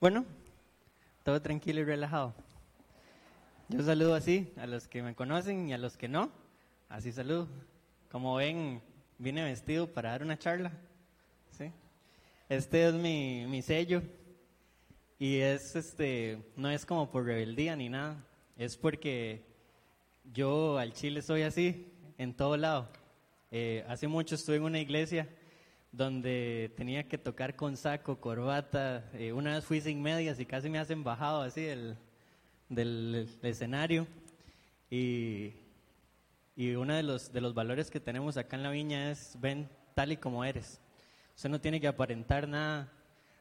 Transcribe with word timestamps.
Bueno, 0.00 0.24
todo 1.24 1.42
tranquilo 1.42 1.80
y 1.80 1.84
relajado. 1.84 2.32
Yo 3.68 3.82
saludo 3.82 4.14
así 4.14 4.52
a 4.56 4.64
los 4.68 4.86
que 4.86 5.02
me 5.02 5.16
conocen 5.16 5.68
y 5.68 5.72
a 5.72 5.78
los 5.78 5.96
que 5.96 6.06
no. 6.06 6.30
Así 6.88 7.10
saludo. 7.10 7.48
Como 8.08 8.36
ven, 8.36 8.80
vine 9.18 9.42
vestido 9.42 9.92
para 9.92 10.10
dar 10.10 10.22
una 10.22 10.38
charla. 10.38 10.70
¿sí? 11.50 11.72
Este 12.48 12.86
es 12.86 12.94
mi, 12.94 13.44
mi 13.48 13.60
sello. 13.60 14.04
Y 15.18 15.38
es 15.38 15.74
este, 15.74 16.52
no 16.54 16.70
es 16.70 16.86
como 16.86 17.10
por 17.10 17.24
rebeldía 17.24 17.74
ni 17.74 17.88
nada. 17.88 18.24
Es 18.56 18.76
porque 18.76 19.42
yo 20.32 20.78
al 20.78 20.92
chile 20.92 21.22
soy 21.22 21.42
así, 21.42 21.92
en 22.18 22.34
todo 22.34 22.56
lado. 22.56 22.88
Eh, 23.50 23.84
hace 23.88 24.06
mucho 24.06 24.36
estuve 24.36 24.58
en 24.58 24.62
una 24.62 24.78
iglesia 24.78 25.28
donde 25.92 26.72
tenía 26.76 27.08
que 27.08 27.18
tocar 27.18 27.56
con 27.56 27.76
saco, 27.76 28.20
corbata. 28.20 29.08
Eh, 29.14 29.32
una 29.32 29.54
vez 29.54 29.64
fui 29.64 29.80
sin 29.80 30.02
medias 30.02 30.38
y 30.38 30.46
casi 30.46 30.68
me 30.68 30.78
hacen 30.78 31.02
bajado 31.02 31.42
así 31.42 31.62
del, 31.62 31.96
del, 32.68 33.28
escenario. 33.42 34.06
Y, 34.90 35.52
y 36.56 36.74
uno 36.74 36.94
de 36.94 37.02
los, 37.02 37.32
de 37.32 37.40
los 37.40 37.54
valores 37.54 37.90
que 37.90 38.00
tenemos 38.00 38.36
acá 38.36 38.56
en 38.56 38.62
la 38.62 38.70
viña 38.70 39.10
es 39.10 39.36
ven 39.40 39.68
tal 39.94 40.12
y 40.12 40.16
como 40.16 40.44
eres. 40.44 40.80
Usted 41.34 41.48
no 41.48 41.60
tiene 41.60 41.80
que 41.80 41.88
aparentar 41.88 42.48
nada 42.48 42.92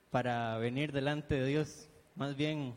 para 0.10 0.58
venir 0.58 0.92
delante 0.92 1.36
de 1.36 1.48
Dios. 1.48 1.90
Más 2.16 2.36
bien, 2.36 2.74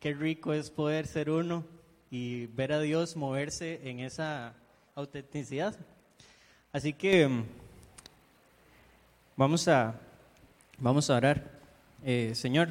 qué 0.00 0.14
rico 0.14 0.52
es 0.52 0.70
poder 0.70 1.06
ser 1.06 1.30
uno 1.30 1.64
y 2.10 2.46
ver 2.46 2.72
a 2.72 2.80
Dios 2.80 3.16
moverse 3.16 3.80
en 3.88 4.00
esa 4.00 4.54
autenticidad. 4.94 5.76
Así 6.72 6.92
que 6.92 7.44
Vamos 9.38 9.68
a, 9.68 9.94
vamos 10.78 11.10
a 11.10 11.16
orar. 11.16 11.44
Eh, 12.02 12.32
Señor, 12.34 12.70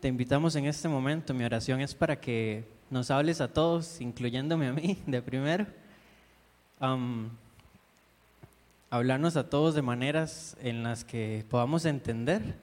te 0.00 0.08
invitamos 0.08 0.56
en 0.56 0.64
este 0.64 0.88
momento. 0.88 1.32
Mi 1.32 1.44
oración 1.44 1.80
es 1.80 1.94
para 1.94 2.18
que 2.20 2.64
nos 2.90 3.08
hables 3.12 3.40
a 3.40 3.46
todos, 3.46 4.00
incluyéndome 4.00 4.66
a 4.66 4.72
mí 4.72 5.00
de 5.06 5.22
primero. 5.22 5.64
hablarnos 8.90 9.36
a 9.36 9.48
todos 9.48 9.76
de 9.76 9.82
maneras 9.82 10.56
en 10.60 10.82
las 10.82 11.04
que 11.04 11.44
podamos 11.48 11.84
entender 11.84 12.56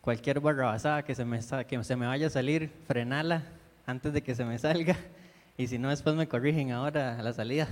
cualquier 0.00 0.40
barrabasada 0.40 1.04
que 1.04 1.14
se 1.14 1.26
me, 1.26 1.40
que 1.68 1.84
se 1.84 1.96
me 1.96 2.06
vaya 2.06 2.28
a 2.28 2.30
salir, 2.30 2.72
frenala 2.86 3.42
antes 3.84 4.14
de 4.14 4.22
que 4.22 4.34
se 4.34 4.46
me 4.46 4.58
salga. 4.58 4.96
Y 5.58 5.66
si 5.66 5.76
no, 5.78 5.90
después 5.90 6.16
me 6.16 6.26
corrigen 6.26 6.72
ahora 6.72 7.18
a 7.18 7.22
la 7.22 7.34
salida. 7.34 7.68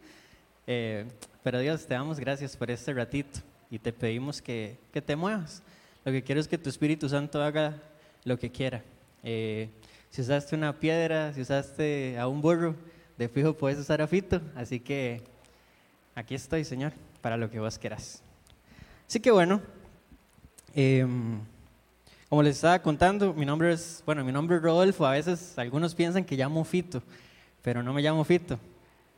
eh, 0.66 1.04
pero 1.44 1.60
Dios, 1.60 1.84
te 1.86 1.92
damos 1.92 2.18
gracias 2.18 2.56
por 2.56 2.70
este 2.70 2.94
ratito 2.94 3.40
y 3.70 3.78
te 3.78 3.92
pedimos 3.92 4.40
que, 4.40 4.78
que 4.90 5.02
te 5.02 5.14
muevas. 5.14 5.62
Lo 6.02 6.10
que 6.10 6.22
quiero 6.22 6.40
es 6.40 6.48
que 6.48 6.56
tu 6.56 6.70
Espíritu 6.70 7.06
Santo 7.06 7.42
haga 7.42 7.82
lo 8.24 8.38
que 8.38 8.50
quiera. 8.50 8.82
Eh, 9.22 9.68
si 10.08 10.22
usaste 10.22 10.56
una 10.56 10.72
piedra, 10.80 11.34
si 11.34 11.42
usaste 11.42 12.18
a 12.18 12.28
un 12.28 12.40
burro, 12.40 12.74
de 13.18 13.28
fijo 13.28 13.52
puedes 13.52 13.78
usar 13.78 14.00
a 14.00 14.06
Fito. 14.06 14.40
Así 14.56 14.80
que 14.80 15.20
aquí 16.14 16.34
estoy, 16.34 16.64
Señor, 16.64 16.94
para 17.20 17.36
lo 17.36 17.50
que 17.50 17.60
vos 17.60 17.78
quieras. 17.78 18.22
Así 19.06 19.20
que 19.20 19.30
bueno, 19.30 19.60
em, 20.74 21.40
como 22.30 22.42
les 22.42 22.56
estaba 22.56 22.78
contando, 22.78 23.34
mi 23.34 23.44
nombre 23.44 23.70
es, 23.70 24.02
bueno, 24.06 24.24
mi 24.24 24.32
nombre 24.32 24.56
es 24.56 24.62
Rodolfo. 24.62 25.04
A 25.04 25.12
veces 25.12 25.58
algunos 25.58 25.94
piensan 25.94 26.24
que 26.24 26.36
llamo 26.36 26.64
Fito, 26.64 27.02
pero 27.60 27.82
no 27.82 27.92
me 27.92 28.00
llamo 28.00 28.24
Fito. 28.24 28.58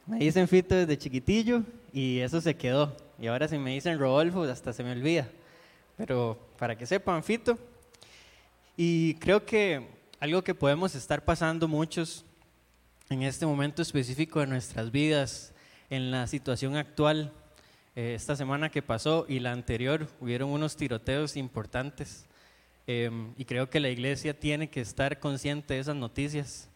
Me 0.08 0.18
dicen 0.18 0.48
Fito 0.48 0.74
desde 0.74 0.98
chiquitillo 0.98 1.62
y 1.92 2.20
eso 2.20 2.40
se 2.40 2.56
quedó. 2.56 2.96
Y 3.18 3.26
ahora 3.28 3.48
si 3.48 3.58
me 3.58 3.72
dicen 3.72 3.98
Rodolfo, 3.98 4.42
hasta 4.44 4.72
se 4.72 4.84
me 4.84 4.92
olvida. 4.92 5.28
Pero 5.96 6.38
para 6.58 6.76
que 6.76 6.86
sepan, 6.86 7.22
Fito. 7.22 7.58
Y 8.76 9.14
creo 9.14 9.44
que 9.44 9.86
algo 10.20 10.42
que 10.42 10.54
podemos 10.54 10.94
estar 10.94 11.24
pasando 11.24 11.66
muchos 11.68 12.24
en 13.08 13.22
este 13.22 13.46
momento 13.46 13.82
específico 13.82 14.40
de 14.40 14.46
nuestras 14.46 14.90
vidas, 14.90 15.54
en 15.88 16.10
la 16.10 16.26
situación 16.26 16.76
actual, 16.76 17.32
eh, 17.94 18.14
esta 18.14 18.36
semana 18.36 18.70
que 18.70 18.82
pasó 18.82 19.24
y 19.28 19.38
la 19.38 19.52
anterior, 19.52 20.08
hubieron 20.20 20.50
unos 20.50 20.76
tiroteos 20.76 21.36
importantes. 21.36 22.26
Em, 22.86 23.32
y 23.36 23.44
creo 23.44 23.70
que 23.70 23.80
la 23.80 23.88
iglesia 23.88 24.38
tiene 24.38 24.68
que 24.68 24.80
estar 24.80 25.18
consciente 25.18 25.74
de 25.74 25.80
esas 25.80 25.96
noticias 25.96 26.68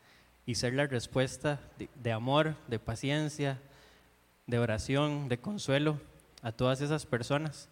y 0.47 0.55
ser 0.55 0.75
la 0.75 0.87
respuesta 0.87 1.61
de 1.95 2.13
amor, 2.13 2.57
de 2.69 2.79
paciencia, 2.79 3.61
de 4.51 4.59
oración, 4.59 5.29
de 5.29 5.39
consuelo 5.39 6.01
a 6.43 6.51
todas 6.51 6.81
esas 6.81 7.07
personas. 7.07 7.69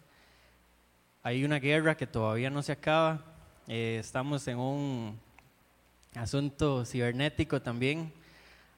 Hay 1.21 1.43
una 1.43 1.59
guerra 1.59 1.97
que 1.97 2.07
todavía 2.07 2.49
no 2.49 2.63
se 2.63 2.71
acaba, 2.71 3.21
eh, 3.67 3.97
estamos 3.99 4.47
en 4.47 4.57
un 4.57 5.19
asunto 6.15 6.85
cibernético 6.85 7.61
también. 7.61 8.11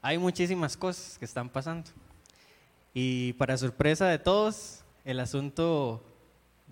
Hay 0.02 0.18
muchísimas 0.18 0.76
cosas 0.76 1.20
que 1.20 1.26
están 1.26 1.48
pasando. 1.48 1.92
Y 2.94 3.34
para 3.34 3.56
sorpresa 3.56 4.08
de 4.08 4.18
todos, 4.18 4.84
el 5.06 5.20
asunto, 5.20 6.04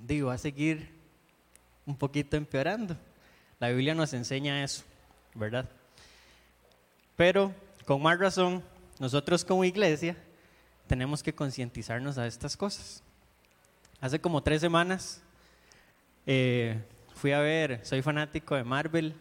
digo, 0.08 0.30
va 0.30 0.34
a 0.34 0.40
seguir 0.40 0.90
un 1.86 1.96
poquito 1.96 2.38
empeorando. 2.38 2.98
La 3.60 3.70
Biblia 3.70 3.94
nos 3.94 4.14
enseña 4.14 4.64
eso, 4.64 4.84
¿verdad? 5.36 5.70
Pero 7.16 7.54
con 7.86 8.02
más 8.02 8.18
razón, 8.18 8.64
nosotros 9.00 9.46
como 9.46 9.64
iglesia 9.64 10.18
tenemos 10.90 11.22
que 11.22 11.36
concientizarnos 11.36 12.18
a 12.18 12.26
estas 12.26 12.58
cosas. 12.58 13.04
Hace 14.02 14.20
como 14.20 14.42
tres 14.42 14.60
semanas 14.60 15.22
eh, 16.26 16.84
fui 17.14 17.32
a 17.32 17.40
ver, 17.40 17.86
soy 17.86 18.02
fanático 18.02 18.56
de 18.56 18.64
Marvel, 18.64 19.14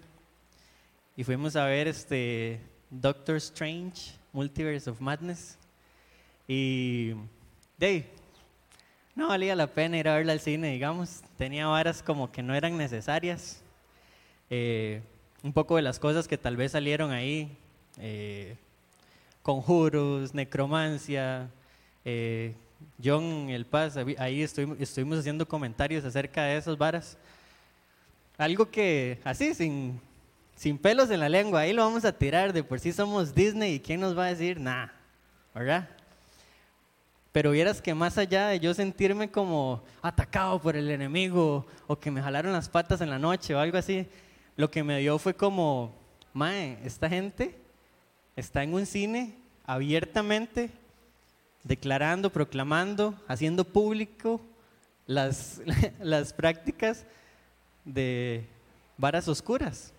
y 1.15 1.25
fuimos 1.25 1.57
a 1.57 1.67
ver 1.67 1.87
este 1.87 2.61
Doctor 2.89 3.37
Strange, 3.37 4.15
Multiverse 4.33 4.89
of 4.89 4.99
Madness. 5.01 5.59
Y 6.47 7.13
de 7.77 8.09
no 9.15 9.29
valía 9.29 9.55
la 9.55 9.67
pena 9.67 9.99
ir 9.99 10.09
a 10.09 10.15
verla 10.15 10.33
al 10.33 10.41
cine, 10.41 10.73
digamos. 10.73 11.23
Tenía 11.37 11.67
varas 11.67 12.03
como 12.03 12.33
que 12.33 12.43
no 12.43 12.55
eran 12.55 12.79
necesarias. 12.79 13.63
Eh, 14.49 15.03
un 15.43 15.53
poco 15.53 15.77
de 15.77 15.83
las 15.83 15.99
cosas 15.99 16.29
que 16.29 16.39
tal 16.39 16.57
vez 16.57 16.73
salieron 16.73 17.11
ahí, 17.11 17.55
eh, 17.99 18.57
conjuros, 19.43 20.35
necromancia, 20.35 21.51
eh, 22.11 22.55
John 23.03 23.51
El 23.51 23.67
Paz, 23.67 23.99
ahí 24.19 24.43
estuvimos, 24.43 25.19
haciendo 25.19 25.47
comentarios 25.47 26.07
acerca 26.07 26.45
de 26.45 26.57
esas 26.57 26.79
varas. 26.79 27.19
Algo 28.39 28.71
que, 28.71 29.21
así, 29.25 29.55
sin, 29.55 30.01
sin 30.57 30.79
pelos 30.79 31.11
en 31.11 31.21
la 31.21 31.29
lengua, 31.29 31.61
ahí 31.61 31.75
lo 31.75 31.85
vamos 31.85 32.07
a 32.07 32.13
tirar, 32.17 32.55
de 32.55 32.65
por 32.65 32.81
sí 32.81 32.93
somos 32.93 33.35
Disney 33.35 33.75
y 33.75 33.81
quién 33.81 34.01
nos 34.01 34.17
va 34.17 34.25
a 34.25 34.29
decir, 34.29 34.59
nada, 34.59 34.95
¿verdad? 35.55 35.87
Pero 37.31 37.51
vieras 37.51 37.83
que 37.83 37.93
más 37.93 38.17
allá 38.17 38.49
de 38.49 38.59
yo 38.59 38.73
sentirme 38.73 39.31
como 39.31 39.83
atacado 40.01 40.59
por 40.59 40.75
el 40.75 40.91
enemigo 40.91 41.67
o 41.87 41.99
que 41.99 42.11
me 42.11 42.23
jalaron 42.23 42.53
las 42.53 42.71
patas 42.71 43.03
en 43.03 43.11
la 43.11 43.19
noche 43.19 43.55
o 43.55 43.59
algo 43.59 43.77
así, 43.77 44.07
lo 44.57 44.71
que 44.71 44.83
me 44.83 44.99
dio 45.01 45.19
fue 45.19 45.35
como, 45.35 45.95
mae, 46.33 46.79
esta 46.85 47.09
gente 47.09 47.55
está 48.35 48.63
en 48.63 48.73
un 48.73 48.87
cine 48.87 49.35
abiertamente 49.67 50.71
declarando, 51.69 52.31
proclamando, 52.31 53.15
haciendo 53.29 53.63
público 53.63 54.41
las, 55.07 55.61
las 56.01 56.33
prácticas 56.33 57.05
de 57.85 58.47
varas 58.97 59.29
oscuras, 59.29 59.93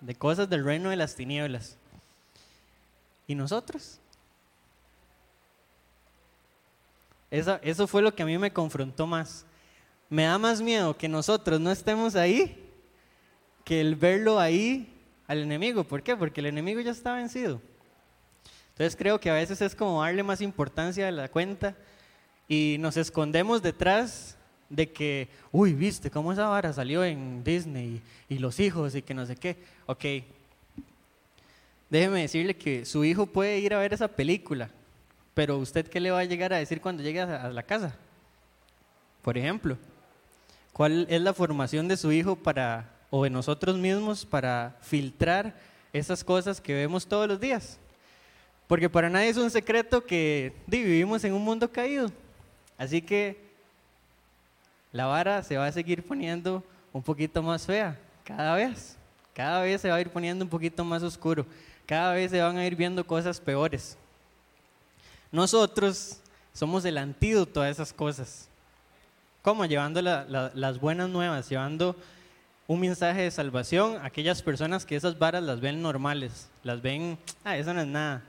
de 0.00 0.14
cosas 0.14 0.48
del 0.48 0.64
reino 0.64 0.88
de 0.88 0.96
las 0.96 1.16
tinieblas. 1.16 1.76
¿Y 3.26 3.34
nosotros? 3.34 3.98
Eso, 7.28 7.58
eso 7.62 7.88
fue 7.88 8.02
lo 8.02 8.14
que 8.14 8.22
a 8.22 8.26
mí 8.26 8.38
me 8.38 8.52
confrontó 8.52 9.04
más. 9.06 9.44
Me 10.08 10.22
da 10.22 10.38
más 10.38 10.62
miedo 10.62 10.96
que 10.96 11.08
nosotros 11.08 11.60
no 11.60 11.72
estemos 11.72 12.14
ahí 12.14 12.62
que 13.64 13.80
el 13.80 13.96
verlo 13.96 14.38
ahí 14.38 14.94
al 15.26 15.38
enemigo. 15.38 15.82
¿Por 15.82 16.04
qué? 16.04 16.16
Porque 16.16 16.40
el 16.40 16.46
enemigo 16.46 16.80
ya 16.80 16.92
está 16.92 17.14
vencido. 17.14 17.60
Entonces 18.76 18.94
creo 18.94 19.18
que 19.18 19.30
a 19.30 19.34
veces 19.34 19.62
es 19.62 19.74
como 19.74 20.02
darle 20.02 20.22
más 20.22 20.42
importancia 20.42 21.08
a 21.08 21.10
la 21.10 21.30
cuenta 21.30 21.74
y 22.46 22.76
nos 22.78 22.98
escondemos 22.98 23.62
detrás 23.62 24.36
de 24.68 24.92
que, 24.92 25.30
uy, 25.50 25.72
viste 25.72 26.10
cómo 26.10 26.30
esa 26.30 26.48
vara 26.48 26.74
salió 26.74 27.02
en 27.02 27.42
Disney 27.42 28.02
y, 28.28 28.38
los 28.38 28.60
hijos 28.60 28.94
y 28.94 29.00
que 29.00 29.14
no 29.14 29.24
sé 29.24 29.34
qué. 29.34 29.56
Ok, 29.86 30.04
déjeme 31.88 32.20
decirle 32.20 32.54
que 32.54 32.84
su 32.84 33.02
hijo 33.02 33.24
puede 33.24 33.60
ir 33.60 33.72
a 33.72 33.78
ver 33.78 33.94
esa 33.94 34.08
película, 34.08 34.68
pero 35.32 35.56
usted 35.56 35.88
qué 35.88 35.98
le 35.98 36.10
va 36.10 36.18
a 36.18 36.24
llegar 36.24 36.52
a 36.52 36.58
decir 36.58 36.82
cuando 36.82 37.02
llegue 37.02 37.22
a 37.22 37.48
la 37.48 37.62
casa? 37.62 37.96
Por 39.22 39.38
ejemplo, 39.38 39.78
¿cuál 40.74 41.06
es 41.08 41.22
la 41.22 41.32
formación 41.32 41.88
de 41.88 41.96
su 41.96 42.12
hijo 42.12 42.36
para, 42.36 42.90
o 43.08 43.24
de 43.24 43.30
nosotros 43.30 43.78
mismos 43.78 44.26
para 44.26 44.76
filtrar 44.82 45.56
esas 45.94 46.22
cosas 46.22 46.60
que 46.60 46.74
vemos 46.74 47.06
todos 47.06 47.26
los 47.26 47.40
días? 47.40 47.78
Porque 48.66 48.90
para 48.90 49.08
nadie 49.08 49.28
es 49.28 49.36
un 49.36 49.50
secreto 49.50 50.04
que 50.04 50.52
vivimos 50.66 51.22
en 51.24 51.32
un 51.32 51.42
mundo 51.42 51.70
caído. 51.70 52.10
Así 52.76 53.00
que 53.00 53.40
la 54.92 55.06
vara 55.06 55.42
se 55.42 55.56
va 55.56 55.66
a 55.66 55.72
seguir 55.72 56.02
poniendo 56.02 56.64
un 56.92 57.02
poquito 57.02 57.42
más 57.42 57.64
fea, 57.64 57.98
cada 58.24 58.56
vez. 58.56 58.96
Cada 59.34 59.60
vez 59.62 59.80
se 59.80 59.90
va 59.90 59.96
a 59.96 60.00
ir 60.00 60.10
poniendo 60.10 60.44
un 60.44 60.50
poquito 60.50 60.84
más 60.84 61.02
oscuro. 61.02 61.46
Cada 61.84 62.14
vez 62.14 62.30
se 62.30 62.40
van 62.40 62.56
a 62.56 62.66
ir 62.66 62.74
viendo 62.74 63.06
cosas 63.06 63.38
peores. 63.38 63.96
Nosotros 65.30 66.20
somos 66.52 66.84
el 66.84 66.98
antídoto 66.98 67.60
a 67.60 67.68
esas 67.68 67.92
cosas. 67.92 68.48
¿Cómo? 69.42 69.64
Llevando 69.66 70.02
las 70.02 70.80
buenas 70.80 71.08
nuevas, 71.08 71.48
llevando 71.48 71.94
un 72.66 72.80
mensaje 72.80 73.22
de 73.22 73.30
salvación 73.30 73.98
a 73.98 74.06
aquellas 74.06 74.42
personas 74.42 74.84
que 74.84 74.96
esas 74.96 75.18
varas 75.18 75.42
las 75.42 75.60
ven 75.60 75.82
normales, 75.82 76.48
las 76.64 76.82
ven, 76.82 77.18
ah, 77.44 77.56
eso 77.56 77.72
no 77.72 77.82
es 77.82 77.86
nada. 77.86 78.22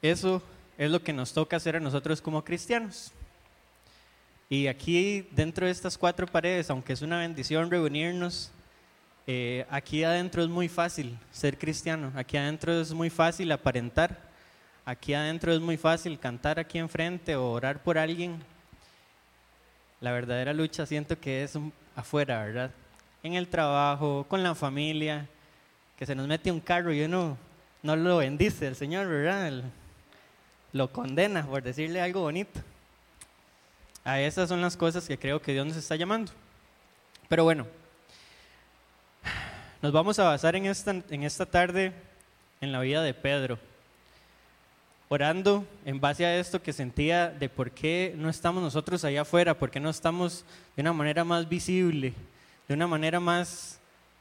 Eso 0.00 0.42
es 0.76 0.90
lo 0.90 1.02
que 1.02 1.12
nos 1.12 1.32
toca 1.32 1.56
hacer 1.56 1.76
a 1.76 1.80
nosotros 1.80 2.22
como 2.22 2.44
cristianos. 2.44 3.12
Y 4.48 4.66
aquí, 4.66 5.26
dentro 5.32 5.66
de 5.66 5.72
estas 5.72 5.98
cuatro 5.98 6.26
paredes, 6.26 6.70
aunque 6.70 6.92
es 6.92 7.02
una 7.02 7.18
bendición 7.18 7.70
reunirnos, 7.70 8.50
eh, 9.26 9.66
aquí 9.68 10.04
adentro 10.04 10.42
es 10.42 10.48
muy 10.48 10.68
fácil 10.68 11.18
ser 11.30 11.58
cristiano, 11.58 12.12
aquí 12.14 12.38
adentro 12.38 12.80
es 12.80 12.94
muy 12.94 13.10
fácil 13.10 13.52
aparentar, 13.52 14.18
aquí 14.86 15.12
adentro 15.12 15.52
es 15.52 15.60
muy 15.60 15.76
fácil 15.76 16.18
cantar 16.18 16.58
aquí 16.58 16.78
enfrente 16.78 17.36
o 17.36 17.50
orar 17.50 17.82
por 17.82 17.98
alguien. 17.98 18.42
La 20.00 20.12
verdadera 20.12 20.54
lucha 20.54 20.86
siento 20.86 21.20
que 21.20 21.42
es 21.42 21.58
afuera, 21.94 22.42
¿verdad? 22.42 22.70
En 23.22 23.34
el 23.34 23.48
trabajo, 23.48 24.24
con 24.28 24.42
la 24.42 24.54
familia, 24.54 25.28
que 25.98 26.06
se 26.06 26.14
nos 26.14 26.26
mete 26.26 26.50
un 26.50 26.60
carro 26.60 26.90
y 26.94 27.02
uno 27.02 27.36
no 27.82 27.96
lo 27.96 28.18
bendice 28.18 28.66
el 28.66 28.76
Señor, 28.76 29.08
¿verdad? 29.08 29.64
Lo 30.78 30.92
condena 30.92 31.44
por 31.44 31.62
decirle 31.62 32.00
algo 32.00 32.20
bonito. 32.20 32.60
A 34.04 34.20
esas 34.20 34.48
son 34.48 34.62
las 34.62 34.76
cosas 34.76 35.06
que 35.06 35.18
creo 35.18 35.42
que 35.42 35.52
Dios 35.52 35.66
nos 35.66 35.76
está 35.76 35.96
llamando. 35.96 36.30
Pero 37.28 37.42
bueno, 37.42 37.66
nos 39.82 39.92
vamos 39.92 40.20
a 40.20 40.24
basar 40.24 40.54
en 40.54 40.66
esta, 40.66 40.92
en 41.10 41.24
esta 41.24 41.44
tarde 41.44 41.92
en 42.60 42.70
la 42.70 42.80
vida 42.80 43.02
de 43.02 43.12
Pedro, 43.12 43.58
orando 45.08 45.66
en 45.84 46.00
base 46.00 46.24
a 46.24 46.38
esto 46.38 46.62
que 46.62 46.72
sentía 46.72 47.28
de 47.28 47.48
por 47.48 47.72
qué 47.72 48.14
no 48.16 48.30
estamos 48.30 48.62
nosotros 48.62 49.04
allá 49.04 49.22
afuera, 49.22 49.58
por 49.58 49.70
qué 49.70 49.80
no 49.80 49.90
estamos 49.90 50.44
de 50.76 50.82
una 50.82 50.92
manera 50.92 51.24
más 51.24 51.48
visible, 51.48 52.14
de 52.68 52.74
una 52.74 52.86
manera 52.86 53.18
más, 53.18 53.80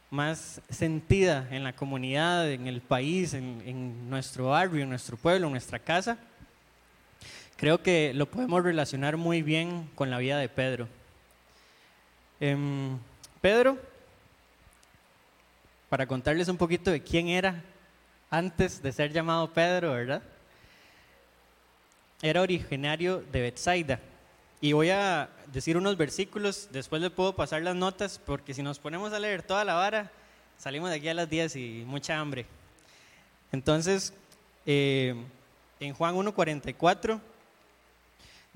más 0.10 0.60
sentida 0.70 1.48
en 1.52 1.64
la 1.64 1.74
comunidad, 1.74 2.52
en 2.52 2.66
el 2.66 2.82
país, 2.82 3.36
en, 3.36 3.62
en 3.64 4.10
nuestro 4.10 4.48
barrio, 4.48 4.82
en 4.82 4.90
nuestro 4.90 5.18
pueblo, 5.18 5.46
en 5.46 5.54
nuestra 5.54 5.78
casa. 5.78 6.18
Creo 7.58 7.82
que 7.82 8.14
lo 8.14 8.28
podemos 8.28 8.64
relacionar 8.64 9.18
muy 9.18 9.42
bien 9.42 9.90
con 9.96 10.12
la 10.12 10.20
vida 10.20 10.38
de 10.38 10.48
Pedro. 10.48 10.88
Em, 12.40 13.00
Pedro 13.42 13.80
para 15.90 16.06
contarles 16.06 16.50
un 16.50 16.58
poquito 16.58 16.92
de 16.92 17.02
quién 17.02 17.30
era 17.30 17.64
antes 18.30 18.84
de 18.84 18.92
ser 18.92 19.12
llamado 19.12 19.52
Pedro, 19.54 19.94
¿verdad? 19.94 20.22
Era 22.22 22.42
originario 22.42 23.24
de 23.32 23.42
Bethsaida. 23.42 24.00
Y 24.60 24.74
voy 24.74 24.90
a 24.90 25.30
decir 25.52 25.78
unos 25.78 25.98
versículos, 25.98 26.68
después 26.72 27.02
le 27.02 27.10
puedo 27.10 27.36
pasar 27.36 27.62
las 27.62 27.76
notas, 27.76 28.20
porque 28.24 28.54
si 28.54 28.62
nos 28.62 28.80
ponemos 28.80 29.14
a 29.14 29.20
leer 29.20 29.42
toda 29.42 29.64
la 29.64 29.76
vara, 29.76 30.12
salimos 30.58 30.90
de 30.90 30.98
aquí 30.98 31.08
a 31.08 31.14
las 31.14 31.30
10 31.30 31.56
y 31.56 31.84
mucha 31.88 32.20
hambre. 32.20 32.46
Entonces, 33.52 34.14
eh, 34.66 35.16
en 35.80 35.94
Juan 35.94 36.16
1.44 36.16 37.20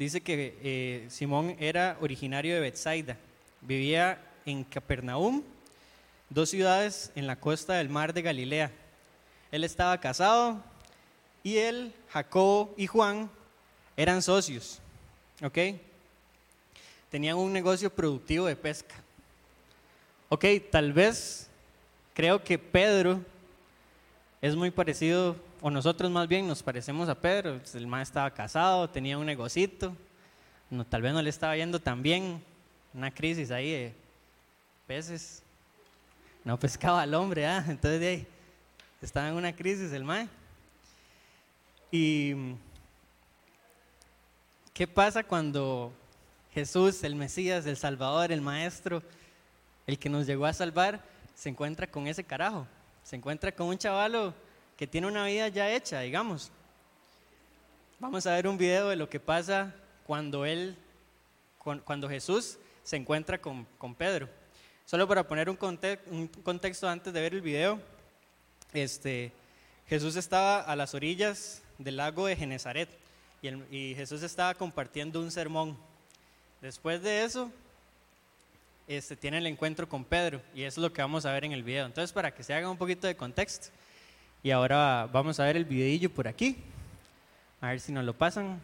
dice 0.02 0.22
que 0.22 0.58
eh, 0.64 1.06
Simón 1.12 1.56
era 1.60 1.96
originario 2.02 2.56
de 2.56 2.60
Bethsaida, 2.60 3.18
vivía 3.62 4.20
en 4.48 4.64
Capernaum 4.64 5.44
dos 6.28 6.50
ciudades 6.50 7.12
en 7.14 7.28
la 7.28 7.36
costa 7.36 7.76
del 7.76 7.90
mar 7.90 8.12
de 8.12 8.24
Galilea. 8.24 8.72
Él 9.52 9.64
estaba 9.64 10.00
casado 10.00 10.64
y 11.44 11.58
él, 11.58 11.94
Jacobo 12.10 12.74
y 12.78 12.88
Juan 12.88 13.30
eran 13.96 14.24
socios, 14.24 14.80
¿ok? 15.44 15.80
Tenían 17.12 17.38
un 17.38 17.54
negocio 17.54 17.94
productivo 17.94 18.48
de 18.48 18.56
pesca. 18.56 18.96
Ok, 20.30 20.46
tal 20.72 20.94
vez 20.94 21.48
creo 22.16 22.44
que 22.44 22.58
Pedro 22.58 23.22
es 24.42 24.56
muy 24.56 24.72
parecido, 24.72 25.36
o 25.62 25.70
nosotros 25.70 26.10
más 26.10 26.28
bien 26.28 26.48
nos 26.48 26.64
parecemos 26.64 27.08
a 27.08 27.16
Pedro. 27.16 27.62
El 27.74 27.88
man 27.88 28.02
estaba 28.02 28.32
casado, 28.32 28.90
tenía 28.90 29.18
un 29.18 29.26
negocito, 29.26 29.96
no, 30.70 30.84
tal 30.86 31.04
vez 31.04 31.14
no 31.14 31.22
le 31.22 31.30
estaba 31.30 31.56
yendo 31.56 31.80
tan 31.80 32.02
bien, 32.02 32.44
una 32.94 33.12
crisis 33.12 33.52
ahí 33.52 33.72
de 33.72 33.94
peces, 34.88 35.44
no 36.44 36.60
pescaba 36.60 37.04
al 37.04 37.14
hombre, 37.14 37.46
¿ah? 37.46 37.64
entonces 37.68 38.00
de 38.00 38.08
ahí, 38.08 38.28
estaba 39.02 39.30
en 39.30 39.36
una 39.36 39.56
crisis 39.56 39.94
el 39.94 40.04
mae. 40.04 40.28
Y 41.92 42.56
¿qué 44.74 44.88
pasa 44.88 45.24
cuando 45.24 45.94
Jesús, 46.54 47.04
el 47.04 47.16
Mesías, 47.16 47.66
el 47.68 47.78
Salvador, 47.78 48.32
el 48.32 48.42
Maestro, 48.42 49.04
el 49.86 50.00
que 50.00 50.10
nos 50.10 50.26
llegó 50.26 50.46
a 50.46 50.54
salvar, 50.54 51.04
se 51.36 51.50
encuentra 51.50 51.86
con 51.86 52.08
ese 52.08 52.24
carajo? 52.24 52.66
Se 53.04 53.16
encuentra 53.16 53.52
con 53.52 53.68
un 53.68 53.78
chavalo 53.78 54.34
que 54.82 54.88
tiene 54.88 55.06
una 55.06 55.28
vida 55.28 55.48
ya 55.48 55.72
hecha, 55.72 56.00
digamos. 56.00 56.50
Vamos 58.00 58.26
a 58.26 58.34
ver 58.34 58.48
un 58.48 58.58
video 58.58 58.90
de 58.90 58.96
lo 58.96 59.08
que 59.08 59.20
pasa 59.20 59.76
cuando 60.08 60.44
él, 60.44 60.76
cuando 61.60 62.10
Jesús 62.10 62.58
se 62.82 62.96
encuentra 62.96 63.40
con, 63.40 63.68
con 63.78 63.94
Pedro. 63.94 64.28
Solo 64.88 65.08
para 65.08 65.28
poner 65.28 65.52
un, 65.52 65.56
contexto 65.56 66.90
antes 66.90 67.14
de 67.14 67.22
ver 67.22 67.36
el 67.36 67.42
video, 67.42 67.80
este, 68.74 69.32
Jesús 69.86 70.16
estaba 70.16 70.62
a 70.62 70.76
las 70.76 70.96
orillas 70.96 71.62
del 71.78 71.98
lago 71.98 72.26
de 72.26 72.36
Genezaret 72.36 72.90
y, 73.44 73.94
Jesús 73.94 74.24
estaba 74.24 74.56
compartiendo 74.56 75.22
un 75.22 75.30
sermón. 75.30 75.78
Después 76.60 77.04
de 77.04 77.24
eso, 77.24 77.52
este, 78.88 79.16
tiene 79.16 79.38
el 79.38 79.46
encuentro 79.46 79.88
con 79.88 80.04
Pedro 80.04 80.42
y 80.56 80.64
eso 80.64 80.82
es 80.82 80.84
lo 80.84 80.92
que 80.92 81.04
vamos 81.04 81.28
a 81.28 81.34
ver 81.34 81.46
en 81.46 81.52
el 81.52 81.62
video. 81.62 81.86
Entonces, 81.86 82.12
para 82.12 82.34
que 82.34 82.42
se 82.42 82.56
haga 82.56 82.68
un 82.68 82.80
poquito 82.80 83.06
de 83.06 83.16
contexto, 83.16 83.68
y 84.44 84.52
ahora 84.52 85.08
vamos 85.12 85.40
a 85.40 85.46
ver 85.46 85.58
el 85.58 85.66
videillo 85.66 86.10
por 86.10 86.28
aquí. 86.28 86.58
A 87.62 87.68
ver 87.70 87.80
si 87.80 87.92
nos 87.92 88.04
lo 88.04 88.14
pasan. 88.14 88.60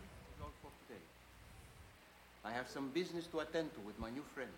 I 2.44 2.50
have 2.50 2.68
some 2.70 2.90
business 2.94 3.28
to 3.28 3.42
attend 3.42 3.72
to 3.74 3.82
with 3.82 3.98
my 4.00 4.10
new 4.10 4.24
friend. 4.34 4.50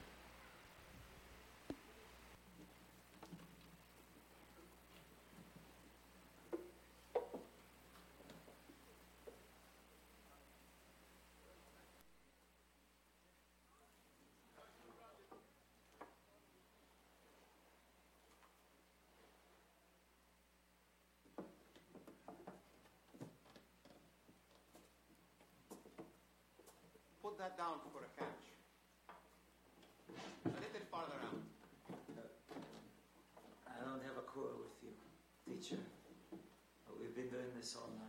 That 27.38 27.58
down 27.58 27.78
for 27.94 28.02
a 28.02 28.10
catch. 28.18 28.50
A 30.46 30.50
little 30.50 30.88
farther 30.90 31.14
out. 31.22 31.38
I 33.68 33.86
don't 33.86 34.02
have 34.02 34.18
a 34.18 34.26
quarrel 34.26 34.66
with 34.66 34.82
you, 34.82 34.94
teacher. 35.46 35.78
But 36.88 37.00
we've 37.00 37.14
been 37.16 37.30
doing 37.30 37.54
this 37.56 37.76
all 37.76 37.92
night. 38.00 38.09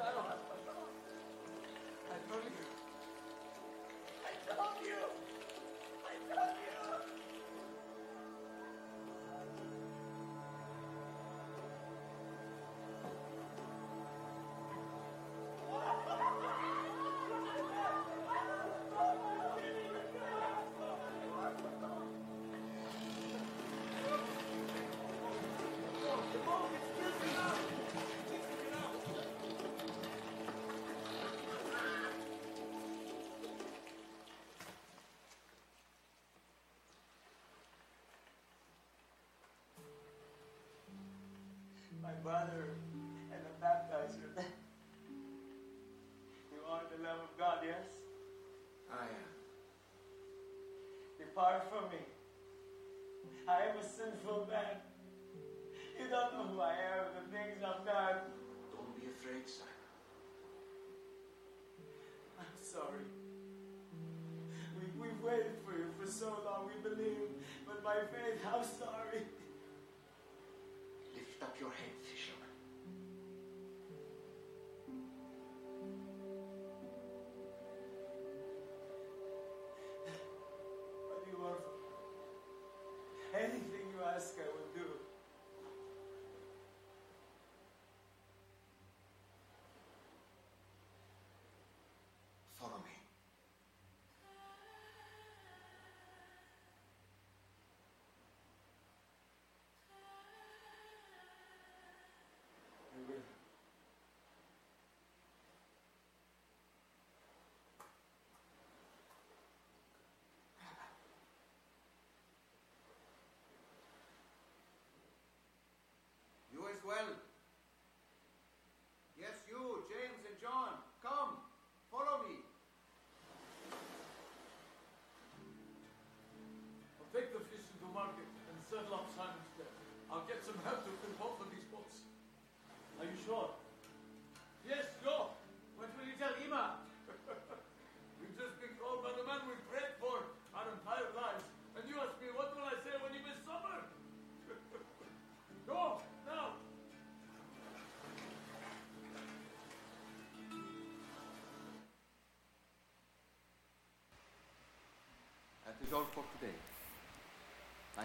I 0.00 0.06
told 2.28 2.44
you. 2.44 2.64
I 4.24 4.54
told 4.56 4.86
you. 4.86 5.09
My 42.40 42.46
brother 42.46 42.68
and 43.32 43.40
the 43.44 43.52
baptizer. 43.60 44.32
You 46.50 46.60
are 46.66 46.80
the 46.90 47.02
love 47.02 47.18
of 47.20 47.36
God, 47.38 47.58
yes? 47.62 47.84
I 48.90 49.04
am. 49.04 49.30
Depart 51.18 51.68
from 51.68 51.90
me. 51.90 51.98
I 53.46 53.68
am 53.68 53.76
a 53.76 53.84
sinful 53.84 54.48
man. 54.48 54.79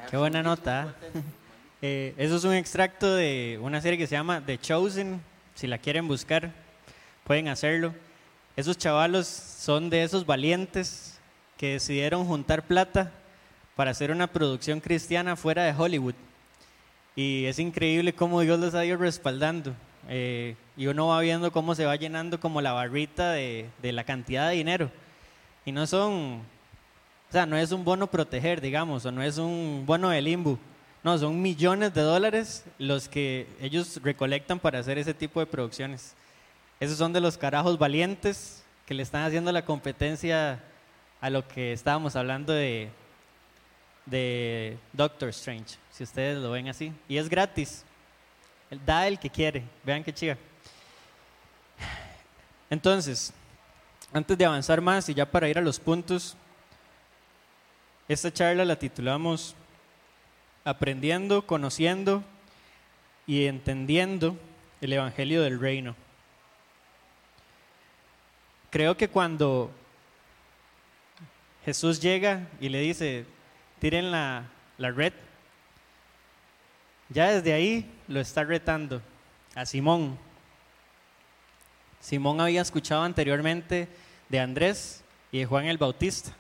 Qué 0.10 0.18
buena 0.18 0.44
nota. 0.44 0.94
Eh, 1.82 2.16
eso 2.18 2.38
es 2.38 2.44
un 2.46 2.54
extracto 2.54 3.14
de 3.16 3.60
una 3.62 3.80
serie 3.80 4.00
que 4.00 4.08
se 4.08 4.16
llama 4.16 4.42
The 4.44 4.58
Chosen. 4.58 5.22
Si 5.54 5.68
la 5.68 5.78
quieren 5.78 6.08
buscar, 6.08 6.52
pueden 7.26 7.48
hacerlo. 7.48 7.94
Esos 8.56 8.76
chavalos 8.78 9.28
son 9.28 9.92
de 9.92 10.02
esos 10.02 10.26
valientes 10.26 11.20
que 11.58 11.74
decidieron 11.74 12.26
juntar 12.26 12.64
plata 12.64 13.12
para 13.76 13.92
hacer 13.92 14.10
una 14.10 14.26
producción 14.26 14.80
cristiana 14.80 15.36
fuera 15.36 15.64
de 15.64 15.74
Hollywood. 15.74 16.16
Y 17.16 17.46
es 17.46 17.60
increíble 17.60 18.14
cómo 18.14 18.42
Dios 18.42 18.60
los 18.60 18.74
ha 18.74 18.84
ido 18.84 18.98
respaldando. 18.98 19.76
Eh, 20.10 20.56
y 20.78 20.88
uno 20.88 21.08
va 21.08 21.22
viendo 21.22 21.52
cómo 21.52 21.76
se 21.76 21.86
va 21.86 21.98
llenando 21.98 22.40
como 22.40 22.62
la 22.62 22.72
barrita 22.72 23.32
de, 23.32 23.70
de 23.82 23.92
la 23.92 24.06
cantidad 24.06 24.50
de 24.50 24.56
dinero. 24.56 24.90
Y 25.66 25.72
no 25.72 25.86
son, 25.86 26.42
o 27.30 27.32
sea, 27.32 27.46
no 27.46 27.58
es 27.58 27.72
un 27.72 27.84
bono 27.84 28.08
proteger, 28.08 28.62
digamos, 28.62 29.06
o 29.06 29.12
no 29.12 29.22
es 29.22 29.38
un 29.38 29.84
bono 29.86 30.10
de 30.10 30.22
limbo. 30.22 30.60
No, 31.04 31.18
son 31.18 31.42
millones 31.42 31.94
de 31.94 32.02
dólares 32.02 32.64
los 32.80 33.08
que 33.08 33.48
ellos 33.62 34.00
recolectan 34.02 34.60
para 34.60 34.80
hacer 34.80 34.98
ese 34.98 35.14
tipo 35.14 35.40
de 35.40 35.46
producciones. 35.46 36.16
Esos 36.80 36.98
son 36.98 37.14
de 37.14 37.22
los 37.22 37.38
carajos 37.38 37.78
valientes 37.78 38.64
que 38.86 38.94
le 38.94 39.04
están 39.04 39.24
haciendo 39.24 39.52
la 39.52 39.66
competencia 39.66 40.64
a 41.22 41.30
lo 41.30 41.48
que 41.48 41.74
estábamos 41.74 42.16
hablando 42.16 42.54
de, 42.54 42.90
de 44.06 44.78
Doctor 44.94 45.30
Strange, 45.30 45.78
si 45.92 46.04
ustedes 46.04 46.38
lo 46.38 46.52
ven 46.52 46.70
así. 46.70 46.92
Y 47.08 47.18
es 47.18 47.30
gratis. 47.30 47.84
Da 48.86 49.08
el 49.08 49.20
que 49.20 49.30
quiere. 49.30 49.64
Vean 49.84 50.04
qué 50.04 50.14
chiva. 50.14 50.38
Entonces, 52.70 53.32
antes 54.12 54.38
de 54.38 54.46
avanzar 54.46 54.82
más 54.82 55.08
y 55.10 55.14
ya 55.14 55.30
para 55.30 55.48
ir 55.48 55.58
a 55.58 55.62
los 55.62 55.80
puntos, 55.80 56.36
esta 58.08 58.32
charla 58.32 58.66
la 58.66 58.78
titulamos 58.78 59.56
Aprendiendo, 60.64 61.46
conociendo 61.46 62.24
y 63.28 63.46
entendiendo 63.46 64.38
el 64.82 64.94
Evangelio 64.94 65.44
del 65.44 65.60
Reino. 65.60 65.96
Creo 68.72 68.98
que 68.98 69.08
cuando 69.08 69.72
Jesús 71.64 72.00
llega 72.00 72.48
y 72.60 72.70
le 72.70 72.80
dice, 72.80 73.26
tiren 73.80 74.12
la, 74.12 74.46
la 74.78 74.92
red, 74.92 75.14
ya 77.10 77.32
desde 77.32 77.54
ahí 77.54 77.92
lo 78.08 78.20
está 78.20 78.44
retando 78.44 79.02
a 79.54 79.66
Simón. 79.66 80.18
Simón 82.00 82.42
había 82.42 82.62
escuchado 82.62 83.04
anteriormente 83.04 83.88
de 84.30 84.40
Andrés 84.40 85.04
y 85.32 85.40
de 85.40 85.46
Juan 85.46 85.66
el 85.66 85.78
Bautista, 85.78 86.36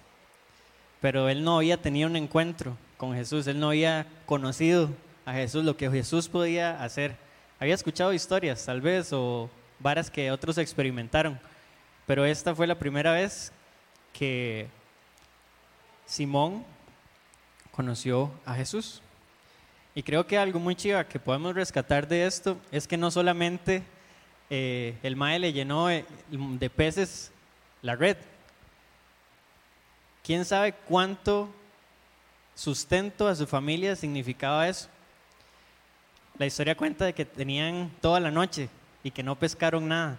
pero 1.05 1.29
él 1.29 1.43
no 1.43 1.57
había 1.57 1.79
tenido 1.79 2.09
un 2.09 2.15
encuentro 2.15 2.75
con 2.97 3.13
Jesús, 3.13 3.45
él 3.45 3.59
no 3.59 3.67
había 3.67 4.07
conocido 4.25 4.89
a 5.23 5.33
Jesús, 5.33 5.63
lo 5.63 5.77
que 5.77 5.87
Jesús 5.87 6.27
podía 6.27 6.83
hacer. 6.83 7.15
Había 7.59 7.75
escuchado 7.75 8.11
historias, 8.11 8.65
tal 8.65 8.81
vez, 8.81 9.13
o 9.13 9.47
varas 9.77 10.09
que 10.09 10.31
otros 10.31 10.57
experimentaron, 10.57 11.39
pero 12.07 12.25
esta 12.25 12.55
fue 12.55 12.65
la 12.65 12.79
primera 12.79 13.11
vez 13.11 13.51
que 14.13 14.67
Simón 16.07 16.65
conoció 17.69 18.31
a 18.43 18.55
Jesús. 18.55 19.03
Y 19.93 20.01
creo 20.01 20.25
que 20.25 20.39
algo 20.39 20.59
muy 20.59 20.73
chiva 20.73 21.07
que 21.07 21.19
podemos 21.19 21.53
rescatar 21.53 22.07
de 22.07 22.25
esto 22.25 22.57
es 22.71 22.87
que 22.87 22.97
no 22.97 23.11
solamente 23.11 23.83
eh, 24.49 24.97
el 25.03 25.15
mae 25.15 25.37
le 25.37 25.53
llenó 25.53 25.85
de, 25.85 26.03
de 26.31 26.69
peces 26.71 27.31
la 27.83 27.95
red. 27.95 28.17
¿Quién 30.25 30.43
sabe 30.43 30.73
cuánto 30.73 31.53
sustento 32.55 33.27
a 33.27 33.35
su 33.35 33.45
familia 33.45 33.95
significaba 33.95 34.67
eso? 34.67 34.89
La 36.39 36.47
historia 36.47 36.75
cuenta 36.75 37.05
de 37.05 37.13
que 37.13 37.25
tenían 37.25 37.91
toda 38.01 38.19
la 38.19 38.31
noche 38.31 38.67
y 39.03 39.11
que 39.11 39.21
no 39.21 39.37
pescaron 39.37 39.87
nada. 39.87 40.17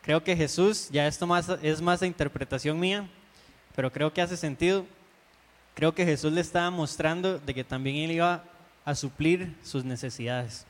Creo 0.00 0.24
que 0.24 0.34
Jesús, 0.34 0.88
ya 0.90 1.06
esto 1.06 1.26
más, 1.26 1.50
es 1.60 1.82
más 1.82 2.00
de 2.00 2.06
interpretación 2.06 2.80
mía, 2.80 3.10
pero 3.76 3.92
creo 3.92 4.10
que 4.10 4.22
hace 4.22 4.38
sentido. 4.38 4.86
Creo 5.74 5.94
que 5.94 6.06
Jesús 6.06 6.32
le 6.32 6.40
estaba 6.40 6.70
mostrando 6.70 7.38
de 7.38 7.52
que 7.52 7.62
también 7.62 7.96
él 7.96 8.12
iba 8.12 8.42
a 8.86 8.94
suplir 8.94 9.54
sus 9.62 9.84
necesidades. 9.84 10.64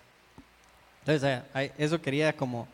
Entonces, 1.07 1.43
eso 1.79 2.03
quería 2.03 2.37
como 2.37 2.67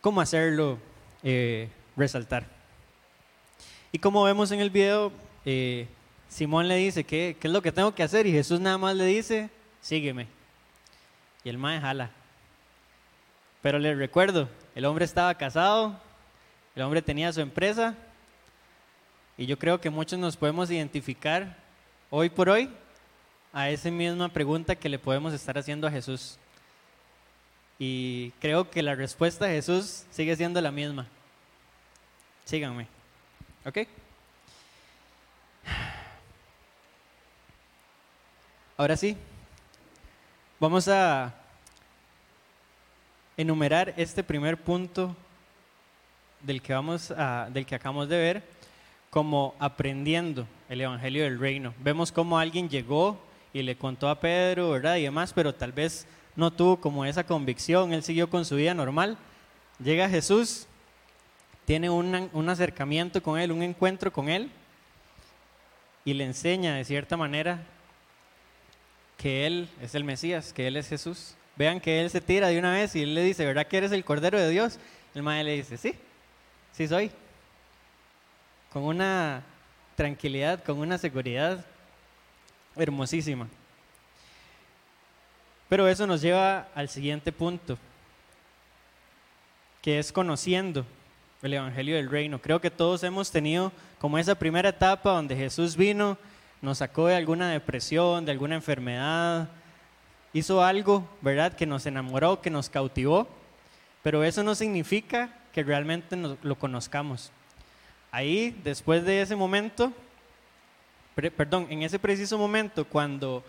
cómo 0.00 0.20
hacerlo 0.20 0.76
eh, 1.22 1.68
resaltar. 1.96 2.57
Y 3.92 3.98
como 3.98 4.22
vemos 4.24 4.50
en 4.50 4.60
el 4.60 4.70
video, 4.70 5.12
eh, 5.44 5.86
Simón 6.28 6.68
le 6.68 6.76
dice, 6.76 7.04
¿qué, 7.04 7.36
¿qué 7.40 7.48
es 7.48 7.52
lo 7.52 7.62
que 7.62 7.72
tengo 7.72 7.94
que 7.94 8.02
hacer? 8.02 8.26
Y 8.26 8.32
Jesús 8.32 8.60
nada 8.60 8.78
más 8.78 8.94
le 8.94 9.06
dice, 9.06 9.50
sígueme. 9.80 10.26
Y 11.44 11.48
el 11.48 11.58
mae 11.58 11.80
jala. 11.80 12.10
Pero 13.62 13.78
les 13.78 13.96
recuerdo, 13.96 14.48
el 14.74 14.84
hombre 14.84 15.04
estaba 15.04 15.34
casado, 15.34 15.98
el 16.76 16.82
hombre 16.82 17.02
tenía 17.02 17.32
su 17.32 17.40
empresa, 17.40 17.96
y 19.38 19.46
yo 19.46 19.56
creo 19.56 19.80
que 19.80 19.88
muchos 19.88 20.18
nos 20.18 20.36
podemos 20.36 20.68
identificar 20.68 21.56
hoy 22.10 22.28
por 22.28 22.48
hoy 22.48 22.68
a 23.52 23.70
esa 23.70 23.88
misma 23.88 24.28
pregunta 24.28 24.74
que 24.74 24.88
le 24.88 24.98
podemos 24.98 25.32
estar 25.32 25.56
haciendo 25.56 25.86
a 25.86 25.90
Jesús. 25.92 26.38
Y 27.78 28.32
creo 28.40 28.68
que 28.68 28.82
la 28.82 28.96
respuesta 28.96 29.46
de 29.46 29.54
Jesús 29.54 30.04
sigue 30.10 30.34
siendo 30.34 30.60
la 30.60 30.72
misma. 30.72 31.06
Síganme. 32.44 32.97
¿Ok? 33.68 33.80
Ahora 38.78 38.96
sí, 38.96 39.14
vamos 40.58 40.88
a 40.88 41.34
enumerar 43.36 43.92
este 43.98 44.24
primer 44.24 44.56
punto 44.56 45.14
del 46.40 46.62
que, 46.62 46.72
vamos 46.72 47.10
a, 47.10 47.50
del 47.52 47.66
que 47.66 47.74
acabamos 47.74 48.08
de 48.08 48.16
ver 48.16 48.42
como 49.10 49.54
aprendiendo 49.58 50.48
el 50.70 50.80
Evangelio 50.80 51.24
del 51.24 51.38
Reino. 51.38 51.74
Vemos 51.80 52.10
cómo 52.10 52.38
alguien 52.38 52.70
llegó 52.70 53.20
y 53.52 53.60
le 53.60 53.76
contó 53.76 54.08
a 54.08 54.18
Pedro, 54.18 54.70
¿verdad? 54.70 54.96
Y 54.96 55.02
demás, 55.02 55.34
pero 55.34 55.54
tal 55.54 55.72
vez 55.72 56.06
no 56.36 56.50
tuvo 56.50 56.80
como 56.80 57.04
esa 57.04 57.24
convicción, 57.24 57.92
él 57.92 58.02
siguió 58.02 58.30
con 58.30 58.46
su 58.46 58.56
vida 58.56 58.72
normal. 58.72 59.18
Llega 59.78 60.08
Jesús, 60.08 60.67
tiene 61.68 61.90
un, 61.90 62.30
un 62.32 62.48
acercamiento 62.48 63.22
con 63.22 63.38
él, 63.38 63.52
un 63.52 63.62
encuentro 63.62 64.10
con 64.10 64.30
él, 64.30 64.50
y 66.02 66.14
le 66.14 66.24
enseña 66.24 66.74
de 66.74 66.82
cierta 66.86 67.14
manera 67.18 67.60
que 69.18 69.46
Él 69.46 69.68
es 69.82 69.94
el 69.94 70.02
Mesías, 70.02 70.54
que 70.54 70.66
Él 70.66 70.78
es 70.78 70.88
Jesús. 70.88 71.34
Vean 71.56 71.78
que 71.78 72.00
Él 72.00 72.08
se 72.08 72.22
tira 72.22 72.48
de 72.48 72.58
una 72.58 72.72
vez 72.72 72.96
y 72.96 73.02
Él 73.02 73.14
le 73.14 73.22
dice, 73.22 73.44
¿verdad 73.44 73.66
que 73.66 73.76
eres 73.76 73.92
el 73.92 74.02
Cordero 74.02 74.40
de 74.40 74.48
Dios? 74.48 74.78
El 75.14 75.22
maestro 75.22 75.50
le 75.50 75.56
dice, 75.56 75.76
sí, 75.76 75.94
sí 76.72 76.88
soy. 76.88 77.10
Con 78.72 78.84
una 78.84 79.42
tranquilidad, 79.94 80.64
con 80.64 80.78
una 80.78 80.96
seguridad 80.96 81.66
hermosísima. 82.76 83.46
Pero 85.68 85.86
eso 85.86 86.06
nos 86.06 86.22
lleva 86.22 86.68
al 86.74 86.88
siguiente 86.88 87.30
punto, 87.30 87.76
que 89.82 89.98
es 89.98 90.10
conociendo 90.10 90.86
el 91.42 91.54
Evangelio 91.54 91.96
del 91.96 92.10
Reino. 92.10 92.40
Creo 92.40 92.60
que 92.60 92.70
todos 92.70 93.02
hemos 93.02 93.30
tenido 93.30 93.72
como 93.98 94.18
esa 94.18 94.34
primera 94.34 94.70
etapa 94.70 95.12
donde 95.12 95.36
Jesús 95.36 95.76
vino, 95.76 96.18
nos 96.60 96.78
sacó 96.78 97.06
de 97.06 97.14
alguna 97.14 97.50
depresión, 97.50 98.24
de 98.24 98.32
alguna 98.32 98.56
enfermedad, 98.56 99.48
hizo 100.32 100.62
algo, 100.62 101.08
¿verdad?, 101.20 101.54
que 101.54 101.66
nos 101.66 101.86
enamoró, 101.86 102.40
que 102.40 102.50
nos 102.50 102.68
cautivó, 102.68 103.28
pero 104.02 104.24
eso 104.24 104.42
no 104.42 104.54
significa 104.54 105.30
que 105.52 105.62
realmente 105.62 106.16
lo 106.42 106.54
conozcamos. 106.56 107.30
Ahí, 108.10 108.58
después 108.64 109.04
de 109.04 109.22
ese 109.22 109.36
momento, 109.36 109.92
perdón, 111.14 111.66
en 111.70 111.82
ese 111.82 111.98
preciso 111.98 112.38
momento, 112.38 112.84
cuando, 112.84 113.44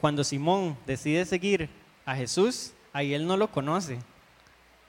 cuando 0.00 0.24
Simón 0.24 0.76
decide 0.86 1.24
seguir 1.24 1.68
a 2.04 2.14
Jesús, 2.14 2.72
ahí 2.92 3.12
él 3.12 3.26
no 3.26 3.36
lo 3.36 3.50
conoce. 3.50 3.98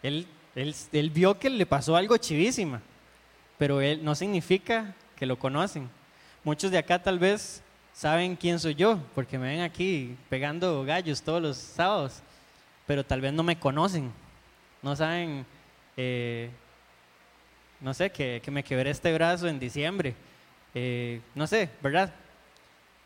Él, 0.04 0.28
él, 0.58 0.76
él 0.92 1.10
vio 1.10 1.40
que 1.40 1.50
le 1.50 1.66
pasó 1.66 1.96
algo 1.96 2.18
chivísima, 2.18 2.82
pero 3.58 3.80
él 3.82 4.04
no 4.04 4.16
significa 4.16 4.96
que 5.16 5.26
lo 5.26 5.38
conocen. 5.38 5.90
Muchos 6.44 6.72
de 6.72 6.78
acá 6.78 7.02
tal 7.02 7.20
vez 7.20 7.62
saben 7.94 8.36
quién 8.36 8.60
soy 8.60 8.76
yo, 8.76 9.00
porque 9.16 9.40
me 9.40 9.48
ven 9.48 9.62
aquí 9.62 10.16
pegando 10.30 10.84
gallos 10.84 11.22
todos 11.22 11.42
los 11.42 11.58
sábados, 11.58 12.22
pero 12.86 13.04
tal 13.04 13.22
vez 13.22 13.34
no 13.34 13.44
me 13.44 13.58
conocen, 13.58 14.12
no 14.82 14.96
saben, 14.96 15.46
eh, 15.98 16.50
no 17.82 17.94
sé, 17.94 18.12
que, 18.12 18.42
me 18.52 18.64
quebré 18.64 18.92
este 18.92 19.14
brazo 19.14 19.48
en 19.48 19.60
diciembre, 19.60 20.16
eh, 20.74 21.22
no 21.36 21.48
sé, 21.48 21.70
¿verdad? 21.82 22.14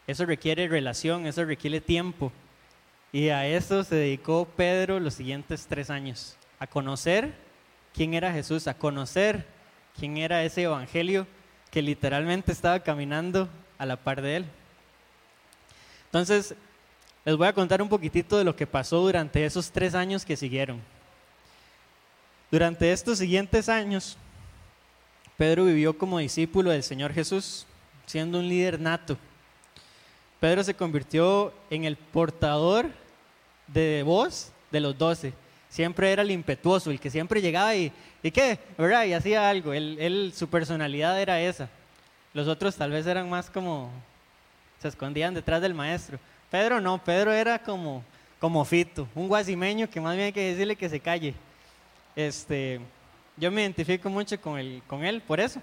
Eso 0.08 0.26
requiere 0.26 0.68
relación, 0.68 1.26
eso 1.26 1.46
requiere 1.46 1.80
tiempo. 1.80 2.32
Y 3.14 3.30
a 3.30 3.46
eso 3.46 3.84
se 3.84 3.96
dedicó 3.96 4.46
Pedro 4.46 5.00
los 5.00 5.14
siguientes 5.14 5.68
tres 5.68 5.90
años, 5.90 6.38
a 6.62 6.68
conocer 6.68 7.34
quién 7.92 8.14
era 8.14 8.32
Jesús, 8.32 8.68
a 8.68 8.76
conocer 8.76 9.48
quién 9.98 10.18
era 10.18 10.44
ese 10.44 10.62
evangelio 10.62 11.26
que 11.72 11.82
literalmente 11.82 12.52
estaba 12.52 12.80
caminando 12.82 13.50
a 13.80 13.86
la 13.88 13.96
par 13.96 14.22
de 14.22 14.36
él. 14.36 14.46
Entonces, 16.06 16.54
les 17.26 17.36
voy 17.36 17.48
a 17.48 17.54
contar 17.54 17.82
un 17.82 17.90
poquitito 17.90 18.38
de 18.38 18.44
lo 18.44 18.56
que 18.56 18.68
pasó 18.68 19.00
durante 19.00 19.44
esos 19.44 19.72
tres 19.72 19.96
años 19.96 20.24
que 20.24 20.38
siguieron. 20.38 20.80
Durante 22.52 22.92
estos 22.92 23.18
siguientes 23.18 23.68
años, 23.68 24.16
Pedro 25.38 25.66
vivió 25.66 25.98
como 25.98 26.20
discípulo 26.20 26.70
del 26.70 26.84
Señor 26.84 27.12
Jesús, 27.12 27.66
siendo 28.06 28.38
un 28.38 28.48
líder 28.48 28.80
nato. 28.80 29.18
Pedro 30.40 30.64
se 30.64 30.76
convirtió 30.76 31.56
en 31.72 31.86
el 31.86 31.96
portador 31.96 32.92
de 33.66 34.04
voz 34.06 34.52
de 34.70 34.80
los 34.80 34.96
doce. 34.96 35.34
Siempre 35.72 36.12
era 36.12 36.22
el 36.22 36.30
impetuoso, 36.30 36.92
el 36.92 37.00
que 37.00 37.10
siempre 37.10 37.42
llegaba 37.42 37.74
y 37.74 37.92
¿Y 38.24 38.32
qué? 38.32 38.60
¿Verdad? 38.78 39.06
Y 39.06 39.14
hacía 39.14 39.50
algo. 39.50 39.74
Él, 39.74 40.32
su 40.36 40.48
personalidad 40.48 41.20
era 41.20 41.42
esa. 41.42 41.70
Los 42.34 42.48
otros 42.48 42.76
tal 42.76 42.92
vez 42.92 43.06
eran 43.08 43.30
más 43.30 43.50
como, 43.50 43.90
se 44.80 44.88
escondían 44.88 45.34
detrás 45.34 45.62
del 45.62 45.74
maestro. 45.74 46.20
Pedro 46.50 46.80
no, 46.80 46.98
Pedro 47.04 47.32
era 47.32 47.60
como, 47.60 48.04
como 48.40 48.64
Fito, 48.64 49.08
un 49.16 49.28
guasimeño 49.28 49.90
que 49.90 50.00
más 50.00 50.16
bien 50.16 50.28
hay 50.28 50.34
que 50.34 50.52
decirle 50.52 50.76
que 50.76 50.90
se 50.90 51.00
calle. 51.00 51.34
Este, 52.16 52.80
yo 53.38 53.52
me 53.52 53.62
identifico 53.62 54.10
mucho 54.10 54.40
con, 54.40 54.60
el, 54.60 54.82
con 54.88 55.04
él 55.04 55.22
por 55.22 55.40
eso. 55.40 55.62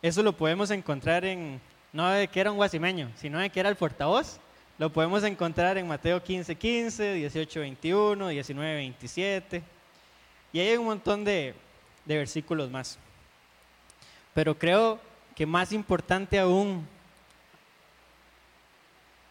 Eso 0.00 0.22
lo 0.22 0.36
podemos 0.36 0.70
encontrar 0.70 1.24
en, 1.24 1.60
no 1.92 2.08
de 2.10 2.28
que 2.28 2.40
era 2.40 2.50
un 2.50 2.56
guasimeño, 2.56 3.10
sino 3.16 3.38
de 3.38 3.50
que 3.50 3.60
era 3.60 3.68
el 3.68 3.76
portavoz. 3.76 4.40
Lo 4.78 4.92
podemos 4.92 5.24
encontrar 5.24 5.76
en 5.76 5.88
Mateo 5.88 6.22
15, 6.22 6.54
15, 6.54 7.14
18, 7.14 7.60
21, 7.60 8.28
19, 8.28 8.74
27. 8.76 9.60
Y 10.52 10.60
hay 10.60 10.76
un 10.76 10.84
montón 10.84 11.24
de, 11.24 11.52
versículos 12.06 12.70
más. 12.70 12.96
Pero 14.32 14.56
creo 14.56 15.00
que 15.34 15.44
más 15.44 15.72
importante 15.72 16.38
aún, 16.38 16.86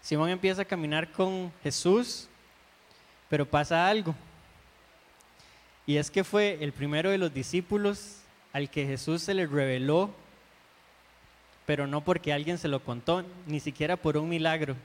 Simón 0.01 0.29
empieza 0.29 0.63
a 0.63 0.65
caminar 0.65 1.13
con 1.13 1.49
Jesús, 1.63 2.27
pero 3.29 3.45
pasa 3.45 3.87
algo. 3.87 4.13
Y 5.85 5.95
es 5.95 6.11
que 6.11 6.25
fue 6.25 6.57
el 6.59 6.73
primero 6.73 7.09
de 7.09 7.17
los 7.17 7.33
discípulos 7.33 8.17
al 8.51 8.69
que 8.69 8.85
Jesús 8.85 9.21
se 9.21 9.33
le 9.33 9.47
reveló, 9.47 10.09
pero 11.65 11.87
no 11.87 12.01
porque 12.01 12.33
alguien 12.33 12.57
se 12.57 12.67
lo 12.67 12.83
contó, 12.83 13.23
ni 13.45 13.61
siquiera 13.61 13.95
por 13.95 14.17
un 14.17 14.27
milagro, 14.27 14.75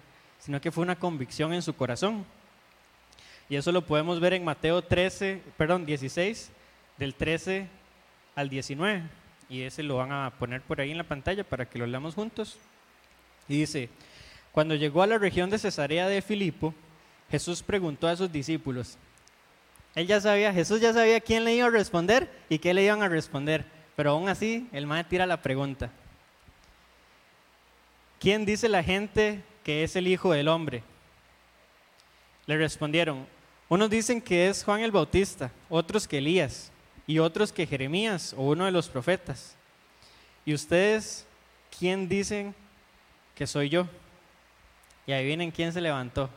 sino 0.44 0.60
que 0.60 0.72
fue 0.72 0.82
una 0.82 0.96
convicción 0.96 1.52
en 1.52 1.62
su 1.62 1.74
corazón. 1.74 2.24
Y 3.48 3.54
eso 3.54 3.70
lo 3.70 3.86
podemos 3.86 4.18
ver 4.18 4.32
en 4.32 4.44
Mateo 4.44 4.82
13, 4.82 5.40
perdón, 5.56 5.86
16, 5.86 6.50
del 6.98 7.14
13 7.14 7.68
al 8.34 8.48
19. 8.48 9.02
Y 9.48 9.62
ese 9.62 9.84
lo 9.84 9.96
van 9.96 10.10
a 10.10 10.32
poner 10.40 10.60
por 10.60 10.80
ahí 10.80 10.90
en 10.90 10.98
la 10.98 11.04
pantalla 11.04 11.44
para 11.44 11.64
que 11.64 11.78
lo 11.78 11.86
leamos 11.86 12.16
juntos. 12.16 12.58
Y 13.48 13.58
dice, 13.58 13.88
cuando 14.50 14.74
llegó 14.74 15.02
a 15.02 15.06
la 15.06 15.16
región 15.16 15.48
de 15.48 15.60
Cesarea 15.60 16.08
de 16.08 16.22
Filipo, 16.22 16.74
Jesús 17.30 17.62
preguntó 17.62 18.08
a 18.08 18.16
sus 18.16 18.32
discípulos. 18.32 18.98
Él 19.94 20.08
ya 20.08 20.20
sabía, 20.20 20.52
Jesús 20.52 20.80
ya 20.80 20.92
sabía 20.92 21.20
quién 21.20 21.44
le 21.44 21.54
iba 21.54 21.68
a 21.68 21.70
responder 21.70 22.28
y 22.48 22.58
qué 22.58 22.74
le 22.74 22.82
iban 22.82 23.02
a 23.02 23.08
responder. 23.08 23.64
Pero 23.94 24.10
aún 24.10 24.28
así, 24.28 24.68
el 24.72 24.86
maestro 24.88 25.10
tira 25.10 25.26
la 25.26 25.40
pregunta. 25.40 25.90
¿Quién 28.18 28.44
dice 28.44 28.68
la 28.68 28.82
gente 28.82 29.44
que 29.62 29.84
es 29.84 29.96
el 29.96 30.08
Hijo 30.08 30.32
del 30.32 30.48
Hombre? 30.48 30.82
Le 32.46 32.56
respondieron, 32.56 33.26
unos 33.68 33.88
dicen 33.88 34.20
que 34.20 34.48
es 34.48 34.64
Juan 34.64 34.80
el 34.80 34.90
Bautista, 34.90 35.50
otros 35.70 36.06
que 36.06 36.18
Elías 36.18 36.70
y 37.06 37.18
otros 37.18 37.52
que 37.52 37.66
Jeremías 37.66 38.34
o 38.36 38.42
uno 38.42 38.64
de 38.64 38.70
los 38.70 38.88
profetas. 38.88 39.56
¿Y 40.44 40.54
ustedes 40.54 41.26
quién 41.78 42.08
dicen 42.08 42.54
que 43.34 43.46
soy 43.46 43.68
yo? 43.68 43.86
Y 45.06 45.12
ahí 45.12 45.24
vienen 45.24 45.50
quién 45.50 45.72
se 45.72 45.80
levantó. 45.80 46.28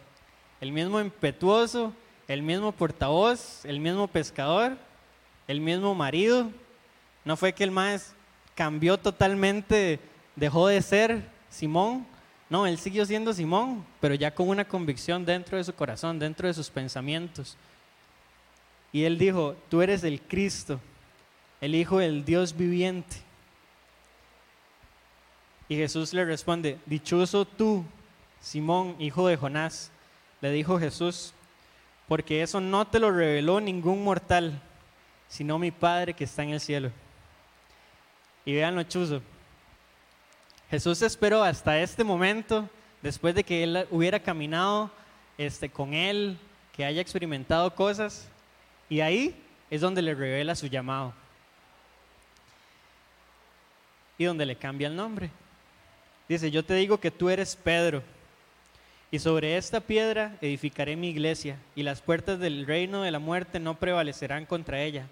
El 0.61 0.71
mismo 0.71 0.99
impetuoso, 0.99 1.93
el 2.27 2.41
mismo 2.41 2.71
portavoz, 2.71 3.65
el 3.65 3.79
mismo 3.79 4.07
pescador, 4.07 4.77
el 5.47 5.59
mismo 5.59 5.93
marido. 5.93 6.49
No 7.23 7.35
fue 7.37 7.53
que 7.53 7.63
el 7.63 7.71
más 7.71 8.15
cambió 8.55 8.97
totalmente, 8.97 9.99
dejó 10.35 10.67
de 10.67 10.81
ser 10.81 11.29
Simón, 11.49 12.07
no, 12.49 12.67
él 12.67 12.77
siguió 12.77 13.05
siendo 13.05 13.33
Simón, 13.33 13.85
pero 13.99 14.13
ya 14.13 14.33
con 14.33 14.49
una 14.49 14.65
convicción 14.65 15.25
dentro 15.25 15.57
de 15.57 15.63
su 15.63 15.73
corazón, 15.73 16.19
dentro 16.19 16.47
de 16.47 16.53
sus 16.53 16.69
pensamientos. 16.69 17.57
Y 18.91 19.03
él 19.03 19.17
dijo, 19.17 19.55
tú 19.69 19.81
eres 19.81 20.03
el 20.03 20.21
Cristo, 20.21 20.79
el 21.59 21.73
Hijo 21.73 21.97
del 21.99 22.23
Dios 22.23 22.55
viviente. 22.55 23.17
Y 25.67 25.75
Jesús 25.75 26.13
le 26.13 26.23
responde, 26.23 26.77
dichoso 26.85 27.45
tú, 27.45 27.83
Simón, 28.39 28.95
hijo 28.99 29.27
de 29.27 29.35
Jonás, 29.35 29.91
le 30.39 30.51
dijo 30.51 30.77
Jesús, 30.77 31.33
porque 32.07 32.43
eso 32.43 32.61
no 32.61 32.85
te 32.85 32.99
lo 32.99 33.11
reveló 33.11 33.59
ningún 33.59 34.03
mortal, 34.03 34.61
sino 35.27 35.57
mi 35.57 35.71
Padre 35.71 36.13
que 36.13 36.25
está 36.25 36.43
en 36.43 36.51
el 36.51 36.59
cielo. 36.59 36.91
Y 38.45 38.53
vean 38.53 38.75
lo 38.75 38.83
chuzo. 38.83 39.23
Jesús 40.69 41.01
esperó 41.01 41.43
hasta 41.43 41.79
este 41.79 42.03
momento, 42.03 42.67
después 43.01 43.35
de 43.35 43.43
que 43.43 43.63
él 43.63 43.87
hubiera 43.91 44.19
caminado 44.19 44.89
este, 45.37 45.69
con 45.69 45.93
él, 45.93 46.37
que 46.73 46.85
haya 46.85 47.01
experimentado 47.01 47.73
cosas, 47.75 48.27
y 48.89 48.99
ahí 49.01 49.35
es 49.69 49.81
donde 49.81 50.01
le 50.01 50.15
revela 50.15 50.55
su 50.55 50.67
llamado. 50.67 51.13
Y 54.17 54.25
donde 54.25 54.45
le 54.45 54.55
cambia 54.55 54.87
el 54.87 54.95
nombre. 54.95 55.29
Dice, 56.27 56.49
yo 56.49 56.65
te 56.65 56.73
digo 56.73 56.99
que 56.99 57.11
tú 57.11 57.29
eres 57.29 57.55
Pedro, 57.55 58.01
y 59.11 59.19
sobre 59.19 59.55
esta 59.55 59.79
piedra 59.79 60.35
edificaré 60.41 60.95
mi 60.95 61.09
iglesia, 61.09 61.57
y 61.75 61.83
las 61.83 62.01
puertas 62.01 62.39
del 62.39 62.65
reino 62.65 63.03
de 63.03 63.11
la 63.11 63.19
muerte 63.19 63.59
no 63.59 63.75
prevalecerán 63.75 64.45
contra 64.45 64.81
ella. 64.81 65.05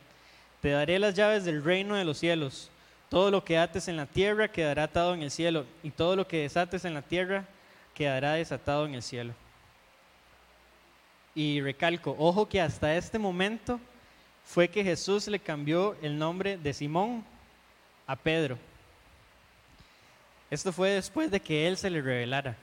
Te 0.62 0.70
daré 0.70 0.98
las 0.98 1.14
llaves 1.14 1.46
del 1.46 1.64
reino 1.64 1.96
de 1.96 2.06
los 2.06 2.18
cielos. 2.18 2.72
Todo 3.14 3.30
lo 3.30 3.46
que 3.46 3.60
ates 3.60 3.88
en 3.88 3.96
la 3.96 4.08
tierra 4.08 4.48
quedará 4.48 4.86
atado 4.86 5.14
en 5.14 5.22
el 5.22 5.30
cielo, 5.30 5.68
y 5.84 5.92
todo 5.92 6.16
lo 6.16 6.28
que 6.28 6.42
desates 6.42 6.84
en 6.84 6.96
la 6.96 7.04
tierra 7.04 7.46
quedará 7.94 8.34
desatado 8.34 8.88
en 8.88 8.96
el 8.96 9.04
cielo. 9.04 9.36
Y 11.36 11.62
recalco, 11.62 12.16
ojo 12.18 12.50
que 12.50 12.60
hasta 12.60 12.96
este 12.96 13.20
momento 13.20 13.80
fue 14.44 14.68
que 14.68 14.84
Jesús 14.84 15.28
le 15.28 15.38
cambió 15.38 15.96
el 16.02 16.18
nombre 16.18 16.58
de 16.58 16.74
Simón 16.74 17.24
a 18.08 18.16
Pedro. 18.16 18.58
Esto 20.50 20.74
fue 20.74 20.90
después 20.90 21.30
de 21.30 21.40
que 21.40 21.68
él 21.68 21.78
se 21.78 21.92
le 21.92 22.02
revelara. 22.02 22.58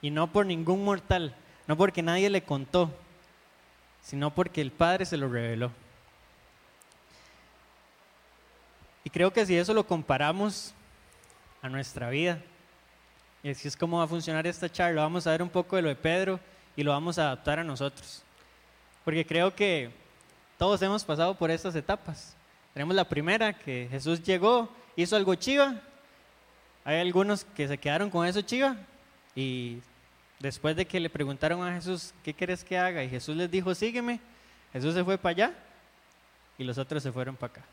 Y 0.00 0.08
no 0.08 0.32
por 0.32 0.46
ningún 0.46 0.82
mortal, 0.82 1.34
no 1.66 1.76
porque 1.76 2.00
nadie 2.00 2.30
le 2.30 2.42
contó, 2.42 2.90
sino 4.02 4.34
porque 4.34 4.62
el 4.62 4.70
Padre 4.70 5.04
se 5.04 5.18
lo 5.18 5.28
reveló. 5.28 5.72
Y 9.04 9.10
creo 9.10 9.32
que 9.32 9.44
si 9.44 9.56
eso 9.56 9.74
lo 9.74 9.86
comparamos 9.86 10.74
a 11.62 11.68
nuestra 11.68 12.08
vida, 12.10 12.40
y 13.42 13.50
así 13.50 13.68
es 13.68 13.76
como 13.76 13.98
va 13.98 14.04
a 14.04 14.08
funcionar 14.08 14.46
esta 14.46 14.72
charla, 14.72 15.02
vamos 15.02 15.26
a 15.26 15.30
ver 15.30 15.42
un 15.42 15.50
poco 15.50 15.76
de 15.76 15.82
lo 15.82 15.88
de 15.88 15.96
Pedro 15.96 16.40
y 16.74 16.82
lo 16.82 16.92
vamos 16.92 17.18
a 17.18 17.24
adaptar 17.24 17.58
a 17.58 17.64
nosotros. 17.64 18.22
Porque 19.04 19.26
creo 19.26 19.54
que 19.54 19.90
todos 20.56 20.80
hemos 20.80 21.04
pasado 21.04 21.34
por 21.34 21.50
estas 21.50 21.76
etapas. 21.76 22.34
Tenemos 22.72 22.96
la 22.96 23.06
primera, 23.06 23.52
que 23.52 23.86
Jesús 23.90 24.22
llegó, 24.22 24.70
hizo 24.96 25.14
algo 25.14 25.34
chiva. 25.34 25.74
Hay 26.84 26.98
algunos 27.00 27.44
que 27.44 27.68
se 27.68 27.76
quedaron 27.76 28.08
con 28.08 28.26
eso 28.26 28.40
chiva 28.40 28.76
y 29.34 29.80
después 30.38 30.76
de 30.76 30.86
que 30.86 31.00
le 31.00 31.10
preguntaron 31.10 31.62
a 31.66 31.74
Jesús, 31.74 32.14
¿qué 32.22 32.32
quieres 32.32 32.64
que 32.64 32.78
haga? 32.78 33.04
Y 33.04 33.10
Jesús 33.10 33.36
les 33.36 33.50
dijo, 33.50 33.74
sígueme. 33.74 34.20
Jesús 34.72 34.94
se 34.94 35.04
fue 35.04 35.18
para 35.18 35.30
allá 35.30 35.54
y 36.58 36.64
los 36.64 36.78
otros 36.78 37.02
se 37.02 37.12
fueron 37.12 37.36
para 37.36 37.52
acá. 37.52 37.64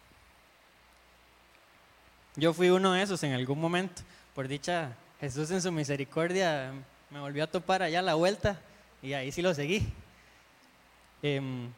Yo 2.37 2.53
fui 2.53 2.69
uno 2.69 2.93
de 2.93 3.01
esos 3.01 3.21
en 3.23 3.33
algún 3.33 3.59
momento. 3.59 4.03
Por 4.33 4.47
dicha, 4.47 4.95
Jesús 5.19 5.51
en 5.51 5.61
su 5.61 5.69
misericordia 5.69 6.71
me 7.09 7.19
volvió 7.19 7.43
a 7.43 7.47
topar 7.47 7.83
allá 7.83 8.01
la 8.01 8.15
vuelta 8.15 8.57
y 9.01 9.11
ahí 9.11 9.33
sí 9.33 9.41
lo 9.41 9.53
seguí. 9.53 9.85
Em, 11.21 11.69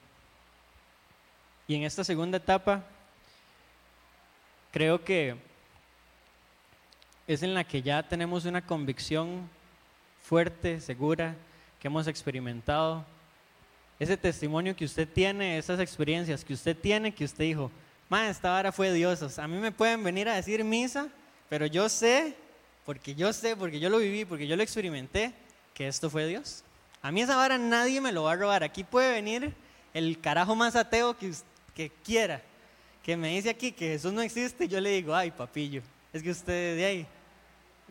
y 1.68 1.74
en 1.74 1.84
esta 1.84 2.04
segunda 2.04 2.38
etapa, 2.38 2.84
creo 4.72 5.04
que 5.04 5.36
es 7.26 7.42
en 7.42 7.56
la 7.56 7.64
que 7.64 7.82
ya 7.82 8.08
tenemos 8.08 8.46
una 8.46 8.62
convicción 8.62 9.50
fuerte, 10.22 10.80
segura, 10.82 11.36
que 11.80 11.88
hemos 11.88 12.06
experimentado. 12.06 13.04
Ese 14.00 14.18
testimonio 14.18 14.76
que 14.76 14.86
usted 14.86 15.10
tiene, 15.10 15.58
esas 15.58 15.80
experiencias 15.80 16.46
que 16.46 16.54
usted 16.54 16.78
tiene, 16.78 17.12
que 17.12 17.26
usted 17.26 17.46
dijo, 17.46 17.72
ma, 18.14 18.30
esta 18.30 18.52
vara 18.52 18.72
fue 18.72 18.94
Dios. 18.94 19.40
a 19.40 19.48
mí 19.48 19.58
me 19.58 19.72
pueden 19.72 20.04
venir 20.04 20.30
a 20.30 20.36
decir 20.36 20.64
misa, 20.64 21.08
pero 21.50 21.66
yo 21.66 21.90
sé, 21.90 22.36
porque 22.86 23.16
yo 23.16 23.34
sé, 23.34 23.56
porque 23.56 23.80
yo 23.80 23.90
lo 23.90 23.98
viví, 23.98 24.24
porque 24.24 24.46
yo 24.46 24.56
lo 24.56 24.62
experimenté, 24.62 25.34
que 25.74 25.88
esto 25.88 26.12
fue 26.12 26.28
Dios. 26.28 26.64
A 27.02 27.12
mí 27.12 27.24
esa 27.24 27.36
vara 27.36 27.58
nadie 27.58 28.00
me 28.02 28.12
lo 28.12 28.22
va 28.22 28.34
a 28.34 28.36
robar. 28.36 28.64
Aquí 28.64 28.84
puede 28.84 29.14
venir 29.14 29.56
el 29.96 30.22
carajo 30.22 30.56
más 30.56 30.76
ateo 30.76 31.18
que, 31.18 31.34
que 31.74 31.90
quiera, 31.90 32.40
que 33.02 33.18
me 33.18 33.30
dice 33.30 33.50
aquí 33.50 33.72
que 33.72 33.88
Jesús 33.88 34.14
no 34.14 34.22
existe, 34.22 34.68
yo 34.68 34.80
le 34.80 34.92
digo, 34.92 35.16
ay, 35.16 35.32
papillo, 35.32 35.82
es 36.14 36.22
que 36.22 36.30
usted 36.30 36.78
de 36.78 36.86
ahí, 36.86 37.08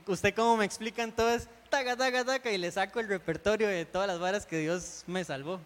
usted 0.07 0.33
cómo 0.37 0.57
me 0.57 0.65
explica 0.65 1.03
entonces, 1.03 1.49
taca, 1.69 1.97
taca, 1.97 2.25
taca, 2.25 2.53
y 2.53 2.59
le 2.59 2.71
saco 2.71 3.01
el 3.01 3.09
repertorio 3.09 3.67
de 3.67 3.87
todas 3.87 4.07
las 4.07 4.21
varas 4.21 4.47
que 4.47 4.59
Dios 4.59 5.03
me 5.09 5.25
salvó. 5.25 5.59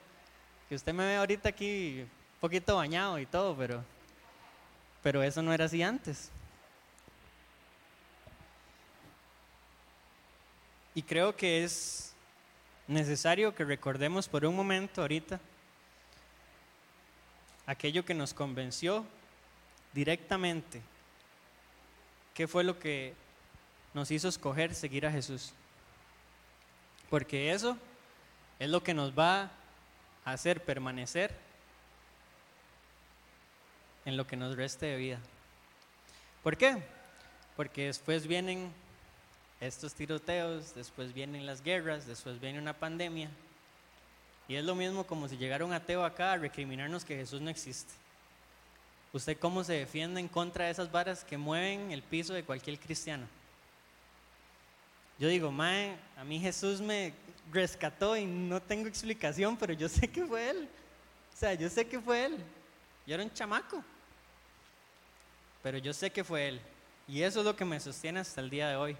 Que 0.70 0.76
usted 0.76 0.94
me 0.94 1.04
ve 1.04 1.16
ahorita 1.16 1.50
aquí 1.50 2.00
un 2.00 2.40
poquito 2.40 2.76
bañado 2.76 3.18
y 3.18 3.26
todo, 3.26 3.54
pero, 3.54 3.84
pero 5.06 5.22
eso 5.22 5.40
no 5.40 5.52
era 5.52 5.66
así 5.66 5.84
antes. 5.84 6.32
Y 10.96 11.02
creo 11.02 11.36
que 11.36 11.62
es 11.62 12.12
necesario 12.88 13.54
que 13.54 13.64
recordemos 13.64 14.26
por 14.26 14.44
un 14.44 14.56
momento 14.56 15.02
ahorita 15.02 15.38
aquello 17.66 18.04
que 18.04 18.14
nos 18.14 18.34
convenció 18.34 19.06
directamente. 19.92 20.82
¿Qué 22.34 22.48
fue 22.48 22.64
lo 22.64 22.76
que 22.80 23.14
nos 23.94 24.10
hizo 24.10 24.26
escoger 24.26 24.74
seguir 24.74 25.06
a 25.06 25.12
Jesús? 25.12 25.52
Porque 27.10 27.52
eso 27.52 27.78
es 28.58 28.68
lo 28.68 28.82
que 28.82 28.92
nos 28.92 29.16
va 29.16 29.52
a 30.24 30.32
hacer 30.32 30.64
permanecer 30.64 31.45
en 34.06 34.16
lo 34.16 34.26
que 34.26 34.36
nos 34.36 34.56
reste 34.56 34.86
de 34.86 34.96
vida. 34.96 35.18
¿Por 36.42 36.56
qué? 36.56 36.82
Porque 37.56 37.86
después 37.86 38.26
vienen 38.26 38.72
estos 39.60 39.94
tiroteos, 39.94 40.74
después 40.74 41.12
vienen 41.12 41.44
las 41.44 41.62
guerras, 41.62 42.06
después 42.06 42.40
viene 42.40 42.58
una 42.58 42.72
pandemia. 42.72 43.28
Y 44.48 44.54
es 44.54 44.64
lo 44.64 44.74
mismo 44.74 45.04
como 45.04 45.28
si 45.28 45.36
llegara 45.36 45.64
un 45.64 45.72
ateo 45.72 46.04
acá 46.04 46.32
a 46.32 46.36
recriminarnos 46.36 47.04
que 47.04 47.16
Jesús 47.16 47.40
no 47.40 47.50
existe. 47.50 47.92
¿Usted 49.12 49.36
cómo 49.38 49.64
se 49.64 49.72
defiende 49.72 50.20
en 50.20 50.28
contra 50.28 50.66
de 50.66 50.70
esas 50.70 50.90
varas 50.90 51.24
que 51.24 51.36
mueven 51.36 51.90
el 51.90 52.02
piso 52.02 52.32
de 52.32 52.44
cualquier 52.44 52.78
cristiano? 52.78 53.26
Yo 55.18 55.28
digo, 55.28 55.50
Mae, 55.50 55.96
a 56.16 56.24
mí 56.24 56.38
Jesús 56.38 56.80
me 56.80 57.12
rescató 57.50 58.16
y 58.16 58.26
no 58.26 58.60
tengo 58.60 58.86
explicación, 58.86 59.56
pero 59.56 59.72
yo 59.72 59.88
sé 59.88 60.08
que 60.08 60.24
fue 60.24 60.50
Él. 60.50 60.68
O 61.34 61.36
sea, 61.36 61.54
yo 61.54 61.68
sé 61.68 61.88
que 61.88 61.98
fue 61.98 62.26
Él. 62.26 62.36
Yo 63.06 63.14
era 63.14 63.24
un 63.24 63.32
chamaco, 63.32 63.82
pero 65.66 65.78
yo 65.78 65.92
sé 65.92 66.12
que 66.12 66.22
fue 66.22 66.46
Él. 66.46 66.60
Y 67.08 67.22
eso 67.22 67.40
es 67.40 67.44
lo 67.44 67.56
que 67.56 67.64
me 67.64 67.80
sostiene 67.80 68.20
hasta 68.20 68.40
el 68.40 68.50
día 68.50 68.68
de 68.68 68.76
hoy. 68.76 68.96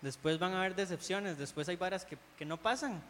Después 0.00 0.38
van 0.38 0.52
a 0.52 0.60
haber 0.60 0.76
decepciones, 0.76 1.36
después 1.36 1.68
hay 1.68 1.74
varas 1.74 2.04
que, 2.04 2.16
que 2.38 2.44
no 2.44 2.56
pasan. 2.56 3.02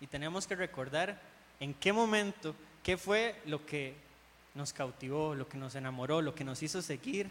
Y 0.00 0.06
tenemos 0.06 0.46
que 0.46 0.54
recordar 0.54 1.20
en 1.58 1.74
qué 1.74 1.92
momento, 1.92 2.54
qué 2.84 2.96
fue 2.96 3.34
lo 3.44 3.66
que 3.66 3.96
nos 4.54 4.72
cautivó, 4.72 5.34
lo 5.34 5.48
que 5.48 5.58
nos 5.58 5.74
enamoró, 5.74 6.22
lo 6.22 6.32
que 6.32 6.44
nos 6.44 6.62
hizo 6.62 6.80
seguir 6.80 7.28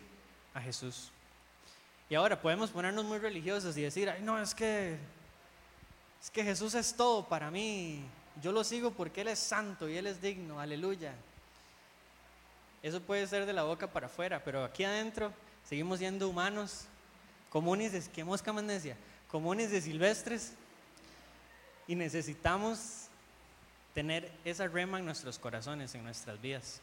a 0.53 0.59
Jesús. 0.59 1.09
Y 2.09 2.15
ahora 2.15 2.41
podemos 2.41 2.69
ponernos 2.69 3.05
muy 3.05 3.19
religiosos 3.19 3.77
y 3.77 3.83
decir, 3.83 4.13
no, 4.23 4.41
es 4.41 4.53
que 4.53 4.97
es 6.21 6.29
que 6.29 6.43
Jesús 6.43 6.73
es 6.73 6.93
todo 6.97 7.29
para 7.29 7.49
mí. 7.49 8.03
Yo 8.41 8.51
lo 8.51 8.65
sigo 8.65 8.91
porque 8.91 9.21
Él 9.21 9.29
es 9.29 9.39
santo 9.39 9.87
y 9.87 9.95
Él 9.95 10.07
es 10.07 10.21
digno, 10.21 10.59
aleluya. 10.59 11.13
Eso 12.83 13.01
puede 13.01 13.25
ser 13.25 13.45
de 13.45 13.53
la 13.53 13.63
boca 13.63 13.87
para 13.87 14.07
afuera, 14.07 14.43
pero 14.43 14.63
aquí 14.63 14.83
adentro 14.83 15.31
seguimos 15.63 15.99
siendo 15.99 16.29
humanos 16.29 16.85
comunes, 17.49 18.09
que 18.09 18.23
mosca 18.23 18.51
decía, 18.51 18.97
comunes 19.31 19.71
de 19.71 19.81
silvestres, 19.81 20.53
y 21.87 21.95
necesitamos 21.95 23.07
tener 23.93 24.31
esa 24.43 24.67
rema 24.67 24.99
en 24.99 25.05
nuestros 25.05 25.39
corazones, 25.39 25.95
en 25.95 26.03
nuestras 26.03 26.41
vidas. 26.41 26.81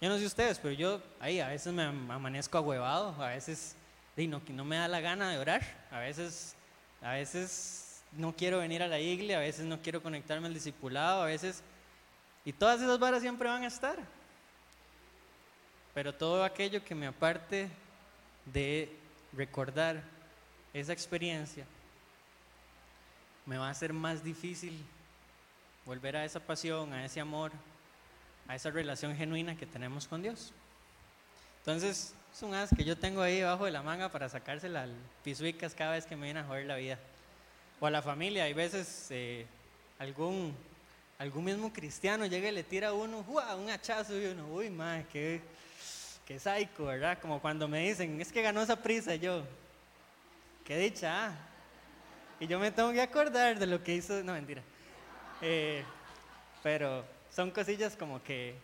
Yo 0.00 0.08
no 0.08 0.18
sé 0.18 0.26
ustedes, 0.26 0.58
pero 0.58 0.74
yo 0.74 1.00
ahí 1.20 1.38
a 1.38 1.48
veces 1.48 1.72
me 1.72 1.84
amanezco 1.84 2.58
ahuevado, 2.58 3.14
a 3.22 3.28
veces 3.28 3.76
no, 4.16 4.42
no 4.48 4.64
me 4.64 4.76
da 4.76 4.88
la 4.88 5.00
gana 5.00 5.30
de 5.30 5.38
orar, 5.38 5.62
a 5.92 6.00
veces, 6.00 6.56
a 7.00 7.12
veces 7.12 8.02
no 8.12 8.34
quiero 8.34 8.58
venir 8.58 8.82
a 8.82 8.88
la 8.88 8.98
iglesia, 8.98 9.36
a 9.36 9.40
veces 9.40 9.66
no 9.66 9.80
quiero 9.80 10.02
conectarme 10.02 10.48
al 10.48 10.54
discipulado, 10.54 11.22
a 11.22 11.26
veces... 11.26 11.62
Y 12.44 12.52
todas 12.52 12.80
esas 12.80 12.98
varas 12.98 13.20
siempre 13.20 13.48
van 13.48 13.62
a 13.62 13.68
estar. 13.68 13.96
Pero 15.94 16.14
todo 16.14 16.44
aquello 16.44 16.84
que 16.84 16.94
me 16.94 17.06
aparte 17.06 17.68
de 18.46 18.90
recordar 19.32 20.02
esa 20.72 20.92
experiencia, 20.92 21.66
me 23.44 23.58
va 23.58 23.68
a 23.68 23.74
ser 23.74 23.92
más 23.92 24.22
difícil 24.22 24.84
volver 25.84 26.16
a 26.16 26.24
esa 26.24 26.40
pasión, 26.40 26.92
a 26.92 27.04
ese 27.04 27.20
amor, 27.20 27.52
a 28.48 28.54
esa 28.54 28.70
relación 28.70 29.16
genuina 29.16 29.56
que 29.56 29.66
tenemos 29.66 30.06
con 30.06 30.22
Dios. 30.22 30.52
Entonces, 31.58 32.14
es 32.32 32.42
un 32.42 32.54
as 32.54 32.70
que 32.70 32.84
yo 32.84 32.96
tengo 32.96 33.20
ahí 33.20 33.38
debajo 33.38 33.66
de 33.66 33.70
la 33.70 33.82
manga 33.82 34.08
para 34.08 34.28
sacársela 34.28 34.84
al 34.84 34.94
pisuicas 35.22 35.74
cada 35.74 35.92
vez 35.92 36.06
que 36.06 36.16
me 36.16 36.24
viene 36.24 36.40
a 36.40 36.44
joder 36.44 36.66
la 36.66 36.76
vida. 36.76 36.98
O 37.80 37.86
a 37.86 37.90
la 37.90 38.00
familia, 38.00 38.44
hay 38.44 38.52
veces 38.52 39.08
eh, 39.10 39.46
algún, 39.98 40.54
algún 41.18 41.44
mismo 41.44 41.72
cristiano 41.72 42.26
llega 42.26 42.48
y 42.48 42.52
le 42.52 42.64
tira 42.64 42.88
a 42.88 42.92
uno 42.92 43.22
¡guau! 43.24 43.60
un 43.60 43.70
hachazo 43.70 44.18
y 44.20 44.26
uno, 44.26 44.46
uy, 44.46 44.70
madre, 44.70 45.06
qué, 45.12 45.40
qué 46.26 46.38
psycho, 46.38 46.86
¿verdad? 46.86 47.18
Como 47.20 47.40
cuando 47.40 47.68
me 47.68 47.88
dicen, 47.88 48.20
es 48.20 48.32
que 48.32 48.42
ganó 48.42 48.62
esa 48.62 48.76
prisa, 48.76 49.14
yo, 49.16 49.42
qué 50.64 50.76
dicha, 50.76 51.28
ah. 51.28 51.34
Y 52.40 52.46
yo 52.46 52.58
me 52.58 52.70
tengo 52.72 52.92
que 52.92 53.00
acordar 53.00 53.58
de 53.58 53.66
lo 53.66 53.82
que 53.82 53.94
hizo, 53.94 54.22
no 54.24 54.32
mentira. 54.32 54.62
Eh, 55.40 55.84
pero 56.62 57.04
son 57.30 57.50
cosillas 57.50 57.96
como 57.96 58.22
que 58.22 58.54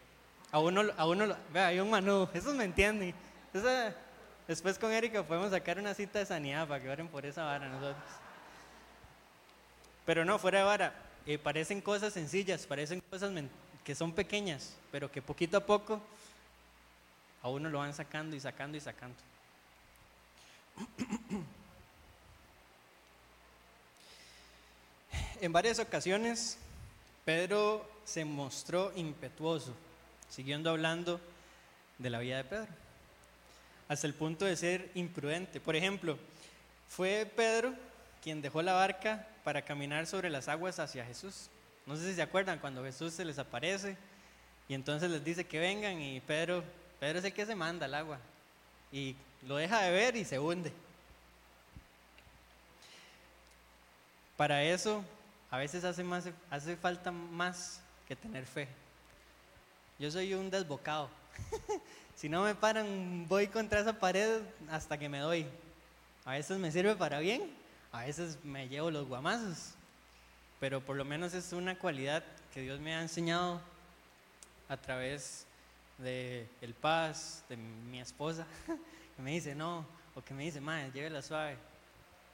a 0.50 0.58
uno, 0.58 0.82
a 0.96 1.06
uno, 1.06 1.36
vea, 1.52 1.68
hay 1.68 1.80
un 1.80 1.90
manú, 1.90 2.28
esos 2.34 2.54
me 2.54 2.64
entienden. 2.64 3.14
Esa- 3.52 3.94
después 4.46 4.78
con 4.78 4.92
Erika 4.92 5.22
podemos 5.22 5.50
sacar 5.50 5.78
una 5.78 5.94
cita 5.94 6.18
de 6.18 6.26
sanidad 6.26 6.66
para 6.66 6.82
que 6.82 6.88
oren 6.88 7.08
por 7.08 7.24
esa 7.26 7.44
vara 7.44 7.68
nosotros. 7.68 8.02
Pero 10.06 10.24
no, 10.24 10.38
fuera 10.38 10.60
de 10.60 10.64
vara, 10.64 10.94
eh, 11.26 11.38
parecen 11.38 11.80
cosas 11.80 12.14
sencillas, 12.14 12.66
parecen 12.66 13.00
cosas 13.10 13.30
que 13.84 13.94
son 13.94 14.12
pequeñas, 14.12 14.74
pero 14.90 15.10
que 15.10 15.20
poquito 15.20 15.58
a 15.58 15.66
poco 15.66 16.00
a 17.48 17.52
uno 17.52 17.68
lo 17.68 17.78
van 17.78 17.94
sacando 17.94 18.36
y 18.36 18.40
sacando 18.40 18.76
y 18.76 18.80
sacando. 18.80 19.16
En 25.40 25.52
varias 25.52 25.78
ocasiones, 25.78 26.58
Pedro 27.24 27.88
se 28.04 28.24
mostró 28.24 28.92
impetuoso, 28.96 29.72
siguiendo 30.28 30.70
hablando 30.70 31.20
de 31.98 32.10
la 32.10 32.18
vida 32.18 32.38
de 32.38 32.44
Pedro, 32.44 32.72
hasta 33.86 34.08
el 34.08 34.14
punto 34.14 34.46
de 34.46 34.56
ser 34.56 34.90
imprudente. 34.94 35.60
Por 35.60 35.76
ejemplo, 35.76 36.18
fue 36.88 37.30
Pedro 37.36 37.72
quien 38.20 38.42
dejó 38.42 38.62
la 38.62 38.72
barca 38.72 39.28
para 39.44 39.62
caminar 39.62 40.08
sobre 40.08 40.28
las 40.28 40.48
aguas 40.48 40.80
hacia 40.80 41.04
Jesús. 41.04 41.50
No 41.86 41.96
sé 41.96 42.08
si 42.08 42.14
se 42.16 42.22
acuerdan 42.22 42.58
cuando 42.58 42.82
Jesús 42.82 43.14
se 43.14 43.24
les 43.24 43.38
aparece 43.38 43.96
y 44.68 44.74
entonces 44.74 45.10
les 45.10 45.24
dice 45.24 45.46
que 45.46 45.58
vengan 45.58 46.00
y 46.00 46.20
Pedro, 46.20 46.62
Pedro 47.00 47.18
es 47.18 47.24
el 47.24 47.32
que 47.32 47.46
se 47.46 47.54
manda 47.54 47.86
al 47.86 47.94
agua 47.94 48.18
y 48.90 49.14
lo 49.46 49.56
deja 49.56 49.82
de 49.82 49.90
ver 49.90 50.16
y 50.16 50.24
se 50.24 50.38
hunde. 50.38 50.72
Para 54.36 54.62
eso 54.62 55.04
a 55.50 55.58
veces 55.58 55.84
hace, 55.84 56.04
más, 56.04 56.28
hace 56.50 56.76
falta 56.76 57.10
más 57.10 57.80
que 58.06 58.14
tener 58.14 58.46
fe. 58.46 58.68
Yo 59.98 60.10
soy 60.10 60.34
un 60.34 60.50
desbocado. 60.50 61.10
si 62.14 62.28
no 62.28 62.44
me 62.44 62.54
paran, 62.54 63.26
voy 63.28 63.48
contra 63.48 63.80
esa 63.80 63.98
pared 63.98 64.42
hasta 64.70 64.98
que 64.98 65.08
me 65.08 65.18
doy. 65.18 65.46
A 66.24 66.32
veces 66.32 66.58
me 66.58 66.70
sirve 66.70 66.94
para 66.94 67.18
bien, 67.18 67.50
a 67.90 68.04
veces 68.04 68.38
me 68.44 68.68
llevo 68.68 68.90
los 68.90 69.08
guamazos. 69.08 69.74
Pero 70.60 70.80
por 70.80 70.96
lo 70.96 71.04
menos 71.04 71.34
es 71.34 71.52
una 71.52 71.78
cualidad 71.78 72.22
que 72.52 72.60
Dios 72.60 72.78
me 72.80 72.94
ha 72.94 73.02
enseñado 73.02 73.60
a 74.68 74.76
través 74.76 75.47
de 75.98 76.48
el 76.60 76.74
paz, 76.74 77.44
de 77.48 77.56
mi 77.56 78.00
esposa, 78.00 78.46
que 79.16 79.22
me 79.22 79.32
dice 79.32 79.54
no, 79.54 79.84
o 80.14 80.22
que 80.22 80.34
me 80.34 80.44
dice, 80.44 80.60
madre, 80.60 80.90
llévela 80.92 81.22
suave 81.22 81.56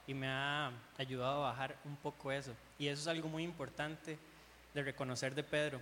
y 0.07 0.13
me 0.13 0.27
ha 0.27 0.71
ayudado 0.97 1.43
a 1.43 1.49
bajar 1.49 1.75
un 1.83 1.95
poco 1.97 2.31
eso. 2.31 2.53
Y 2.77 2.87
eso 2.87 3.01
es 3.01 3.07
algo 3.07 3.27
muy 3.27 3.43
importante 3.43 4.17
de 4.73 4.83
reconocer 4.83 5.33
de 5.33 5.43
Pedro. 5.43 5.81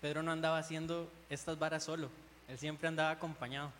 Pedro 0.00 0.22
no 0.22 0.32
andaba 0.32 0.58
haciendo 0.58 1.10
estas 1.28 1.58
varas 1.58 1.84
solo, 1.84 2.10
él 2.48 2.58
siempre 2.58 2.88
andaba 2.88 3.10
acompañado. 3.10 3.70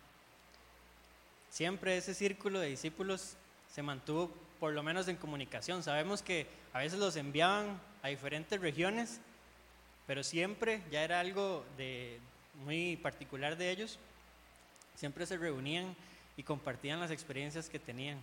Siempre 1.49 1.97
ese 1.97 2.13
círculo 2.13 2.59
de 2.59 2.67
discípulos 2.67 3.35
se 3.69 3.83
mantuvo 3.83 4.31
por 4.59 4.71
lo 4.73 4.83
menos 4.83 5.07
en 5.07 5.17
comunicación. 5.17 5.83
Sabemos 5.83 6.21
que 6.21 6.47
a 6.71 6.79
veces 6.79 6.99
los 6.99 7.15
enviaban 7.17 7.81
a 8.03 8.07
diferentes 8.07 8.61
regiones, 8.61 9.19
pero 10.07 10.23
siempre 10.23 10.81
ya 10.91 11.03
era 11.03 11.19
algo 11.19 11.65
de, 11.77 12.19
muy 12.55 12.97
particular 12.97 13.57
de 13.57 13.71
ellos. 13.71 13.99
Siempre 14.95 15.25
se 15.25 15.37
reunían 15.37 15.95
y 16.37 16.43
compartían 16.43 16.99
las 16.99 17.11
experiencias 17.11 17.69
que 17.69 17.79
tenían. 17.79 18.19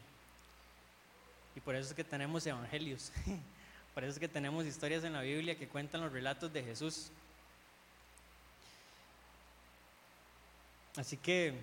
Y 1.57 1.61
por 1.61 1.75
eso 1.75 1.89
es 1.89 1.95
que 1.95 2.05
tenemos 2.05 2.47
evangelios. 2.47 3.13
por 3.95 4.05
eso 4.05 4.13
es 4.13 4.19
que 4.19 4.29
tenemos 4.29 4.65
historias 4.67 5.05
en 5.05 5.13
la 5.13 5.23
Biblia 5.23 5.59
que 5.59 5.69
cuentan 5.69 6.01
los 6.01 6.13
relatos 6.13 6.53
de 6.53 6.63
Jesús. 6.63 7.11
Así 10.97 11.17
que 11.17 11.55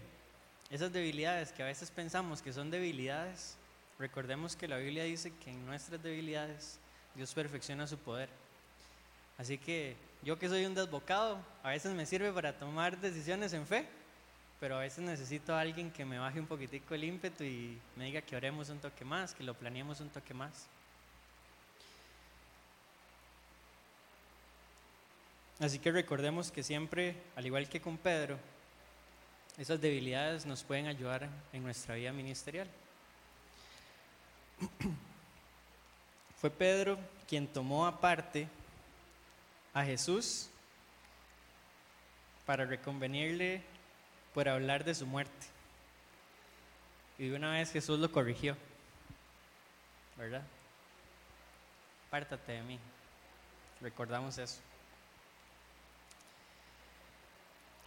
esas 0.69 0.91
debilidades 0.91 1.51
que 1.51 1.63
a 1.63 1.65
veces 1.65 1.91
pensamos 1.91 2.41
que 2.41 2.53
son 2.53 2.71
debilidades, 2.71 3.57
recordemos 3.99 4.55
que 4.55 4.67
la 4.67 4.77
Biblia 4.77 5.03
dice 5.03 5.31
que 5.43 5.51
en 5.51 5.65
nuestras 5.65 6.01
debilidades 6.01 6.79
Dios 7.15 7.33
perfecciona 7.33 7.87
su 7.87 7.97
poder. 7.97 8.29
Así 9.37 9.57
que 9.57 9.95
yo 10.23 10.39
que 10.39 10.49
soy 10.49 10.65
un 10.65 10.73
desbocado, 10.73 11.37
a 11.63 11.69
veces 11.69 11.93
me 11.93 12.05
sirve 12.05 12.31
para 12.31 12.57
tomar 12.57 12.97
decisiones 12.99 13.53
en 13.53 13.67
fe, 13.67 13.87
pero 14.59 14.77
a 14.77 14.79
veces 14.79 15.03
necesito 15.03 15.53
a 15.53 15.61
alguien 15.61 15.91
que 15.91 16.05
me 16.05 16.17
baje 16.17 16.39
un 16.39 16.47
poquitico 16.47 16.95
el 16.95 17.03
ímpetu 17.03 17.43
y 17.43 17.79
me 17.95 18.05
diga 18.05 18.21
que 18.21 18.35
oremos 18.35 18.69
un 18.69 18.79
toque 18.79 19.05
más, 19.05 19.35
que 19.35 19.43
lo 19.43 19.53
planeemos 19.53 19.99
un 19.99 20.09
toque 20.09 20.33
más. 20.33 20.67
Así 25.59 25.79
que 25.79 25.91
recordemos 25.91 26.51
que 26.51 26.63
siempre, 26.63 27.15
al 27.35 27.45
igual 27.45 27.69
que 27.69 27.79
con 27.79 27.97
Pedro, 27.97 28.37
esas 29.57 29.79
debilidades 29.79 30.45
nos 30.45 30.63
pueden 30.63 30.87
ayudar 30.87 31.29
en 31.53 31.63
nuestra 31.63 31.95
vida 31.95 32.11
ministerial. 32.11 32.67
Fue 36.41 36.49
Pedro 36.49 36.97
quien 37.27 37.47
tomó 37.47 37.85
aparte 37.85 38.49
a 39.75 39.83
Jesús 39.83 40.49
para 42.45 42.65
reconvenirle 42.65 43.61
por 44.33 44.49
hablar 44.49 44.83
de 44.83 44.95
su 44.95 45.05
muerte. 45.05 45.47
Y 47.19 47.29
una 47.31 47.51
vez 47.51 47.71
Jesús 47.71 47.99
lo 47.99 48.11
corrigió, 48.11 48.57
¿verdad? 50.17 50.43
Pártate 52.09 52.53
de 52.53 52.63
mí. 52.63 52.79
Recordamos 53.81 54.37
eso. 54.37 54.59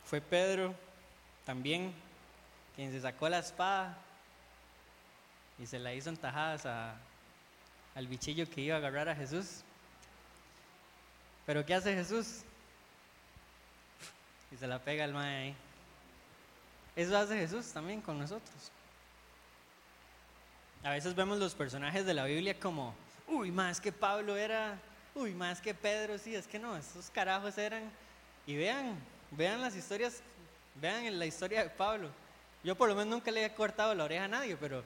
Fue 0.04 0.20
Pedro 0.20 0.74
también 1.44 1.94
quien 2.76 2.90
se 2.92 3.00
sacó 3.00 3.28
la 3.28 3.38
espada 3.38 3.96
y 5.58 5.66
se 5.66 5.78
la 5.78 5.92
hizo 5.94 6.10
en 6.10 6.16
tajadas 6.16 6.66
a- 6.66 6.96
al 7.94 8.06
bichillo 8.06 8.48
que 8.48 8.60
iba 8.60 8.74
a 8.74 8.78
agarrar 8.78 9.08
a 9.08 9.14
Jesús. 9.16 9.62
Pero 11.48 11.64
¿qué 11.64 11.72
hace 11.72 11.94
Jesús? 11.94 12.42
Y 14.52 14.56
se 14.58 14.66
la 14.66 14.78
pega 14.80 15.04
al 15.04 15.14
mae 15.14 15.44
ahí. 15.44 15.54
Eso 16.94 17.16
hace 17.16 17.38
Jesús 17.38 17.72
también 17.72 18.02
con 18.02 18.18
nosotros. 18.18 18.70
A 20.84 20.90
veces 20.90 21.14
vemos 21.14 21.38
los 21.38 21.54
personajes 21.54 22.04
de 22.04 22.12
la 22.12 22.26
Biblia 22.26 22.60
como, 22.60 22.94
uy, 23.26 23.50
más 23.50 23.80
que 23.80 23.90
Pablo 23.90 24.36
era, 24.36 24.78
uy, 25.14 25.32
más 25.32 25.62
que 25.62 25.72
Pedro, 25.72 26.18
sí, 26.18 26.34
es 26.34 26.46
que 26.46 26.58
no, 26.58 26.76
esos 26.76 27.08
carajos 27.08 27.56
eran. 27.56 27.90
Y 28.46 28.54
vean, 28.54 28.98
vean 29.30 29.62
las 29.62 29.74
historias, 29.74 30.20
vean 30.74 31.18
la 31.18 31.24
historia 31.24 31.62
de 31.62 31.70
Pablo. 31.70 32.10
Yo 32.62 32.74
por 32.74 32.90
lo 32.90 32.94
menos 32.94 33.08
nunca 33.08 33.30
le 33.30 33.42
he 33.42 33.54
cortado 33.54 33.94
la 33.94 34.04
oreja 34.04 34.24
a 34.24 34.28
nadie, 34.28 34.54
pero 34.58 34.84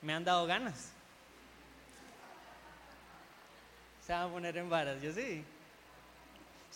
me 0.00 0.14
han 0.14 0.24
dado 0.24 0.46
ganas. 0.46 0.90
Se 4.06 4.14
van 4.14 4.22
a 4.22 4.32
poner 4.32 4.56
en 4.56 4.70
varas, 4.70 5.02
yo 5.02 5.12
sí. 5.12 5.44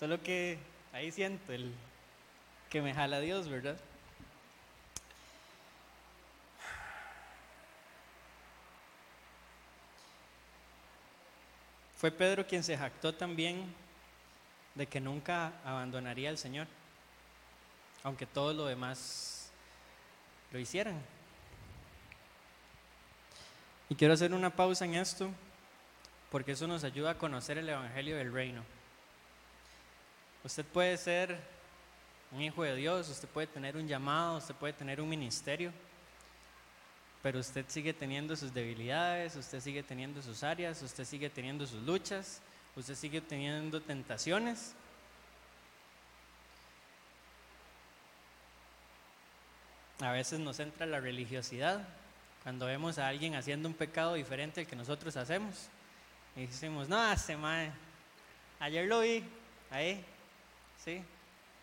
Solo 0.02 0.20
que 0.20 0.58
ahí 0.92 1.12
siento 1.12 1.52
el 1.52 1.72
que 2.68 2.82
me 2.82 2.92
jala 2.92 3.20
Dios, 3.20 3.48
¿verdad? 3.48 3.78
Fue 11.94 12.10
Pedro 12.10 12.44
quien 12.44 12.64
se 12.64 12.76
jactó 12.76 13.14
también 13.14 13.72
de 14.74 14.88
que 14.88 15.00
nunca 15.00 15.52
abandonaría 15.64 16.30
al 16.30 16.38
Señor, 16.38 16.66
aunque 18.02 18.26
todos 18.26 18.56
los 18.56 18.68
demás 18.68 19.52
lo 20.50 20.58
hicieran. 20.58 21.00
Y 23.88 23.94
quiero 23.94 24.14
hacer 24.14 24.34
una 24.34 24.50
pausa 24.50 24.84
en 24.84 24.94
esto, 24.94 25.30
porque 26.28 26.50
eso 26.50 26.66
nos 26.66 26.82
ayuda 26.82 27.12
a 27.12 27.18
conocer 27.18 27.56
el 27.56 27.68
Evangelio 27.68 28.16
del 28.16 28.32
Reino. 28.32 28.82
Usted 30.44 30.64
puede 30.64 30.96
ser 30.96 31.38
un 32.33 32.40
hijo 32.40 32.62
de 32.62 32.74
Dios, 32.74 33.09
usted 33.09 33.28
puede 33.28 33.46
tener 33.46 33.76
un 33.76 33.87
llamado, 33.87 34.38
usted 34.38 34.55
puede 34.55 34.72
tener 34.72 35.00
un 35.00 35.09
ministerio, 35.09 35.72
pero 37.22 37.38
usted 37.38 37.64
sigue 37.68 37.92
teniendo 37.92 38.35
sus 38.35 38.52
debilidades, 38.52 39.37
usted 39.37 39.61
sigue 39.61 39.83
teniendo 39.83 40.20
sus 40.20 40.42
áreas, 40.42 40.83
usted 40.83 41.05
sigue 41.05 41.31
teniendo 41.31 41.66
sus 41.66 41.83
luchas, 41.83 42.40
usted 42.74 42.96
sigue 42.96 43.20
teniendo 43.20 43.81
tentaciones. 43.81 44.74
A 50.00 50.11
veces 50.11 50.40
nos 50.40 50.59
entra 50.59 50.85
la 50.87 50.98
religiosidad 50.98 51.87
cuando 52.42 52.66
vemos 52.66 52.98
a 52.98 53.07
alguien 53.07 53.37
haciendo 53.37 53.68
un 53.68 53.74
pecado 53.74 54.14
diferente 54.14 54.62
al 54.62 54.66
que 54.66 54.74
nosotros 54.74 55.16
hacemos. 55.16 55.68
Y 56.35 56.46
decimos, 56.46 56.88
no, 56.88 57.00
este 57.05 57.12
hace 57.12 57.37
mal. 57.37 57.72
Ayer 58.59 58.88
lo 58.88 59.00
vi, 59.00 59.22
ahí, 59.70 60.05
sí, 60.85 61.03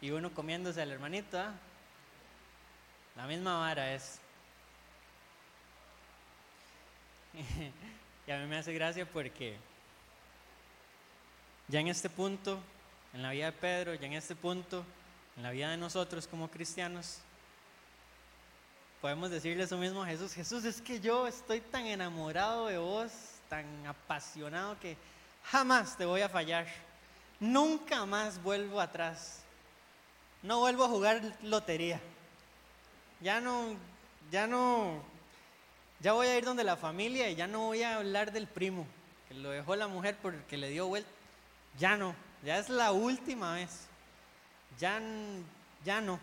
y 0.02 0.12
uno 0.12 0.34
comiéndose 0.34 0.82
al 0.82 0.92
hermanito, 0.92 1.40
¿ah? 1.40 1.54
la 3.16 3.28
misma 3.28 3.60
vara 3.60 3.94
es. 3.94 4.20
y 8.28 8.32
a 8.32 8.38
mí 8.38 8.48
me 8.48 8.58
hace 8.58 8.74
gracia 8.74 9.06
porque 9.06 9.58
ya 11.68 11.80
en 11.80 11.88
este 11.88 12.10
punto, 12.10 12.60
en 13.14 13.22
la 13.22 13.32
vida 13.32 13.46
de 13.48 13.52
Pedro, 13.52 13.94
ya 13.94 14.08
en 14.08 14.14
este 14.14 14.36
punto, 14.36 14.86
en 15.38 15.44
la 15.44 15.52
vida 15.52 15.70
de 15.70 15.78
nosotros 15.78 16.28
como 16.28 16.50
cristianos, 16.50 17.20
podemos 19.02 19.30
decirle 19.30 19.64
eso 19.64 19.78
mismo 19.78 20.02
a 20.02 20.08
Jesús. 20.08 20.34
Jesús, 20.34 20.64
es 20.66 20.82
que 20.82 21.00
yo 21.00 21.28
estoy 21.28 21.62
tan 21.62 21.86
enamorado 21.86 22.68
de 22.68 22.78
vos, 22.78 23.12
tan 23.50 23.66
apasionado 23.86 24.80
que 24.80 24.98
jamás 25.44 25.98
te 25.98 26.06
voy 26.06 26.22
a 26.22 26.30
fallar. 26.30 26.68
Nunca 27.40 28.06
más 28.06 28.42
vuelvo 28.44 28.82
atrás. 28.82 29.44
No 30.44 30.60
vuelvo 30.60 30.86
a 30.86 30.90
jugar 30.90 31.22
lotería. 31.42 32.02
Ya 33.22 33.42
no, 33.42 33.76
ya 34.32 34.48
no, 34.48 35.02
ya 36.00 36.14
voy 36.14 36.28
a 36.28 36.38
ir 36.38 36.46
donde 36.46 36.64
la 36.64 36.78
familia 36.78 37.30
y 37.30 37.36
ya 37.36 37.48
no 37.48 37.68
voy 37.68 37.84
a 37.84 37.98
hablar 37.98 38.32
del 38.32 38.48
primo, 38.48 38.88
que 39.28 39.34
lo 39.34 39.50
dejó 39.50 39.76
la 39.76 39.88
mujer 39.88 40.18
porque 40.22 40.58
le 40.58 40.70
dio 40.70 40.88
vuelta. 40.88 41.10
Ya 41.78 41.98
no, 41.98 42.16
ya 42.44 42.58
es 42.58 42.70
la 42.70 42.92
última 42.92 43.56
vez. 43.56 43.88
Ya, 44.80 45.02
ya 45.84 46.00
no. 46.00 46.20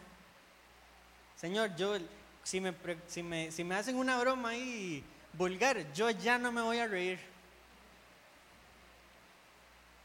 Señor, 1.36 1.76
yo, 1.76 1.98
si 2.42 2.60
me, 2.60 2.74
si, 3.06 3.22
me, 3.22 3.52
si 3.52 3.64
me 3.64 3.74
hacen 3.74 3.96
una 3.96 4.18
broma 4.18 4.50
ahí 4.50 5.04
vulgar, 5.34 5.92
yo 5.92 6.08
ya 6.08 6.38
no 6.38 6.50
me 6.50 6.62
voy 6.62 6.78
a 6.78 6.86
reír. 6.86 7.20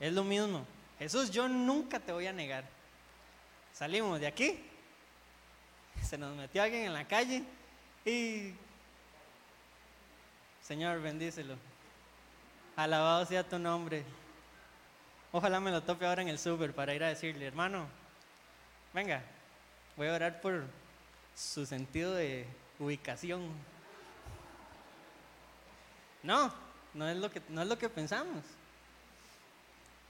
Es 0.01 0.11
lo 0.11 0.25
mismo. 0.25 0.65
Jesús, 1.01 1.31
yo 1.31 1.47
nunca 1.47 1.99
te 1.99 2.11
voy 2.11 2.27
a 2.27 2.31
negar. 2.31 2.63
Salimos 3.73 4.19
de 4.19 4.27
aquí, 4.27 4.63
se 5.99 6.15
nos 6.15 6.35
metió 6.35 6.61
alguien 6.61 6.83
en 6.83 6.93
la 6.93 7.07
calle 7.07 7.43
y... 8.05 8.53
Señor, 10.61 11.01
bendícelo. 11.01 11.55
Alabado 12.75 13.25
sea 13.25 13.41
tu 13.41 13.57
nombre. 13.57 14.03
Ojalá 15.31 15.59
me 15.59 15.71
lo 15.71 15.81
tope 15.81 16.05
ahora 16.05 16.21
en 16.21 16.27
el 16.27 16.37
súper 16.37 16.71
para 16.71 16.93
ir 16.93 17.03
a 17.03 17.07
decirle, 17.07 17.47
hermano, 17.47 17.87
venga, 18.93 19.23
voy 19.97 20.07
a 20.07 20.13
orar 20.13 20.39
por 20.39 20.65
su 21.35 21.65
sentido 21.65 22.13
de 22.13 22.45
ubicación. 22.77 23.49
No, 26.21 26.53
no 26.93 27.09
es 27.09 27.17
lo 27.17 27.31
que, 27.31 27.41
no 27.49 27.63
es 27.63 27.67
lo 27.67 27.79
que 27.79 27.89
pensamos. 27.89 28.43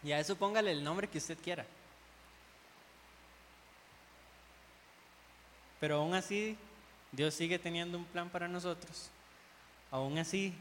Y 0.04 0.12
a 0.12 0.20
eso 0.20 0.36
póngale 0.36 0.72
el 0.72 0.84
nombre 0.84 1.08
que 1.08 1.20
usted 1.20 1.38
quiera. 1.38 1.66
Pero 5.80 5.98
aún 5.98 6.14
así, 6.14 6.58
Dios 7.12 7.34
sigue 7.34 7.60
teniendo 7.60 7.98
un 7.98 8.06
plan 8.06 8.30
para 8.30 8.48
nosotros. 8.48 9.10
Aún 9.90 10.18
así, 10.18 10.54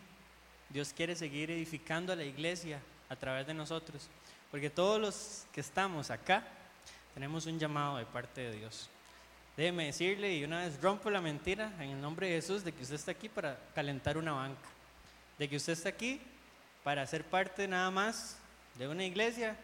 Dios 0.69 0.93
quiere 0.93 1.15
seguir 1.15 1.51
edificando 1.51 2.13
a 2.13 2.17
la 2.17 2.25
iglesia 2.25 2.81
a 3.09 3.17
través 3.17 3.47
de 3.47 3.55
nosotros. 3.55 4.09
Porque 4.51 4.71
todos 4.71 5.01
los 5.01 5.47
que 5.53 5.61
estamos 5.61 6.11
acá 6.11 6.43
tenemos 7.15 7.47
un 7.47 7.59
llamado 7.59 7.99
de 7.99 8.07
parte 8.07 8.41
de 8.41 8.57
Dios. 8.57 8.89
Déjeme 9.57 9.87
decirle, 9.87 10.35
y 10.37 10.45
una 10.45 10.61
vez 10.61 10.81
rompo 10.81 11.11
la 11.11 11.21
mentira 11.21 11.73
en 11.81 11.91
el 11.91 12.01
nombre 12.01 12.29
de 12.29 12.37
Jesús, 12.37 12.65
de 12.65 12.73
que 12.73 12.83
usted 12.83 12.95
está 12.95 13.11
aquí 13.11 13.29
para 13.29 13.59
calentar 13.75 14.17
una 14.17 14.33
banca. 14.33 14.69
De 15.39 15.49
que 15.49 15.57
usted 15.57 15.75
está 15.75 15.91
aquí 15.91 16.21
para 16.83 17.07
ser 17.07 17.25
parte 17.25 17.69
nada 17.69 17.91
más 17.91 18.40
de 18.81 18.89
una 18.89 19.05
iglesia 19.05 19.55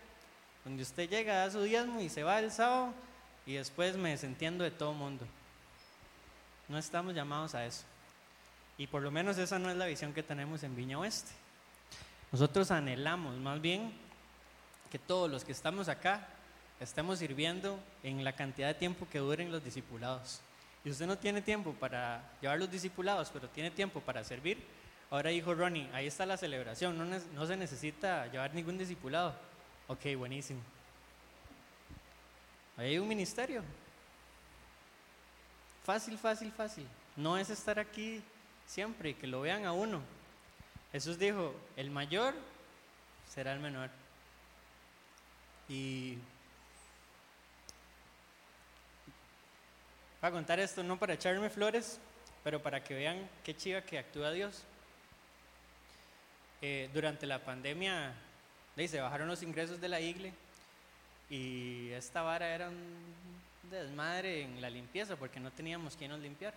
donde 0.62 0.82
usted 0.82 1.08
llega, 1.08 1.38
da 1.38 1.50
su 1.50 1.62
diezmo 1.62 2.02
y 2.02 2.10
se 2.10 2.22
va 2.22 2.38
el 2.38 2.52
sábado 2.52 2.92
y 3.46 3.54
después 3.54 3.96
me 3.96 4.10
desentiendo 4.10 4.62
de 4.62 4.70
todo 4.70 4.92
mundo. 4.92 5.26
No 6.68 6.76
estamos 6.76 7.14
llamados 7.14 7.54
a 7.54 7.64
eso. 7.64 7.84
Y 8.76 8.86
por 8.86 9.00
lo 9.00 9.10
menos 9.10 9.38
esa 9.38 9.58
no 9.58 9.70
es 9.70 9.76
la 9.78 9.86
visión 9.86 10.12
que 10.12 10.22
tenemos 10.22 10.62
en 10.64 10.76
Viña 10.76 10.98
Oeste. 10.98 11.32
Nosotros 12.30 12.70
anhelamos 12.70 13.38
más 13.38 13.58
bien 13.58 13.90
que 14.90 14.98
todos 14.98 15.30
los 15.30 15.44
que 15.44 15.52
estamos 15.52 15.88
acá 15.88 16.28
estemos 16.78 17.18
sirviendo 17.18 17.80
en 18.02 18.22
la 18.22 18.34
cantidad 18.34 18.68
de 18.68 18.74
tiempo 18.74 19.08
que 19.10 19.20
duren 19.20 19.50
los 19.50 19.64
discipulados. 19.64 20.42
Y 20.84 20.90
usted 20.90 21.06
no 21.06 21.16
tiene 21.16 21.40
tiempo 21.40 21.72
para 21.72 22.22
llevar 22.42 22.58
los 22.58 22.70
discipulados, 22.70 23.30
pero 23.32 23.48
tiene 23.48 23.70
tiempo 23.70 24.02
para 24.02 24.22
servir. 24.24 24.62
Ahora 25.10 25.30
dijo 25.30 25.54
Ronnie, 25.54 25.88
ahí 25.92 26.06
está 26.06 26.26
la 26.26 26.36
celebración, 26.36 26.98
no, 27.34 27.46
se 27.46 27.56
necesita 27.56 28.26
llevar 28.26 28.52
ningún 28.54 28.76
discipulado. 28.76 29.34
Ok, 29.86 30.04
buenísimo. 30.16 30.60
Ahí 32.76 32.90
hay 32.90 32.98
un 32.98 33.06
ministerio. 33.06 33.62
Fácil, 35.84 36.18
fácil, 36.18 36.50
fácil. 36.50 36.86
No 37.14 37.38
es 37.38 37.50
estar 37.50 37.78
aquí 37.78 38.20
siempre 38.66 39.10
y 39.10 39.14
que 39.14 39.28
lo 39.28 39.40
vean 39.40 39.64
a 39.64 39.72
uno. 39.72 40.02
Jesús 40.90 41.18
dijo, 41.18 41.54
el 41.76 41.90
mayor 41.90 42.34
será 43.28 43.52
el 43.52 43.60
menor. 43.60 43.90
Y 45.68 46.14
voy 50.20 50.28
a 50.28 50.30
contar 50.32 50.58
esto 50.58 50.82
no 50.82 50.98
para 50.98 51.14
echarme 51.14 51.48
flores, 51.48 52.00
pero 52.42 52.60
para 52.60 52.82
que 52.82 52.94
vean 52.94 53.30
qué 53.44 53.56
chiva 53.56 53.82
que 53.82 53.98
actúa 53.98 54.32
Dios. 54.32 54.64
Eh, 56.68 56.90
durante 56.92 57.26
la 57.26 57.38
pandemia 57.38 58.12
se 58.74 59.00
bajaron 59.00 59.28
los 59.28 59.40
ingresos 59.44 59.80
de 59.80 59.88
la 59.88 60.00
iglesia 60.00 60.36
y 61.30 61.90
esta 61.90 62.22
vara 62.22 62.52
era 62.52 62.68
un 62.68 63.04
desmadre 63.70 64.42
en 64.42 64.60
la 64.60 64.68
limpieza 64.68 65.14
porque 65.14 65.38
no 65.38 65.52
teníamos 65.52 65.96
quien 65.96 66.10
nos 66.10 66.18
limpiar. 66.18 66.52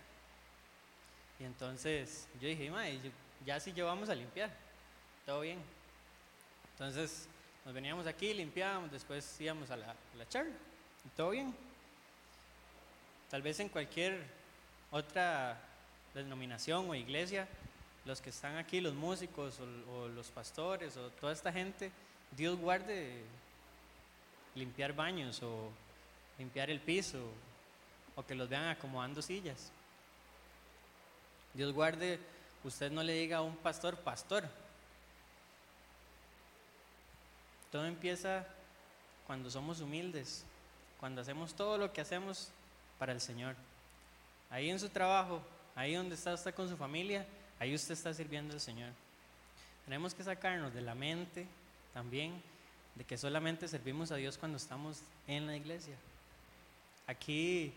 Y 1.39 1.43
entonces 1.43 2.27
yo 2.41 2.47
dije, 2.47 2.71
ya 3.45 3.59
si 3.59 3.71
llevamos 3.71 4.09
a 4.09 4.15
limpiar, 4.15 4.49
todo 5.27 5.41
bien. 5.41 5.59
Entonces 6.71 7.27
nos 7.63 7.71
veníamos 7.75 8.07
aquí, 8.07 8.33
limpiábamos, 8.33 8.91
después 8.91 9.39
íbamos 9.39 9.69
a 9.69 9.77
la, 9.77 9.93
la 10.17 10.27
charla, 10.27 10.55
y 11.05 11.09
todo 11.09 11.29
bien. 11.29 11.53
Tal 13.29 13.43
vez 13.43 13.59
en 13.59 13.69
cualquier 13.69 14.25
otra 14.89 15.61
denominación 16.15 16.89
o 16.89 16.95
iglesia, 16.95 17.47
los 18.09 18.21
que 18.21 18.31
están 18.31 18.57
aquí, 18.57 18.81
los 18.81 18.95
músicos 18.95 19.59
o, 19.93 20.07
los 20.07 20.29
pastores 20.29 20.97
o 20.97 21.11
toda 21.11 21.31
esta 21.31 21.53
gente, 21.53 21.91
Dios 22.35 22.57
guarde 22.57 23.23
limpiar 24.55 24.93
baños 24.93 25.43
o 25.43 25.69
limpiar 26.39 26.71
el 26.71 26.79
piso 26.79 27.19
o 28.15 28.25
que 28.25 28.33
los 28.33 28.49
vean 28.49 28.67
acomodando 28.67 29.21
sillas. 29.21 29.71
Dios 31.53 31.71
guarde, 31.71 32.19
usted 32.63 32.91
no 32.91 33.03
le 33.03 33.13
diga 33.13 33.37
a 33.37 33.41
un 33.43 33.55
pastor, 33.57 33.95
pastor. 33.97 34.43
Todo 37.71 37.85
empieza 37.85 38.43
cuando 39.27 39.51
somos 39.51 39.81
humildes, 39.81 40.43
cuando 40.99 41.21
hacemos 41.21 41.53
todo 41.53 41.77
lo 41.77 41.93
que 41.93 42.01
hacemos 42.01 42.49
para 42.97 43.11
el 43.11 43.21
Señor. 43.21 43.55
Ahí 44.49 44.71
en 44.71 44.79
su 44.79 44.89
trabajo, 44.89 45.43
ahí 45.75 45.93
donde 45.93 46.15
está 46.15 46.33
usted 46.33 46.55
con 46.55 46.67
su 46.67 46.75
familia, 46.75 47.27
ahí 47.59 47.75
usted 47.75 47.93
está 47.93 48.13
sirviendo 48.13 48.53
al 48.53 48.59
Señor. 48.59 48.91
Tenemos 49.85 50.13
que 50.13 50.23
sacarnos 50.23 50.73
de 50.73 50.81
la 50.81 50.95
mente 50.95 51.47
también 51.93 52.41
de 52.95 53.03
que 53.03 53.17
solamente 53.17 53.67
servimos 53.67 54.11
a 54.11 54.15
Dios 54.15 54.37
cuando 54.37 54.57
estamos 54.57 55.01
en 55.27 55.47
la 55.47 55.55
iglesia. 55.55 55.95
Aquí 57.07 57.73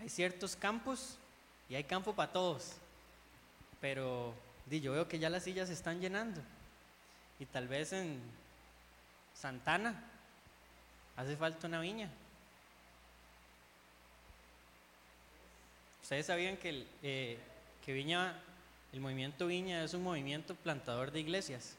hay 0.00 0.08
ciertos 0.08 0.56
campos 0.56 1.16
y 1.68 1.74
hay 1.74 1.84
campo 1.84 2.14
para 2.14 2.32
todos, 2.32 2.72
pero 3.80 4.34
yo 4.70 4.92
veo 4.92 5.08
que 5.08 5.18
ya 5.18 5.30
las 5.30 5.44
sillas 5.44 5.68
se 5.68 5.74
están 5.74 6.00
llenando 6.00 6.40
y 7.38 7.46
tal 7.46 7.68
vez 7.68 7.92
en 7.92 8.20
Santana 9.34 10.02
hace 11.16 11.36
falta 11.36 11.66
una 11.66 11.80
viña. 11.80 12.08
Ustedes 16.02 16.26
sabían 16.26 16.58
que, 16.58 16.86
eh, 17.02 17.38
que 17.84 17.92
Viña, 17.92 18.38
el 18.94 19.00
movimiento 19.00 19.48
Viña 19.48 19.82
es 19.82 19.92
un 19.92 20.04
movimiento 20.04 20.54
plantador 20.54 21.10
de 21.10 21.18
iglesias. 21.18 21.74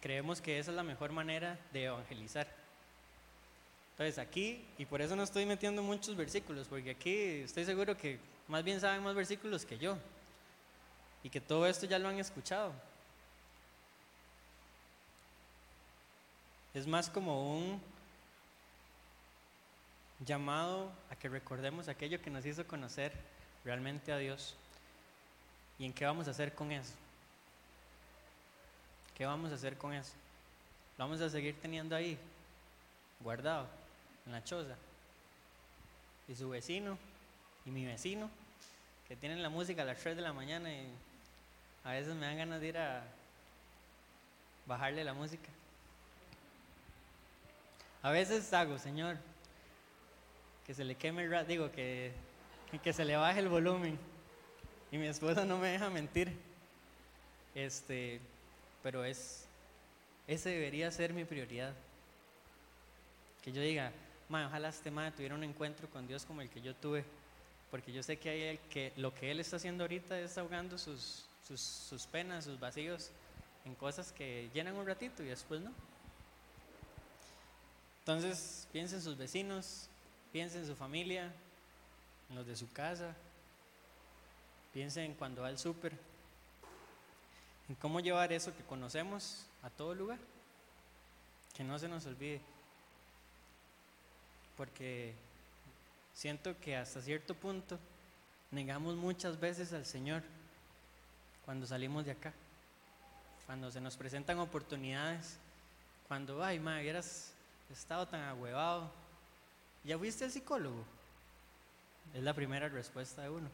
Creemos 0.00 0.40
que 0.40 0.58
esa 0.58 0.72
es 0.72 0.76
la 0.76 0.82
mejor 0.82 1.12
manera 1.12 1.56
de 1.72 1.84
evangelizar. 1.84 2.48
Entonces 3.92 4.18
aquí, 4.18 4.64
y 4.76 4.86
por 4.86 5.00
eso 5.00 5.14
no 5.14 5.22
estoy 5.22 5.46
metiendo 5.46 5.84
muchos 5.84 6.16
versículos, 6.16 6.66
porque 6.66 6.90
aquí 6.90 7.14
estoy 7.44 7.64
seguro 7.64 7.96
que 7.96 8.18
más 8.48 8.64
bien 8.64 8.80
saben 8.80 9.04
más 9.04 9.14
versículos 9.14 9.64
que 9.64 9.78
yo, 9.78 9.96
y 11.22 11.30
que 11.30 11.40
todo 11.40 11.68
esto 11.68 11.86
ya 11.86 12.00
lo 12.00 12.08
han 12.08 12.18
escuchado. 12.18 12.72
Es 16.74 16.88
más 16.88 17.08
como 17.08 17.56
un, 17.56 17.80
llamado 20.26 20.90
a 21.08 21.14
que 21.14 21.28
recordemos 21.28 21.86
aquello 21.86 22.20
que 22.20 22.30
nos 22.30 22.44
hizo 22.44 22.66
conocer 22.66 23.12
realmente 23.64 24.10
a 24.10 24.18
Dios. 24.18 24.56
¿Y 25.78 25.84
en 25.84 25.92
qué 25.92 26.04
vamos 26.04 26.26
a 26.28 26.30
hacer 26.30 26.54
con 26.54 26.72
eso? 26.72 26.92
¿Qué 29.16 29.24
vamos 29.26 29.52
a 29.52 29.54
hacer 29.54 29.76
con 29.76 29.92
eso? 29.92 30.12
¿Lo 30.98 31.04
vamos 31.04 31.20
a 31.20 31.28
seguir 31.28 31.58
teniendo 31.60 31.94
ahí, 31.94 32.18
guardado, 33.20 33.66
en 34.26 34.32
la 34.32 34.42
choza? 34.42 34.76
Y 36.28 36.34
su 36.34 36.48
vecino, 36.48 36.98
y 37.64 37.70
mi 37.70 37.84
vecino, 37.84 38.30
que 39.08 39.16
tienen 39.16 39.42
la 39.42 39.48
música 39.48 39.82
a 39.82 39.84
las 39.84 39.98
3 39.98 40.16
de 40.16 40.22
la 40.22 40.32
mañana 40.32 40.72
y 40.72 40.86
a 41.84 41.92
veces 41.92 42.14
me 42.14 42.26
dan 42.26 42.38
ganas 42.38 42.60
de 42.60 42.66
ir 42.66 42.78
a 42.78 43.04
bajarle 44.66 45.04
la 45.04 45.14
música. 45.14 45.48
A 48.02 48.10
veces 48.10 48.52
hago, 48.52 48.78
Señor, 48.78 49.16
que 50.66 50.74
se 50.74 50.84
le 50.84 50.96
queme 50.96 51.24
el 51.24 51.30
radio, 51.30 51.46
digo, 51.46 51.72
que, 51.72 52.12
que 52.82 52.92
se 52.92 53.04
le 53.04 53.16
baje 53.16 53.40
el 53.40 53.48
volumen. 53.48 53.98
Y 54.90 54.98
mi 54.98 55.06
esposa 55.06 55.44
no 55.44 55.58
me 55.58 55.68
deja 55.68 55.90
mentir. 55.90 56.32
Este, 57.54 58.20
pero 58.82 59.04
es, 59.04 59.46
ese 60.26 60.50
debería 60.50 60.90
ser 60.90 61.12
mi 61.12 61.24
prioridad. 61.24 61.74
Que 63.42 63.52
yo 63.52 63.62
diga, 63.62 63.92
ma, 64.28 64.46
ojalá 64.46 64.68
este 64.68 64.90
ma 64.90 65.10
tuviera 65.10 65.34
un 65.34 65.44
encuentro 65.44 65.88
con 65.88 66.06
Dios 66.06 66.24
como 66.24 66.42
el 66.42 66.50
que 66.50 66.60
yo 66.60 66.74
tuve. 66.74 67.04
Porque 67.70 67.92
yo 67.92 68.02
sé 68.02 68.18
que, 68.18 68.30
hay 68.30 68.42
el 68.42 68.58
que 68.70 68.92
lo 68.96 69.14
que 69.14 69.30
Él 69.30 69.40
está 69.40 69.56
haciendo 69.56 69.84
ahorita 69.84 70.18
es 70.20 70.38
ahogando 70.38 70.78
sus, 70.78 71.24
sus, 71.46 71.60
sus 71.60 72.06
penas, 72.06 72.44
sus 72.44 72.60
vacíos 72.60 73.10
en 73.64 73.74
cosas 73.74 74.12
que 74.12 74.48
llenan 74.54 74.76
un 74.76 74.86
ratito 74.86 75.22
y 75.22 75.26
después 75.26 75.60
no. 75.60 75.72
Entonces, 78.00 78.68
piense 78.72 78.94
en 78.94 79.02
sus 79.02 79.16
vecinos, 79.16 79.88
piense 80.32 80.58
en 80.58 80.66
su 80.66 80.76
familia, 80.76 81.32
en 82.30 82.36
los 82.36 82.46
de 82.46 82.54
su 82.54 82.70
casa, 82.72 83.16
piense 84.76 85.02
en 85.02 85.14
cuando 85.14 85.40
va 85.40 85.48
al 85.48 85.58
súper, 85.58 85.90
en 87.66 87.74
cómo 87.76 87.98
llevar 88.00 88.30
eso 88.30 88.54
que 88.54 88.62
conocemos 88.62 89.46
a 89.62 89.70
todo 89.70 89.94
lugar, 89.94 90.18
que 91.56 91.64
no 91.64 91.78
se 91.78 91.88
nos 91.88 92.04
olvide, 92.04 92.42
porque 94.54 95.14
siento 96.12 96.60
que 96.60 96.76
hasta 96.76 97.00
cierto 97.00 97.34
punto 97.34 97.78
negamos 98.50 98.96
muchas 98.96 99.40
veces 99.40 99.72
al 99.72 99.86
Señor 99.86 100.22
cuando 101.46 101.66
salimos 101.66 102.04
de 102.04 102.10
acá, 102.10 102.34
cuando 103.46 103.70
se 103.70 103.80
nos 103.80 103.96
presentan 103.96 104.38
oportunidades, 104.40 105.38
cuando, 106.06 106.44
ay, 106.44 106.58
ma, 106.58 106.80
vieras 106.80 107.32
he 107.70 107.72
estado 107.72 108.06
tan 108.06 108.20
agüevado. 108.20 108.90
¿Ya 109.84 109.96
fuiste 109.96 110.24
al 110.24 110.30
psicólogo? 110.30 110.84
Es 112.12 112.22
la 112.22 112.34
primera 112.34 112.68
respuesta 112.68 113.22
de 113.22 113.30
uno. 113.30 113.48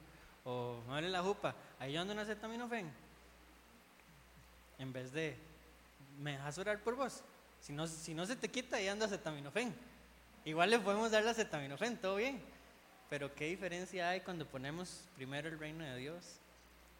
O 0.44 0.82
no 0.86 0.92
vale 0.92 1.08
la 1.08 1.22
jupa, 1.22 1.54
ahí 1.78 1.92
yo 1.92 2.00
ando 2.00 2.12
en 2.12 2.18
acetaminofén. 2.18 2.90
En 4.78 4.92
vez 4.92 5.12
de, 5.12 5.36
¿me 6.18 6.32
dejas 6.32 6.58
orar 6.58 6.80
por 6.80 6.96
vos? 6.96 7.22
Si 7.60 7.72
no, 7.72 7.86
si 7.86 8.14
no 8.14 8.26
se 8.26 8.36
te 8.36 8.48
quita, 8.48 8.76
ahí 8.76 8.88
ando 8.88 9.04
acetaminofén. 9.04 9.74
Igual 10.44 10.70
le 10.70 10.78
podemos 10.80 11.10
dar 11.10 11.22
la 11.22 11.30
acetaminofén, 11.30 11.96
todo 11.96 12.16
bien. 12.16 12.42
Pero 13.08 13.34
¿qué 13.34 13.46
diferencia 13.46 14.08
hay 14.08 14.20
cuando 14.20 14.46
ponemos 14.46 15.04
primero 15.14 15.48
el 15.48 15.58
reino 15.58 15.84
de 15.84 15.96
Dios? 15.96 16.38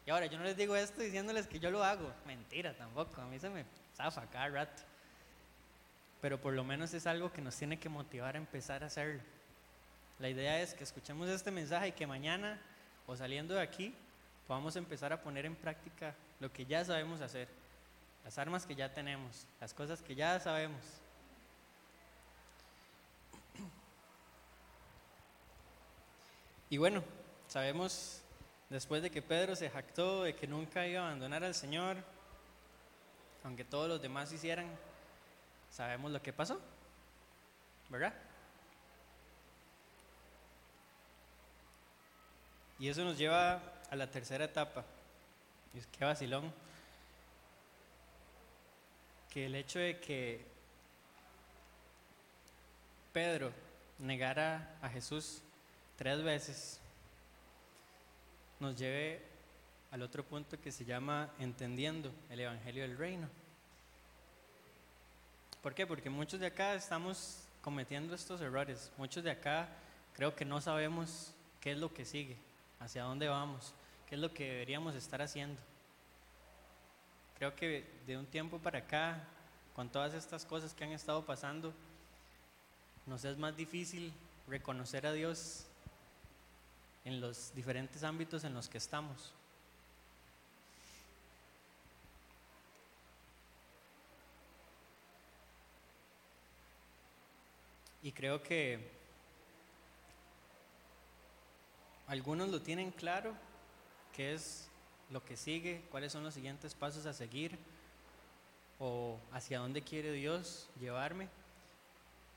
Y 0.05 0.11
ahora, 0.11 0.27
yo 0.27 0.37
no 0.37 0.43
les 0.43 0.55
digo 0.55 0.75
esto 0.75 1.01
diciéndoles 1.01 1.47
que 1.47 1.59
yo 1.59 1.71
lo 1.71 1.83
hago. 1.83 2.13
Mentira 2.25 2.73
tampoco, 2.73 3.21
a 3.21 3.25
mí 3.25 3.39
se 3.39 3.49
me 3.49 3.65
zafa 3.95 4.25
cada 4.27 4.49
rato 4.49 4.83
pero 6.23 6.39
por 6.39 6.53
lo 6.53 6.63
menos 6.63 6.93
es 6.93 7.05
algo 7.05 7.33
que 7.33 7.41
nos 7.41 7.53
tiene 7.53 7.77
que 7.77 7.89
motivar 7.89 8.35
a 8.35 8.37
empezar 8.37 8.81
a 8.81 8.85
hacerlo. 8.85 9.19
La 10.19 10.29
idea 10.29 10.61
es 10.61 10.73
que 10.73 10.85
escuchemos 10.85 11.27
este 11.27 11.51
mensaje 11.51 11.89
y 11.89 11.91
que 11.91 12.07
mañana 12.07 12.61
o 13.07 13.15
saliendo 13.15 13.53
de 13.53 13.61
aquí 13.61 13.93
podamos 14.47 14.75
empezar 14.75 15.13
a 15.13 15.21
poner 15.21 15.45
en 15.45 15.55
práctica 15.55 16.15
lo 16.39 16.51
que 16.51 16.65
ya 16.65 16.83
sabemos 16.83 17.21
hacer, 17.21 17.47
las 18.23 18.37
armas 18.37 18.65
que 18.65 18.75
ya 18.75 18.93
tenemos, 18.93 19.45
las 19.59 19.73
cosas 19.73 20.01
que 20.01 20.15
ya 20.15 20.39
sabemos. 20.39 20.81
Y 26.69 26.77
bueno, 26.77 27.03
sabemos 27.47 28.21
después 28.69 29.03
de 29.03 29.11
que 29.11 29.21
Pedro 29.21 29.55
se 29.55 29.69
jactó 29.69 30.23
de 30.23 30.35
que 30.35 30.47
nunca 30.47 30.87
iba 30.87 31.01
a 31.01 31.05
abandonar 31.05 31.43
al 31.43 31.53
Señor, 31.53 31.97
aunque 33.43 33.63
todos 33.63 33.87
los 33.87 34.01
demás 34.01 34.31
hicieran, 34.31 34.67
sabemos 35.69 36.11
lo 36.11 36.21
que 36.21 36.33
pasó, 36.33 36.59
¿verdad? 37.89 38.13
Y 42.83 42.89
eso 42.89 43.05
nos 43.05 43.17
lleva 43.17 43.61
a 43.89 43.95
la 43.95 44.11
tercera 44.11 44.43
etapa. 44.43 44.83
Y 45.73 45.77
es 45.77 45.87
que 45.87 46.03
vacilón. 46.03 46.53
Que 49.29 49.45
el 49.45 49.55
hecho 49.55 49.79
de 49.79 50.01
que 50.01 50.45
Pedro 53.13 53.53
negara 53.99 54.75
a 54.81 54.89
Jesús 54.89 55.41
tres 55.95 56.21
veces 56.23 56.81
nos 58.59 58.77
lleve 58.77 59.21
al 59.91 60.01
otro 60.01 60.25
punto 60.25 60.59
que 60.59 60.73
se 60.73 60.83
llama 60.83 61.29
entendiendo 61.39 62.11
el 62.29 62.41
Evangelio 62.41 62.83
del 62.83 62.97
Reino. 62.97 63.29
¿Por 65.61 65.73
qué? 65.73 65.87
Porque 65.87 66.09
muchos 66.09 66.41
de 66.41 66.47
acá 66.47 66.73
estamos 66.73 67.45
cometiendo 67.61 68.13
estos 68.13 68.41
errores. 68.41 68.91
Muchos 68.97 69.23
de 69.23 69.31
acá 69.31 69.69
creo 70.17 70.35
que 70.35 70.43
no 70.43 70.59
sabemos 70.59 71.33
qué 71.61 71.71
es 71.71 71.77
lo 71.77 71.93
que 71.93 72.03
sigue, 72.03 72.37
hacia 72.83 73.03
dónde 73.03 73.27
vamos, 73.27 73.73
qué 74.07 74.15
es 74.15 74.21
lo 74.21 74.33
que 74.33 74.43
deberíamos 74.43 74.95
estar 74.95 75.21
haciendo. 75.21 75.59
Creo 77.37 77.55
que 77.55 77.85
de 78.05 78.17
un 78.17 78.25
tiempo 78.25 78.59
para 78.59 78.79
acá, 78.79 79.23
con 79.73 79.89
todas 79.89 80.13
estas 80.13 80.45
cosas 80.45 80.73
que 80.73 80.83
han 80.83 80.91
estado 80.91 81.25
pasando, 81.25 81.73
nos 83.05 83.23
es 83.25 83.37
más 83.37 83.55
difícil 83.55 84.13
reconocer 84.47 85.07
a 85.07 85.13
Dios 85.13 85.65
en 87.05 87.21
los 87.21 87.53
diferentes 87.55 88.03
ámbitos 88.03 88.43
en 88.43 88.53
los 88.53 88.67
que 88.67 88.77
estamos. 88.77 89.33
Y 98.01 98.11
creo 98.11 98.43
que 98.43 99.02
algunos 102.07 102.49
lo 102.49 102.61
tienen 102.61 102.91
claro, 102.91 103.33
qué 104.15 104.33
es 104.33 104.69
lo 105.09 105.23
que 105.23 105.37
sigue, 105.37 105.83
cuáles 105.91 106.11
son 106.11 106.23
los 106.23 106.33
siguientes 106.33 106.73
pasos 106.73 107.05
a 107.05 107.13
seguir 107.13 107.57
o 108.79 109.19
hacia 109.31 109.59
dónde 109.59 109.81
quiere 109.81 110.11
Dios 110.11 110.69
llevarme. 110.79 111.29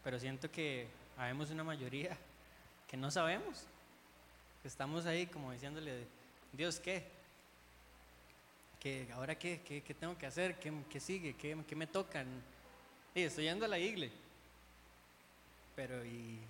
Pero 0.05 0.19
siento 0.19 0.51
que 0.51 0.89
habemos 1.17 1.51
una 1.51 1.65
mayoría 1.65 2.17
que 2.89 2.97
no 2.97 3.11
sabemos, 3.11 3.65
que 4.63 4.69
estamos 4.69 5.07
ahí 5.07 5.27
como 5.27 5.53
diciéndole, 5.53 6.07
Dios, 6.53 6.81
¿qué? 6.81 7.05
¿Qué 8.81 9.09
¿Ahora 9.15 9.37
qué? 9.37 9.63
¿Qué, 9.63 9.95
tengo 9.95 10.17
que 10.17 10.27
hacer? 10.27 10.59
¿Qué, 10.59 10.73
qué 10.89 11.01
sigue? 11.01 11.35
¿Qué, 11.35 11.57
¿Qué, 11.67 11.77
me 11.77 11.87
tocan? 11.87 12.27
Y 13.15 13.23
estoy 13.23 13.45
yendo 13.45 13.65
a 13.65 13.69
la 13.69 13.79
iglesia 13.79 14.27
pero 15.77 16.03
¿y, 16.07 16.41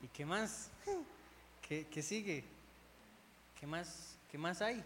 ¿y 0.00 0.08
qué 0.14 0.24
más? 0.24 0.70
¿Qué, 1.66 1.86
¿Qué, 1.86 2.02
sigue? 2.02 2.44
¿Qué 3.58 3.66
más, 3.66 4.16
¿Qué 4.30 4.38
más 4.38 4.60
hay? 4.60 4.82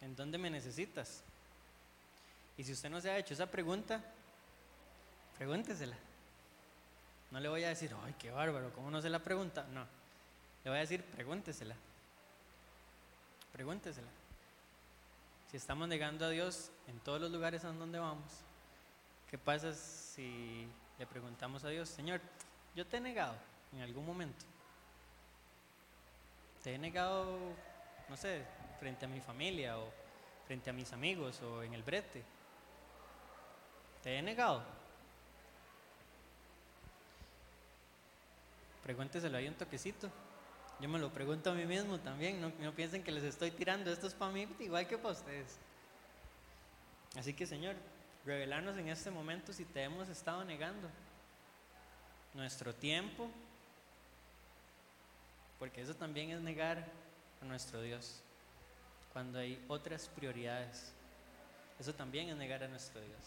¿En 0.00 0.14
dónde 0.14 0.38
me 0.38 0.50
necesitas? 0.50 1.22
Y 2.56 2.64
si 2.64 2.72
usted 2.72 2.90
no 2.90 3.00
se 3.00 3.10
ha 3.10 3.18
hecho 3.18 3.34
esa 3.34 3.50
pregunta, 3.50 4.00
pregúntesela. 5.36 5.96
No 7.30 7.40
le 7.40 7.48
voy 7.48 7.64
a 7.64 7.70
decir, 7.70 7.90
ay, 8.04 8.14
qué 8.18 8.30
bárbaro, 8.30 8.72
¿cómo 8.72 8.90
no 8.90 9.02
se 9.02 9.10
la 9.10 9.18
pregunta? 9.18 9.66
No, 9.72 9.84
le 10.62 10.70
voy 10.70 10.78
a 10.78 10.82
decir, 10.82 11.02
pregúntesela. 11.02 11.74
Pregúntesela. 13.52 14.08
Si 15.50 15.56
estamos 15.56 15.88
negando 15.88 16.26
a 16.26 16.30
Dios 16.30 16.70
en 16.86 17.00
todos 17.00 17.20
los 17.20 17.32
lugares 17.32 17.64
a 17.64 17.72
donde 17.72 17.98
vamos, 17.98 18.30
¿qué 19.30 19.38
pasa 19.38 19.72
si 19.72 20.68
le 20.98 21.06
preguntamos 21.06 21.64
a 21.64 21.68
Dios, 21.68 21.88
Señor, 21.88 22.20
yo 22.76 22.86
te 22.86 22.98
he 22.98 23.00
negado 23.00 23.34
en 23.72 23.80
algún 23.80 24.06
momento. 24.06 24.44
Te 26.64 26.74
he 26.74 26.78
negado, 26.78 27.38
no 28.08 28.16
sé, 28.16 28.42
frente 28.80 29.04
a 29.04 29.08
mi 29.08 29.20
familia 29.20 29.78
o 29.78 29.92
frente 30.46 30.70
a 30.70 30.72
mis 30.72 30.90
amigos 30.94 31.42
o 31.42 31.62
en 31.62 31.74
el 31.74 31.82
brete. 31.82 32.22
Te 34.02 34.16
he 34.16 34.22
negado. 34.22 34.64
Pregúnteselo 38.82 39.36
ahí 39.36 39.46
un 39.46 39.54
toquecito. 39.54 40.10
Yo 40.80 40.88
me 40.88 40.98
lo 40.98 41.12
pregunto 41.12 41.50
a 41.50 41.54
mí 41.54 41.66
mismo 41.66 42.00
también. 42.00 42.40
No, 42.40 42.50
no 42.58 42.72
piensen 42.72 43.04
que 43.04 43.12
les 43.12 43.24
estoy 43.24 43.50
tirando. 43.50 43.92
Esto 43.92 44.06
es 44.06 44.14
para 44.14 44.32
mí 44.32 44.48
igual 44.60 44.88
que 44.88 44.96
para 44.96 45.12
ustedes. 45.12 45.58
Así 47.14 47.34
que, 47.34 47.46
Señor, 47.46 47.76
revelarnos 48.24 48.78
en 48.78 48.88
este 48.88 49.10
momento 49.10 49.52
si 49.52 49.66
te 49.66 49.82
hemos 49.82 50.08
estado 50.08 50.42
negando. 50.46 50.88
nuestro 52.32 52.74
tiempo, 52.74 53.30
porque 55.64 55.80
eso 55.80 55.94
también 55.94 56.28
es 56.28 56.42
negar 56.42 56.84
a 57.40 57.44
nuestro 57.46 57.80
Dios, 57.80 58.20
cuando 59.14 59.38
hay 59.38 59.64
otras 59.66 60.10
prioridades. 60.10 60.92
Eso 61.80 61.94
también 61.94 62.28
es 62.28 62.36
negar 62.36 62.62
a 62.62 62.68
nuestro 62.68 63.00
Dios. 63.00 63.18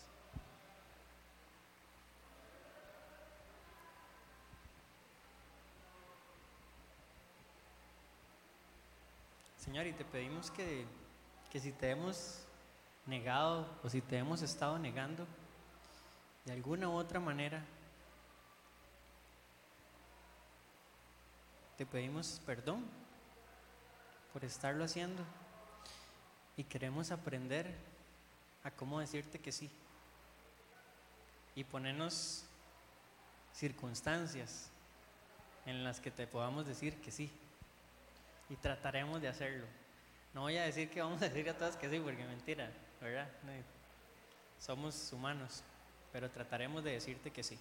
Señor, 9.57 9.87
y 9.87 9.93
te 9.93 10.05
pedimos 10.05 10.51
que, 10.51 10.85
que 11.51 11.59
si 11.59 11.71
te 11.71 11.89
hemos 11.89 12.45
negado 13.07 13.67
o 13.83 13.89
si 13.89 13.99
te 13.99 14.19
hemos 14.19 14.43
estado 14.43 14.77
negando, 14.77 15.25
de 16.45 16.53
alguna 16.53 16.87
u 16.87 16.93
otra 16.93 17.19
manera, 17.19 17.65
te 21.77 21.85
pedimos 21.85 22.41
perdón 22.45 22.83
por 24.33 24.43
estarlo 24.43 24.83
haciendo 24.83 25.23
y 26.55 26.63
queremos 26.63 27.11
aprender 27.11 27.73
a 28.63 28.71
cómo 28.71 28.99
decirte 28.99 29.39
que 29.39 29.51
sí 29.51 29.69
y 31.55 31.63
ponernos 31.63 32.45
circunstancias 33.53 34.69
en 35.65 35.83
las 35.83 35.99
que 35.99 36.11
te 36.11 36.25
podamos 36.25 36.65
decir 36.65 36.99
que 37.01 37.11
sí 37.11 37.31
y 38.49 38.55
trataremos 38.55 39.21
de 39.21 39.27
hacerlo. 39.27 39.65
No 40.33 40.41
voy 40.41 40.57
a 40.57 40.63
decir 40.63 40.89
que 40.89 41.01
vamos 41.01 41.21
a 41.21 41.29
decir 41.29 41.49
a 41.49 41.57
todas 41.57 41.75
que 41.75 41.89
sí, 41.89 41.99
porque 41.99 42.25
mentira, 42.25 42.71
¿verdad? 43.01 43.29
Somos 44.59 45.11
humanos, 45.13 45.63
pero 46.11 46.29
trataremos 46.29 46.83
de 46.83 46.91
decirte 46.91 47.31
que 47.31 47.43
sí. 47.43 47.59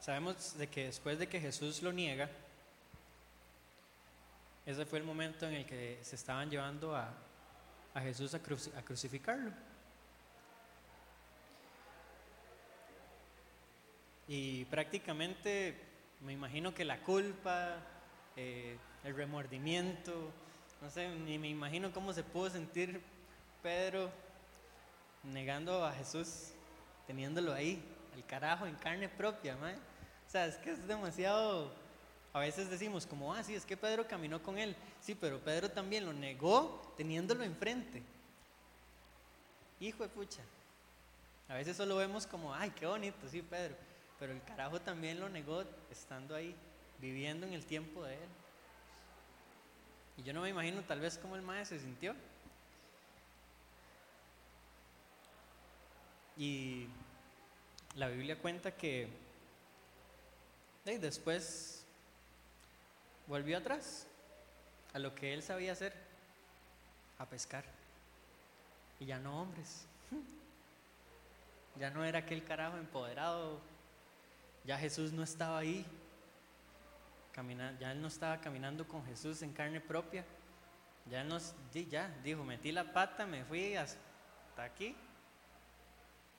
Sabemos 0.00 0.56
de 0.56 0.66
que 0.66 0.86
después 0.86 1.18
de 1.18 1.28
que 1.28 1.38
Jesús 1.40 1.82
lo 1.82 1.92
niega, 1.92 2.30
ese 4.64 4.86
fue 4.86 4.98
el 4.98 5.04
momento 5.04 5.46
en 5.46 5.54
el 5.54 5.66
que 5.66 5.98
se 6.02 6.16
estaban 6.16 6.48
llevando 6.48 6.96
a, 6.96 7.12
a 7.92 8.00
Jesús 8.00 8.32
a, 8.34 8.42
cruci- 8.42 8.74
a 8.76 8.82
crucificarlo. 8.82 9.52
Y 14.26 14.64
prácticamente 14.66 15.78
me 16.20 16.32
imagino 16.32 16.72
que 16.72 16.84
la 16.84 17.00
culpa, 17.00 17.76
eh, 18.36 18.78
el 19.04 19.14
remordimiento, 19.14 20.30
no 20.80 20.88
sé, 20.88 21.08
ni 21.10 21.38
me 21.38 21.48
imagino 21.48 21.92
cómo 21.92 22.12
se 22.14 22.22
pudo 22.22 22.48
sentir 22.48 23.02
Pedro 23.62 24.10
negando 25.24 25.84
a 25.84 25.92
Jesús, 25.92 26.52
teniéndolo 27.06 27.52
ahí, 27.52 27.82
al 28.14 28.24
carajo, 28.24 28.66
en 28.66 28.76
carne 28.76 29.08
propia, 29.08 29.56
mae. 29.56 29.89
O 30.30 30.32
sea, 30.32 30.46
es 30.46 30.54
que 30.58 30.70
es 30.70 30.86
demasiado. 30.86 31.72
A 32.32 32.38
veces 32.38 32.70
decimos, 32.70 33.04
como, 33.04 33.34
ah, 33.34 33.42
sí, 33.42 33.56
es 33.56 33.66
que 33.66 33.76
Pedro 33.76 34.06
caminó 34.06 34.40
con 34.40 34.58
él. 34.58 34.76
Sí, 35.00 35.16
pero 35.16 35.40
Pedro 35.40 35.68
también 35.68 36.06
lo 36.06 36.12
negó 36.12 36.94
teniéndolo 36.96 37.42
enfrente. 37.42 38.00
Hijo 39.80 40.04
de 40.04 40.08
pucha. 40.08 40.42
A 41.48 41.54
veces 41.54 41.76
solo 41.76 41.96
vemos 41.96 42.28
como, 42.28 42.54
ay, 42.54 42.70
qué 42.70 42.86
bonito, 42.86 43.28
sí, 43.28 43.42
Pedro. 43.42 43.74
Pero 44.20 44.32
el 44.32 44.40
carajo 44.44 44.80
también 44.80 45.18
lo 45.18 45.28
negó 45.28 45.64
estando 45.90 46.36
ahí, 46.36 46.54
viviendo 47.00 47.44
en 47.44 47.52
el 47.52 47.66
tiempo 47.66 48.04
de 48.04 48.14
él. 48.14 48.28
Y 50.16 50.22
yo 50.22 50.32
no 50.32 50.42
me 50.42 50.50
imagino 50.50 50.80
tal 50.82 51.00
vez 51.00 51.18
cómo 51.18 51.34
el 51.34 51.42
maestro 51.42 51.76
se 51.76 51.82
sintió. 51.82 52.14
Y 56.36 56.86
la 57.96 58.06
Biblia 58.06 58.38
cuenta 58.38 58.70
que 58.70 59.08
y 60.86 60.98
después 60.98 61.84
volvió 63.26 63.58
atrás 63.58 64.06
a 64.92 64.98
lo 64.98 65.14
que 65.14 65.32
él 65.34 65.42
sabía 65.42 65.72
hacer, 65.72 65.92
a 67.18 67.26
pescar. 67.26 67.64
Y 68.98 69.06
ya 69.06 69.18
no 69.18 69.42
hombres. 69.42 69.86
Ya 71.76 71.90
no 71.90 72.04
era 72.04 72.20
aquel 72.20 72.44
carajo 72.44 72.76
empoderado. 72.76 73.60
Ya 74.64 74.76
Jesús 74.78 75.12
no 75.12 75.22
estaba 75.22 75.58
ahí. 75.58 75.86
Camina- 77.32 77.78
ya 77.78 77.92
él 77.92 78.02
no 78.02 78.08
estaba 78.08 78.40
caminando 78.40 78.86
con 78.86 79.04
Jesús 79.06 79.40
en 79.42 79.52
carne 79.52 79.80
propia. 79.80 80.24
Ya, 81.08 81.24
nos, 81.24 81.54
ya 81.72 82.08
dijo, 82.22 82.44
metí 82.44 82.72
la 82.72 82.92
pata, 82.92 83.24
me 83.26 83.44
fui 83.44 83.76
hasta 83.76 84.64
aquí. 84.64 84.94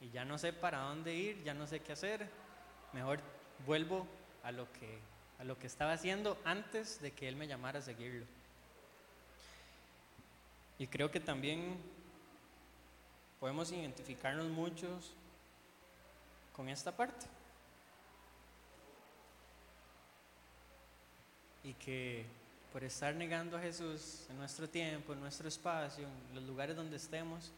Y 0.02 0.10
ya 0.10 0.26
no 0.26 0.38
sé 0.38 0.52
para 0.54 0.80
dónde 0.80 1.14
ir, 1.16 1.44
ya 1.44 1.54
no 1.54 1.66
sé 1.66 1.80
qué 1.80 1.94
hacer. 1.94 2.30
Mejor 2.94 3.22
vuelvo 3.66 4.06
a 4.44 4.52
lo 4.52 4.72
que, 4.74 5.00
a 5.40 5.44
lo 5.44 5.58
que 5.58 5.68
estaba 5.68 5.94
haciendo 5.94 6.38
antes 6.46 7.02
de 7.02 7.12
que 7.12 7.28
Él 7.28 7.36
me 7.36 7.48
llamara 7.48 7.80
a 7.80 7.82
seguirlo. 7.82 8.26
Y 10.80 10.88
creo 10.88 11.12
que 11.12 11.20
también 11.20 11.78
podemos 13.40 13.72
identificarnos 13.72 14.48
muchos 14.48 15.14
con 16.54 16.70
esta 16.70 16.96
parte. 16.96 17.26
Y 21.64 21.74
que 21.74 22.26
por 22.74 22.84
estar 22.84 23.14
negando 23.14 23.58
a 23.58 23.62
Jesús 23.62 24.26
en 24.30 24.38
nuestro 24.38 24.68
tiempo, 24.68 25.14
en 25.14 25.20
nuestro 25.20 25.48
espacio, 25.48 26.08
en 26.08 26.36
los 26.36 26.44
lugares 26.46 26.76
donde 26.76 26.96
estemos, 26.98 27.52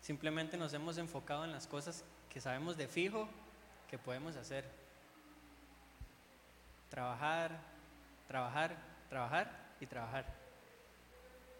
simplemente 0.00 0.56
nos 0.56 0.72
hemos 0.72 0.96
enfocado 0.98 1.44
en 1.44 1.52
las 1.52 1.66
cosas 1.66 2.04
que 2.30 2.40
sabemos 2.40 2.76
de 2.76 2.88
fijo 2.88 3.28
que 3.90 3.98
podemos 3.98 4.36
hacer. 4.36 4.79
Trabajar, 6.90 7.58
trabajar, 8.28 8.76
trabajar 9.08 9.50
y 9.80 9.86
trabajar. 9.86 10.26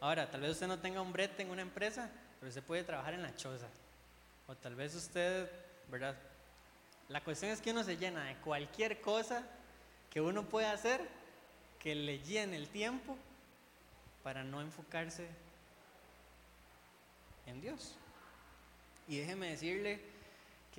Ahora, 0.01 0.31
tal 0.31 0.43
vez 0.43 0.51
usted 0.53 0.67
no 0.67 0.79
tenga 0.79 1.01
un 1.01 1.13
brete 1.13 1.43
en 1.43 1.51
una 1.51 1.63
empresa, 1.63 2.11
pero 2.39 2.49
usted 2.49 2.63
puede 2.63 2.85
trabajar 2.85 3.15
en 3.15 3.23
la 3.23 3.35
choza. 3.37 3.69
O 4.47 4.55
tal 4.55 4.75
vez 4.75 4.95
usted, 4.95 5.51
¿verdad? 5.89 6.17
La 7.09 7.21
cuestión 7.23 7.51
es 7.51 7.61
que 7.61 7.71
uno 7.71 7.85
se 7.85 7.97
llena 7.97 8.25
de 8.25 8.37
cualquier 8.37 9.01
cosa 9.01 9.43
que 10.11 10.21
uno 10.21 10.45
pueda 10.45 10.73
hacer 10.73 11.01
que 11.79 11.95
le 11.95 12.19
llene 12.21 12.57
el 12.57 12.69
tiempo 12.69 13.17
para 14.23 14.45
no 14.45 14.61
enfocarse 14.61 15.27
en 17.47 17.61
Dios. 17.61 17.95
Y 19.09 19.19
déjeme 19.19 19.51
decirle 19.51 20.01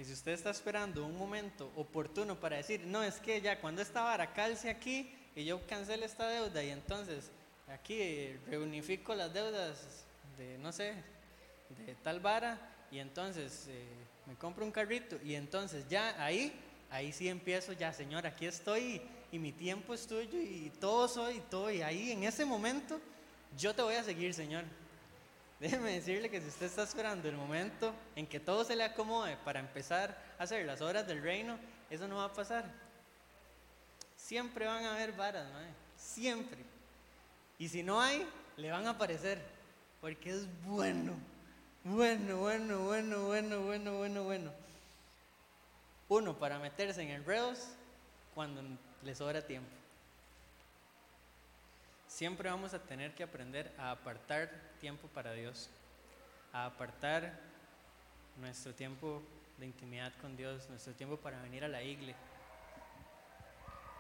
que 0.01 0.05
si 0.05 0.13
usted 0.13 0.31
está 0.31 0.49
esperando 0.49 1.05
un 1.05 1.15
momento 1.15 1.71
oportuno 1.75 2.39
para 2.39 2.57
decir, 2.57 2.81
no, 2.87 3.03
es 3.03 3.19
que 3.19 3.39
ya 3.39 3.61
cuando 3.61 3.83
esta 3.83 4.01
vara 4.01 4.33
calce 4.33 4.67
aquí 4.67 5.13
y 5.35 5.45
yo 5.45 5.61
cancele 5.67 6.07
esta 6.07 6.27
deuda 6.27 6.63
y 6.63 6.71
entonces 6.71 7.29
aquí 7.67 8.35
reunifico 8.47 9.13
las 9.13 9.31
deudas 9.31 10.03
de, 10.39 10.57
no 10.57 10.71
sé, 10.71 10.95
de 11.85 11.93
tal 12.01 12.19
vara 12.19 12.59
y 12.89 12.97
entonces 12.97 13.67
eh, 13.69 13.85
me 14.25 14.33
compro 14.33 14.65
un 14.65 14.71
carrito 14.71 15.19
y 15.23 15.35
entonces 15.35 15.87
ya 15.87 16.15
ahí, 16.17 16.51
ahí 16.89 17.11
sí 17.11 17.29
empiezo, 17.29 17.73
ya 17.73 17.93
Señor, 17.93 18.25
aquí 18.25 18.47
estoy 18.47 18.81
y, 18.81 19.35
y 19.35 19.37
mi 19.37 19.51
tiempo 19.51 19.93
es 19.93 20.07
tuyo 20.07 20.41
y 20.41 20.71
todo 20.79 21.07
soy 21.09 21.43
todo 21.51 21.69
y 21.69 21.83
ahí 21.83 22.11
en 22.11 22.23
ese 22.23 22.43
momento 22.43 22.99
yo 23.55 23.75
te 23.75 23.83
voy 23.83 23.93
a 23.93 24.03
seguir, 24.03 24.33
Señor. 24.33 24.63
Déjeme 25.61 25.91
decirle 25.91 26.27
que 26.27 26.41
si 26.41 26.47
usted 26.47 26.65
está 26.65 26.81
esperando 26.81 27.29
el 27.29 27.35
momento 27.35 27.93
en 28.15 28.25
que 28.25 28.39
todo 28.39 28.63
se 28.63 28.75
le 28.75 28.83
acomode 28.83 29.37
para 29.45 29.59
empezar 29.59 30.17
a 30.39 30.43
hacer 30.43 30.65
las 30.65 30.81
obras 30.81 31.05
del 31.05 31.21
reino, 31.21 31.55
eso 31.87 32.07
no 32.07 32.15
va 32.15 32.25
a 32.25 32.33
pasar. 32.33 32.65
Siempre 34.17 34.65
van 34.65 34.85
a 34.85 34.95
haber 34.95 35.11
varas, 35.11 35.47
mae, 35.53 35.67
siempre. 35.95 36.57
Y 37.59 37.69
si 37.69 37.83
no 37.83 38.01
hay, 38.01 38.27
le 38.57 38.71
van 38.71 38.87
a 38.87 38.89
aparecer, 38.89 39.39
porque 40.01 40.31
es 40.31 40.47
bueno, 40.63 41.13
bueno, 41.83 42.37
bueno, 42.37 42.79
bueno, 42.79 43.25
bueno, 43.25 43.61
bueno, 43.61 43.97
bueno, 43.97 44.23
bueno. 44.23 44.51
Uno, 46.09 46.39
para 46.39 46.57
meterse 46.57 47.03
en 47.03 47.09
enredos 47.09 47.67
cuando 48.33 48.63
le 49.03 49.13
sobra 49.13 49.45
tiempo. 49.45 49.69
Siempre 52.07 52.49
vamos 52.49 52.73
a 52.73 52.79
tener 52.79 53.13
que 53.13 53.21
aprender 53.21 53.71
a 53.77 53.91
apartar 53.91 54.70
tiempo 54.81 55.07
para 55.09 55.31
Dios, 55.33 55.69
a 56.51 56.65
apartar 56.65 57.39
nuestro 58.37 58.73
tiempo 58.73 59.21
de 59.57 59.67
intimidad 59.67 60.11
con 60.19 60.35
Dios, 60.35 60.67
nuestro 60.69 60.93
tiempo 60.93 61.15
para 61.17 61.41
venir 61.41 61.63
a 61.63 61.67
la 61.69 61.81
iglesia. 61.83 62.15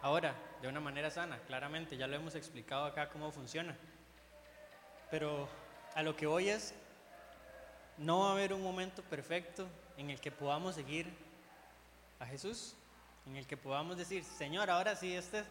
Ahora, 0.01 0.33
de 0.61 0.67
una 0.67 0.79
manera 0.79 1.11
sana, 1.11 1.37
claramente, 1.45 1.95
ya 1.95 2.07
lo 2.07 2.15
hemos 2.15 2.33
explicado 2.35 2.85
acá 2.85 3.09
cómo 3.09 3.31
funciona. 3.31 3.75
Pero 5.11 5.47
a 5.93 6.01
lo 6.01 6.15
que 6.15 6.25
voy 6.25 6.49
es, 6.49 6.73
no 7.97 8.21
va 8.21 8.29
a 8.29 8.31
haber 8.31 8.51
un 8.53 8.63
momento 8.63 9.03
perfecto 9.03 9.67
en 9.97 10.09
el 10.09 10.19
que 10.19 10.31
podamos 10.31 10.73
seguir 10.75 11.13
a 12.19 12.25
Jesús, 12.25 12.73
en 13.27 13.35
el 13.35 13.45
que 13.45 13.57
podamos 13.57 13.97
decir, 13.97 14.23
Señor, 14.23 14.71
ahora 14.71 14.95
sí, 14.95 15.15
este 15.15 15.39
es 15.39 15.45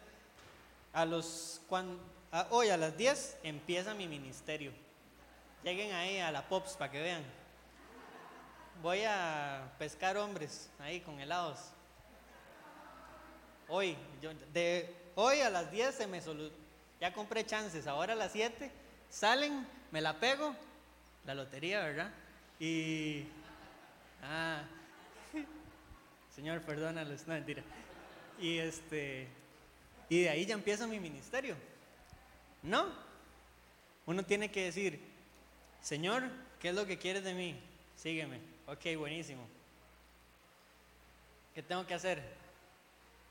a 0.91 1.05
los 1.05 1.61
cuan- 1.69 1.97
a- 2.33 2.47
hoy 2.49 2.69
a 2.69 2.75
las 2.75 2.97
10 2.97 3.37
empieza 3.43 3.93
mi 3.93 4.07
ministerio. 4.09 4.73
Lleguen 5.63 5.91
ahí 5.93 6.17
a 6.19 6.31
la 6.31 6.47
Pops 6.47 6.73
para 6.75 6.91
que 6.91 7.01
vean. 7.01 7.23
voy 8.81 9.03
a 9.03 9.71
pescar 9.77 10.17
hombres 10.17 10.69
ahí 10.79 11.01
con 11.01 11.19
helados. 11.19 11.59
Hoy, 13.67 13.95
de 14.53 14.93
hoy 15.15 15.41
a 15.41 15.49
las 15.49 15.71
10 15.71 15.93
se 15.95 16.07
me 16.07 16.21
solu- 16.21 16.51
ya 16.99 17.13
compré 17.13 17.45
chances, 17.45 17.85
ahora 17.87 18.13
a 18.13 18.15
las 18.15 18.31
7 18.31 18.71
salen, 19.09 19.65
me 19.91 20.01
la 20.01 20.19
pego, 20.19 20.55
la 21.25 21.35
lotería, 21.35 21.79
¿verdad? 21.81 22.11
Y 22.59 23.27
ah, 24.23 24.63
Señor, 26.35 26.61
perdónalos, 26.61 27.27
no 27.27 27.33
mentira. 27.35 27.61
Y 28.39 28.57
este 28.57 29.27
y 30.09 30.23
de 30.23 30.29
ahí 30.29 30.45
ya 30.45 30.55
empieza 30.55 30.87
mi 30.87 30.99
ministerio. 30.99 31.55
No. 32.63 32.87
Uno 34.07 34.23
tiene 34.23 34.51
que 34.51 34.63
decir, 34.65 34.99
Señor, 35.81 36.23
¿qué 36.59 36.69
es 36.69 36.75
lo 36.75 36.85
que 36.85 36.97
quieres 36.97 37.23
de 37.23 37.33
mí? 37.33 37.59
Sígueme. 37.95 38.39
Ok, 38.67 38.97
buenísimo. 38.97 39.41
¿Qué 41.53 41.63
tengo 41.63 41.85
que 41.85 41.93
hacer? 41.93 42.21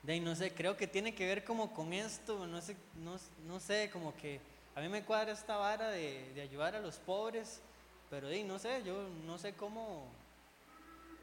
De 0.02 0.18
no 0.20 0.34
sé, 0.34 0.52
creo 0.52 0.76
que 0.76 0.86
tiene 0.86 1.14
que 1.14 1.26
ver 1.26 1.44
como 1.44 1.72
con 1.72 1.92
esto, 1.92 2.46
no 2.46 2.60
sé, 2.60 2.76
no, 2.96 3.16
no 3.46 3.60
sé, 3.60 3.90
como 3.92 4.16
que 4.16 4.40
a 4.74 4.80
mí 4.80 4.88
me 4.88 5.04
cuadra 5.04 5.32
esta 5.32 5.56
vara 5.56 5.90
de, 5.90 6.32
de 6.34 6.40
ayudar 6.40 6.74
a 6.74 6.80
los 6.80 6.96
pobres, 6.96 7.60
pero 8.08 8.28
de 8.28 8.42
no 8.44 8.58
sé, 8.58 8.82
yo 8.82 9.08
no 9.26 9.38
sé 9.38 9.52
cómo 9.54 10.08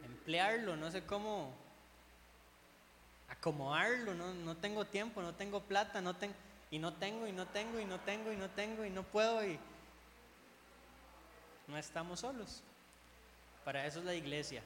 emplearlo, 0.06 0.76
no 0.76 0.92
sé 0.92 1.04
cómo 1.04 1.54
acomodarlo, 3.30 4.14
no, 4.14 4.34
no 4.34 4.56
tengo 4.58 4.86
tiempo, 4.86 5.22
no 5.22 5.34
tengo 5.34 5.62
plata, 5.62 6.02
no 6.02 6.16
tengo, 6.16 6.36
y 6.72 6.80
no 6.80 6.94
tengo, 6.94 7.28
y 7.28 7.32
no 7.32 7.48
tengo, 7.48 7.80
y 7.80 7.86
no 7.86 8.00
tengo, 8.00 8.32
y 8.32 8.38
no 8.38 8.50
tengo, 8.50 8.86
y 8.86 8.90
no 8.90 9.04
puedo, 9.04 9.46
y 9.46 9.60
no 11.68 11.78
estamos 11.78 12.22
solos. 12.22 12.62
Para 13.64 13.86
eso 13.86 14.00
es 14.00 14.06
la 14.06 14.16
iglesia. 14.16 14.62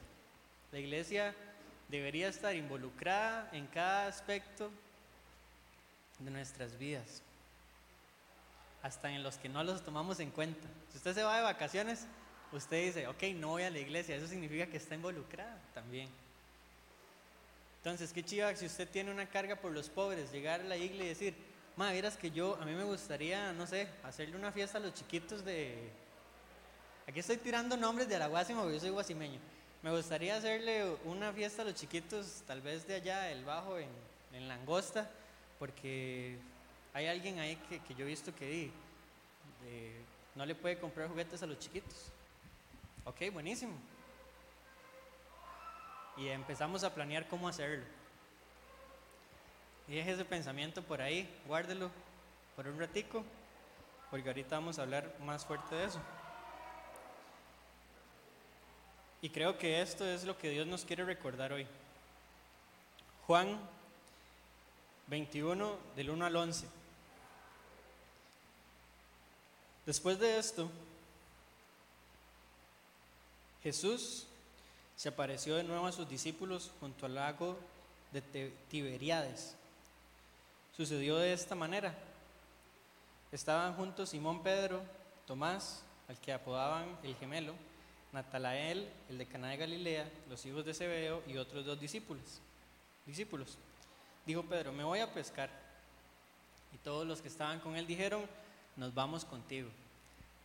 La 0.70 0.78
iglesia 0.78 1.34
debería 1.88 2.28
estar 2.28 2.54
involucrada 2.54 3.48
en 3.52 3.66
cada 3.66 4.06
aspecto 4.06 4.70
de 6.18 6.30
nuestras 6.30 6.78
vidas, 6.78 7.22
hasta 8.82 9.10
en 9.10 9.22
los 9.22 9.36
que 9.36 9.48
no 9.48 9.62
los 9.64 9.82
tomamos 9.82 10.20
en 10.20 10.30
cuenta. 10.30 10.66
Si 10.90 10.98
usted 10.98 11.14
se 11.14 11.22
va 11.22 11.36
de 11.36 11.42
vacaciones, 11.42 12.06
usted 12.52 12.84
dice, 12.86 13.06
ok, 13.06 13.22
no 13.34 13.48
voy 13.48 13.64
a 13.64 13.70
la 13.70 13.78
iglesia, 13.78 14.16
eso 14.16 14.26
significa 14.26 14.66
que 14.66 14.76
está 14.76 14.94
involucrada 14.94 15.58
también. 15.74 16.08
Entonces, 17.78 18.12
qué 18.12 18.22
chiva 18.22 18.54
si 18.54 18.66
usted 18.66 18.88
tiene 18.88 19.10
una 19.10 19.26
carga 19.26 19.56
por 19.56 19.72
los 19.72 19.88
pobres, 19.88 20.30
llegar 20.30 20.60
a 20.60 20.64
la 20.64 20.76
iglesia 20.76 21.04
y 21.04 21.08
decir, 21.08 21.34
ma, 21.76 21.90
vieras 21.90 22.16
que 22.16 22.30
yo, 22.30 22.56
a 22.60 22.64
mí 22.64 22.72
me 22.74 22.84
gustaría, 22.84 23.52
no 23.52 23.66
sé, 23.66 23.88
hacerle 24.04 24.36
una 24.36 24.52
fiesta 24.52 24.78
a 24.78 24.80
los 24.80 24.94
chiquitos 24.94 25.44
de... 25.44 25.90
Aquí 27.06 27.18
estoy 27.18 27.36
tirando 27.36 27.76
nombres 27.76 28.08
de 28.08 28.16
Araguasima 28.16 28.60
porque 28.60 28.74
yo 28.74 28.80
soy 28.80 28.90
guasimeño. 28.90 29.40
Me 29.82 29.90
gustaría 29.90 30.36
hacerle 30.36 30.96
una 31.04 31.32
fiesta 31.32 31.62
a 31.62 31.64
los 31.64 31.74
chiquitos, 31.74 32.44
tal 32.46 32.60
vez 32.60 32.86
de 32.86 32.94
allá, 32.94 33.22
del 33.22 33.44
Bajo, 33.44 33.76
en, 33.78 34.48
Langosta, 34.48 35.10
porque 35.58 36.38
hay 36.94 37.06
alguien 37.06 37.38
ahí 37.38 37.56
que, 37.68 37.94
yo 37.94 38.04
he 38.04 38.08
visto 38.08 38.34
que 38.34 38.46
di, 38.46 38.72
no 40.34 40.46
le 40.46 40.54
puede 40.54 40.78
comprar 40.78 41.08
juguetes 41.08 41.42
a 41.42 41.46
los 41.46 41.58
chiquitos. 41.58 42.12
Ok, 43.04 43.32
buenísimo. 43.32 43.74
Y 46.16 46.28
empezamos 46.28 46.84
a 46.84 46.94
planear 46.94 47.26
cómo 47.28 47.48
hacerlo. 47.48 47.84
Y 49.88 49.96
deje 49.96 50.12
ese 50.12 50.24
pensamiento 50.24 50.82
por 50.82 51.02
ahí, 51.02 51.28
guárdelo 51.46 51.90
por 52.54 52.68
un 52.68 52.78
ratico, 52.78 53.24
porque 54.10 54.28
ahorita 54.28 54.56
vamos 54.56 54.78
a 54.78 54.82
hablar 54.82 55.12
más 55.20 55.44
fuerte 55.44 55.74
de 55.74 55.86
eso. 55.86 56.00
Y 59.22 59.30
creo 59.30 59.56
que 59.56 59.80
esto 59.80 60.04
es 60.04 60.24
lo 60.24 60.36
que 60.36 60.50
Dios 60.50 60.66
nos 60.66 60.84
quiere 60.84 61.04
recordar 61.04 61.52
hoy. 61.52 61.64
Juan 63.28 63.56
21, 65.06 65.78
del 65.94 66.10
1 66.10 66.26
al 66.26 66.34
11. 66.34 66.66
Después 69.86 70.18
de 70.18 70.38
esto, 70.38 70.68
Jesús 73.62 74.26
se 74.96 75.08
apareció 75.08 75.54
de 75.54 75.62
nuevo 75.62 75.86
a 75.86 75.92
sus 75.92 76.08
discípulos 76.08 76.72
junto 76.80 77.06
al 77.06 77.14
lago 77.14 77.56
de 78.10 78.50
Tiberíades. 78.68 79.54
Sucedió 80.76 81.18
de 81.18 81.32
esta 81.32 81.54
manera. 81.54 81.94
Estaban 83.30 83.76
juntos 83.76 84.10
Simón 84.10 84.42
Pedro, 84.42 84.82
Tomás, 85.28 85.84
al 86.08 86.18
que 86.18 86.32
apodaban 86.32 86.98
el 87.04 87.14
gemelo, 87.14 87.54
Natanael, 88.12 88.90
el 89.08 89.18
de 89.18 89.26
Caná 89.26 89.48
de 89.48 89.56
Galilea, 89.56 90.08
los 90.28 90.44
hijos 90.44 90.64
de 90.64 90.74
Zebedeo 90.74 91.22
y 91.26 91.38
otros 91.38 91.64
dos 91.64 91.80
discípulos. 91.80 92.40
Discípulos. 93.06 93.56
Dijo 94.26 94.42
Pedro, 94.42 94.72
me 94.72 94.84
voy 94.84 95.00
a 95.00 95.12
pescar. 95.12 95.50
Y 96.72 96.78
todos 96.78 97.06
los 97.06 97.20
que 97.22 97.28
estaban 97.28 97.58
con 97.60 97.74
él 97.76 97.86
dijeron, 97.86 98.24
nos 98.76 98.94
vamos 98.94 99.24
contigo. 99.24 99.68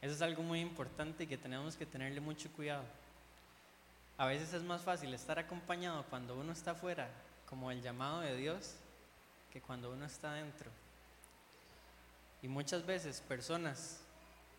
Eso 0.02 0.14
es 0.14 0.22
algo 0.22 0.44
muy 0.44 0.62
importante 0.62 1.26
y 1.26 1.28
que 1.28 1.38
tenemos 1.38 1.76
que 1.76 1.86
tenerle 1.86 2.22
mucho 2.22 2.50
cuidado. 2.54 2.84
A 4.18 4.26
veces 4.26 4.54
es 4.54 4.64
más 4.64 4.82
fácil 4.82 5.14
estar 5.14 5.38
acompañado 5.38 6.04
cuando 6.10 6.36
uno 6.36 6.54
está 6.54 6.72
afuera, 6.72 7.10
como 7.48 7.70
el 7.70 7.82
llamado 7.82 8.22
de 8.22 8.36
Dios, 8.36 8.76
que 9.52 9.62
cuando 9.62 9.92
uno 9.92 10.06
está 10.06 10.34
dentro. 10.34 10.72
Y 12.42 12.48
muchas 12.48 12.86
veces 12.86 13.22
personas 13.22 14.00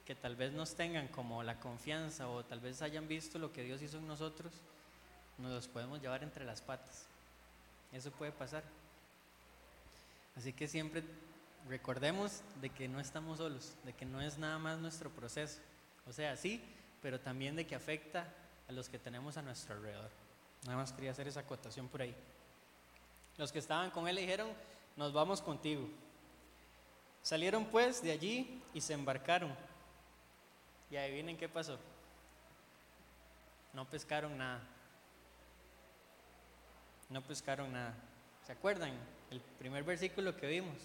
que 0.09 0.14
tal 0.14 0.36
vez 0.36 0.54
nos 0.54 0.74
tengan 0.74 1.06
como 1.09 1.42
la 1.42 1.61
confianza 1.61 2.30
o 2.30 2.42
tal 2.42 2.61
vez 2.61 2.80
hayan 2.80 3.06
visto 3.06 3.38
lo 3.38 3.52
que 3.52 3.62
Dios 3.62 3.82
hizo 3.82 3.98
en 3.98 4.06
nosotros, 4.06 4.54
nos 5.36 5.52
los 5.52 5.68
podemos 5.68 6.00
llevar 6.00 6.22
entre 6.22 6.46
las 6.46 6.62
patas. 6.62 7.04
Eso 7.92 8.11
puede 8.12 8.32
pasar. 8.32 8.64
Así 10.34 10.54
que 10.54 10.66
siempre 10.66 11.04
recordemos 11.68 12.40
de 12.62 12.70
que 12.70 12.88
no 12.88 13.00
estamos 13.00 13.36
solos, 13.36 13.74
de 13.84 13.92
que 13.92 14.06
no 14.06 14.22
es 14.22 14.38
nada 14.38 14.59
más 14.59 14.78
nuestro 14.78 15.11
proceso. 15.11 15.61
O 16.06 16.12
sea, 16.14 16.38
sí, 16.38 16.64
pero 17.02 17.20
también 17.20 17.54
de 17.54 17.66
que 17.66 17.74
afecta 17.74 18.32
a 18.66 18.72
los 18.72 18.88
que 18.88 18.98
tenemos 18.98 19.36
a 19.36 19.42
nuestro 19.42 19.74
alrededor. 19.74 20.09
Nada 20.64 20.78
más 20.78 20.90
quería 20.94 21.11
hacer 21.11 21.28
esa 21.28 21.40
acotación 21.40 21.86
por 21.86 22.00
ahí. 22.00 22.14
Los 23.36 23.52
que 23.52 23.59
estaban 23.59 23.90
con 23.90 24.09
él 24.09 24.14
le 24.14 24.22
dijeron, 24.22 24.48
nos 24.96 25.12
vamos 25.12 25.42
contigo. 25.42 25.86
Salieron 27.20 27.66
pues 27.66 28.00
de 28.02 28.12
allí 28.12 28.62
y 28.72 28.80
se 28.80 28.94
embarcaron. 28.94 29.67
Y 30.91 30.97
adivinen 30.97 31.36
qué 31.36 31.49
pasó. 31.49 31.78
No 33.72 33.84
pescaron 33.84 34.36
nada. 34.39 34.61
No 37.09 37.22
pescaron 37.22 37.72
nada. 37.72 37.95
¿Se 38.47 38.53
acuerdan? 38.53 38.93
El 39.30 39.41
primer 39.59 39.84
versículo 39.84 40.36
que 40.36 40.47
vimos. 40.47 40.76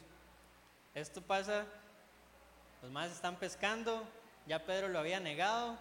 Esto 0.93 1.21
pasa, 1.21 1.65
los 2.81 2.91
más 2.91 3.09
están 3.11 3.37
pescando, 3.37 4.07
ya 4.45 4.63
Pedro 4.65 4.89
lo 4.89 4.99
había 4.99 5.19
negado. 5.19 5.77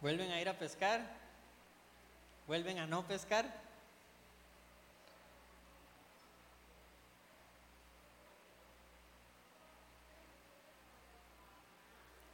Vuelven 0.00 0.30
a 0.32 0.40
ir 0.40 0.48
a 0.48 0.58
pescar, 0.58 1.02
vuelven 2.46 2.78
a 2.78 2.86
no 2.86 3.06
pescar. 3.06 3.67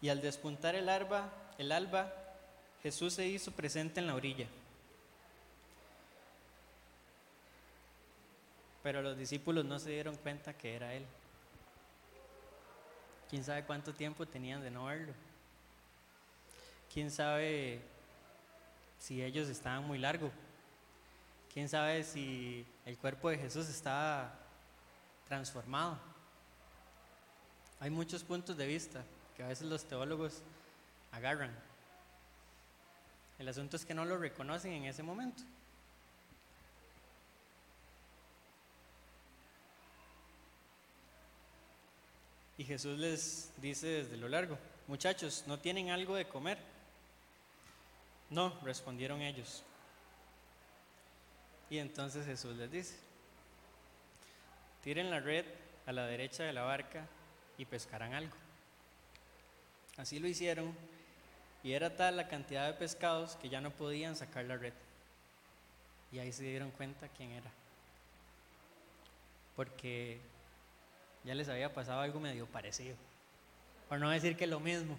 Y 0.04 0.10
al 0.10 0.20
despuntar 0.20 0.74
el 0.74 0.90
alba, 0.90 1.32
el 1.56 1.72
alba, 1.72 2.12
Jesús 2.82 3.14
se 3.14 3.26
hizo 3.26 3.52
presente 3.52 4.00
en 4.00 4.06
la 4.06 4.14
orilla. 4.14 4.46
Pero 8.82 9.00
los 9.00 9.16
discípulos 9.16 9.64
no 9.64 9.78
se 9.78 9.92
dieron 9.92 10.14
cuenta 10.16 10.52
que 10.52 10.76
era 10.76 10.92
Él. 10.92 11.06
¿Quién 13.30 13.44
sabe 13.44 13.64
cuánto 13.64 13.94
tiempo 13.94 14.26
tenían 14.26 14.60
de 14.60 14.70
no 14.70 14.84
verlo? 14.84 15.14
¿Quién 16.92 17.10
sabe 17.10 17.80
si 18.98 19.22
ellos 19.22 19.48
estaban 19.48 19.86
muy 19.86 19.96
largo? 19.96 20.30
¿Quién 21.50 21.66
sabe 21.66 22.04
si 22.04 22.66
el 22.84 22.98
cuerpo 22.98 23.30
de 23.30 23.38
Jesús 23.38 23.70
estaba 23.70 24.34
transformado? 25.26 25.98
Hay 27.80 27.88
muchos 27.88 28.22
puntos 28.22 28.54
de 28.58 28.66
vista 28.66 29.02
que 29.36 29.42
a 29.42 29.48
veces 29.48 29.66
los 29.66 29.84
teólogos 29.84 30.42
agarran. 31.12 31.50
El 33.38 33.48
asunto 33.48 33.76
es 33.76 33.84
que 33.84 33.94
no 33.94 34.04
lo 34.04 34.16
reconocen 34.16 34.72
en 34.72 34.84
ese 34.84 35.02
momento. 35.02 35.42
Y 42.56 42.64
Jesús 42.64 42.98
les 42.98 43.52
dice 43.56 43.88
desde 43.88 44.16
lo 44.16 44.28
largo, 44.28 44.56
muchachos, 44.86 45.44
¿no 45.46 45.58
tienen 45.58 45.90
algo 45.90 46.14
de 46.14 46.28
comer? 46.28 46.58
No, 48.30 48.58
respondieron 48.62 49.20
ellos. 49.20 49.64
Y 51.68 51.78
entonces 51.78 52.24
Jesús 52.26 52.56
les 52.56 52.70
dice, 52.70 52.96
tiren 54.82 55.10
la 55.10 55.18
red 55.18 55.44
a 55.86 55.92
la 55.92 56.06
derecha 56.06 56.44
de 56.44 56.52
la 56.52 56.62
barca 56.62 57.06
y 57.58 57.64
pescarán 57.64 58.14
algo. 58.14 58.43
Así 59.96 60.18
lo 60.18 60.26
hicieron 60.26 60.74
Y 61.62 61.72
era 61.72 61.96
tal 61.96 62.16
la 62.16 62.28
cantidad 62.28 62.66
de 62.66 62.74
pescados 62.74 63.36
que 63.36 63.48
ya 63.48 63.60
no 63.60 63.70
podían 63.70 64.16
sacar 64.16 64.44
la 64.44 64.56
red. 64.56 64.74
Y 66.12 66.18
ahí 66.18 66.32
se 66.32 66.44
dieron 66.44 66.70
cuenta 66.70 67.08
quién 67.08 67.30
era. 67.30 67.50
Porque 69.56 70.20
ya 71.24 71.34
les 71.34 71.48
había 71.48 71.72
pasado 71.72 72.00
algo 72.00 72.20
medio 72.20 72.46
parecido. 72.46 72.96
Por 73.88 73.98
no 73.98 74.10
decir 74.10 74.36
que 74.36 74.46
lo 74.46 74.60
mismo. 74.60 74.98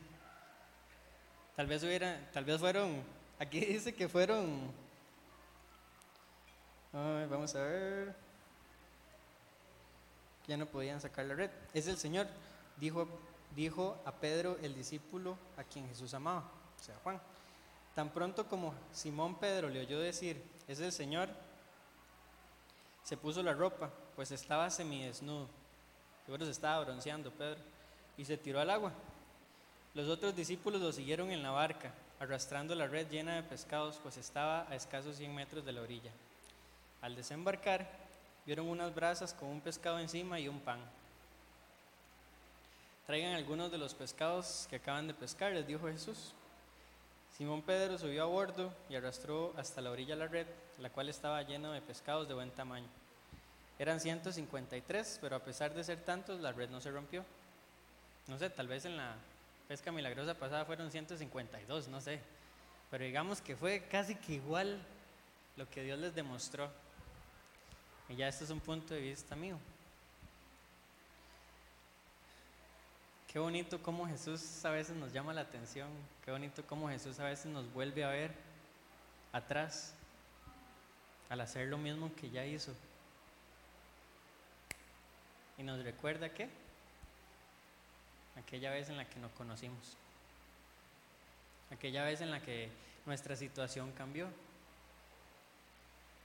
Tal 1.55 1.67
vez 1.67 1.83
hubiera, 1.83 2.19
tal 2.33 2.43
vez 2.43 2.59
fueron, 2.59 3.01
aquí 3.39 3.61
dice 3.61 3.93
que 3.93 4.09
fueron, 4.09 4.71
ay, 6.91 7.27
vamos 7.29 7.55
a 7.55 7.61
ver, 7.61 8.15
ya 10.47 10.57
no 10.57 10.65
podían 10.65 10.99
sacar 10.99 11.25
la 11.25 11.35
red. 11.35 11.49
Es 11.73 11.87
el 11.87 11.97
Señor, 11.97 12.27
dijo, 12.77 13.07
dijo 13.56 14.01
a 14.06 14.12
Pedro, 14.12 14.58
el 14.62 14.76
discípulo 14.76 15.38
a 15.58 15.64
quien 15.64 15.88
Jesús 15.88 16.14
amaba, 16.14 16.51
o 16.80 16.84
sea, 16.84 16.95
Juan. 17.03 17.22
Tan 17.93 18.10
pronto 18.10 18.47
como 18.47 18.74
Simón 18.91 19.36
Pedro 19.36 19.70
le 19.70 19.80
oyó 19.80 19.99
decir, 19.99 20.43
es 20.68 20.80
el 20.80 20.91
Señor, 20.91 21.30
se 23.03 23.18
puso 23.18 23.43
la 23.43 23.53
ropa, 23.53 23.91
pues 24.16 24.32
estaba 24.32 24.70
semidesnudo. 24.70 25.47
Seguro 26.26 26.43
se 26.43 26.51
estaba 26.51 26.84
bronceando 26.84 27.32
Pedro. 27.32 27.60
Y 28.18 28.26
se 28.26 28.38
tiró 28.38 28.60
al 28.60 28.72
agua. 28.72 28.91
Los 29.93 30.10
otros 30.10 30.36
discípulos 30.36 30.82
lo 30.82 30.91
siguieron 30.91 31.32
en 31.32 31.43
la 31.43 31.51
barca, 31.51 31.93
arrastrando 32.20 32.74
la 32.74 32.88
red 32.88 33.08
llena 33.10 33.36
de 33.36 33.43
pescados, 33.43 33.99
pues 34.01 34.18
estaba 34.18 34.66
a 34.70 34.76
escasos 34.76 35.18
100 35.18 35.36
metros 35.36 35.64
de 35.64 35.72
la 35.72 35.82
orilla. 35.82 36.12
Al 37.01 37.16
desembarcar, 37.16 37.88
vieron 38.45 38.68
unas 38.68 38.93
brasas 38.95 39.34
con 39.34 39.49
un 39.49 39.62
pescado 39.62 39.99
encima 39.99 40.39
y 40.39 40.47
un 40.47 40.60
pan. 40.60 40.80
Traigan 43.06 43.36
algunos 43.36 43.72
de 43.72 43.78
los 43.78 43.93
pescados 43.93 44.66
que 44.68 44.78
acaban 44.78 45.08
de 45.08 45.14
pescar, 45.14 45.51
les 45.53 45.68
dijo 45.68 45.88
Jesús. 45.88 46.34
Simón 47.38 47.62
Pedro 47.62 47.99
subió 47.99 48.24
a 48.24 48.26
bordo 48.26 48.74
y 48.89 48.95
arrastró 48.95 49.53
hasta 49.58 49.80
la 49.80 49.91
orilla 49.91 50.16
la 50.16 50.26
red, 50.26 50.47
la 50.80 50.89
cual 50.89 51.10
estaba 51.10 51.43
llena 51.43 51.72
de 51.72 51.82
pescados 51.82 52.28
de 52.28 52.34
buen 52.34 52.49
tamaño. 52.49 52.88
Eran 53.78 53.99
153, 53.99 55.20
pero 55.22 55.36
a 55.36 55.43
pesar 55.43 55.74
de 55.76 55.84
ser 55.84 56.01
tantos, 56.01 56.39
la 56.39 56.51
red 56.51 56.70
no 56.70 56.82
se 56.82 56.89
rompió. 56.89 57.24
No 58.26 58.39
sé, 58.39 58.49
tal 58.49 58.68
vez 58.68 58.86
en 58.86 58.97
la 58.97 59.16
pesca 59.68 59.91
milagrosa 59.91 60.34
pasada 60.34 60.66
fueron 60.66 60.89
152, 60.89 61.89
no 61.89 62.01
sé. 62.01 62.22
Pero 62.89 63.03
digamos 63.03 63.39
que 63.39 63.56
fue 63.56 63.84
casi 63.84 64.16
que 64.16 64.34
igual 64.34 64.80
lo 65.58 65.70
que 65.70 65.84
Dios 65.84 65.99
les 65.99 66.16
demostró. 66.16 66.72
Y 68.10 68.16
ya 68.16 68.28
este 68.30 68.45
es 68.45 68.49
un 68.49 68.62
punto 68.62 68.95
de 68.95 69.01
vista 69.01 69.36
mío. 69.36 69.60
Qué 73.36 73.39
bonito 73.39 73.83
cómo 73.83 74.07
Jesús 74.07 74.63
a 74.63 74.69
veces 74.69 74.95
nos 74.95 75.11
llama 75.11 75.33
la 75.33 75.41
atención. 75.41 75.89
Qué 76.23 76.31
bonito 76.31 76.65
cómo 76.65 76.88
Jesús 76.88 77.19
a 77.19 77.25
veces 77.25 77.47
nos 77.47 77.69
vuelve 77.73 78.05
a 78.05 78.07
ver 78.07 78.31
atrás 79.33 79.93
al 81.27 81.41
hacer 81.41 81.67
lo 81.67 81.77
mismo 81.77 82.15
que 82.15 82.29
ya 82.29 82.45
hizo. 82.45 82.71
Y 85.57 85.63
nos 85.63 85.83
recuerda 85.83 86.29
que 86.29 86.47
aquella 88.38 88.71
vez 88.71 88.88
en 88.88 88.95
la 88.95 89.03
que 89.03 89.19
nos 89.19 89.33
conocimos, 89.33 89.97
aquella 91.71 92.05
vez 92.05 92.21
en 92.21 92.31
la 92.31 92.39
que 92.39 92.69
nuestra 93.05 93.36
situación 93.36 93.91
cambió, 93.91 94.29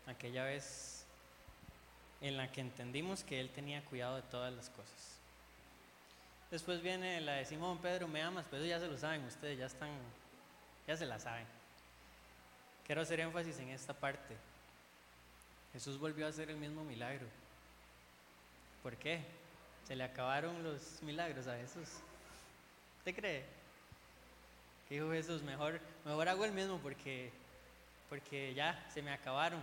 aquella 0.07 0.45
vez 0.45 1.05
en 2.21 2.37
la 2.37 2.53
que 2.53 2.61
entendimos 2.61 3.25
que 3.25 3.41
Él 3.41 3.51
tenía 3.51 3.85
cuidado 3.85 4.15
de 4.15 4.23
todas 4.23 4.55
las 4.55 4.71
cosas. 4.71 5.20
Después 6.51 6.83
viene 6.83 7.21
la 7.21 7.35
de 7.35 7.45
Simón 7.45 7.79
Pedro, 7.79 8.09
me 8.09 8.23
amas, 8.23 8.45
pero 8.51 8.65
ya 8.65 8.81
se 8.81 8.89
lo 8.89 8.99
saben 8.99 9.25
ustedes, 9.25 9.59
ya 9.59 9.67
están, 9.67 9.91
ya 10.87 10.97
se 10.97 11.07
la 11.07 11.19
saben. 11.19 11.47
Quiero 12.85 13.03
hacer 13.03 13.21
énfasis 13.21 13.57
en 13.61 13.69
esta 13.69 13.95
parte. 13.95 14.37
Jesús 15.73 15.97
volvió 15.97 16.27
a 16.27 16.31
hacer 16.31 16.51
el 16.51 16.57
mismo 16.57 16.83
milagro. 16.83 17.27
¿Por 18.83 18.97
qué? 18.97 19.21
Se 19.87 19.95
le 19.95 20.03
acabaron 20.03 20.65
los 20.65 21.01
milagros 21.03 21.47
a 21.47 21.57
Jesús. 21.57 21.89
¿Usted 22.99 23.15
cree? 23.15 23.45
Que 24.89 24.97
dijo 24.97 25.13
Jesús, 25.13 25.43
mejor, 25.43 25.81
mejor 26.05 26.29
hago 26.29 26.45
el 26.45 26.53
mismo 26.53 26.79
porque, 26.79 27.31
porque 28.09 28.55
ya 28.55 28.85
se 28.93 29.03
me 29.03 29.13
acabaron. 29.13 29.61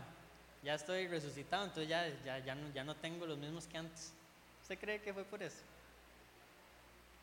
Ya 0.63 0.75
estoy 0.75 1.07
resucitado, 1.07 1.65
entonces 1.65 1.89
ya, 1.89 2.07
ya, 2.23 2.39
ya, 2.39 2.55
no, 2.55 2.71
ya 2.73 2.85
no 2.85 2.95
tengo 2.95 3.25
los 3.25 3.37
mismos 3.37 3.67
que 3.67 3.77
antes. 3.77 4.13
¿Usted 4.61 4.79
cree 4.79 5.01
que 5.01 5.13
fue 5.13 5.25
por 5.25 5.43
eso? 5.43 5.63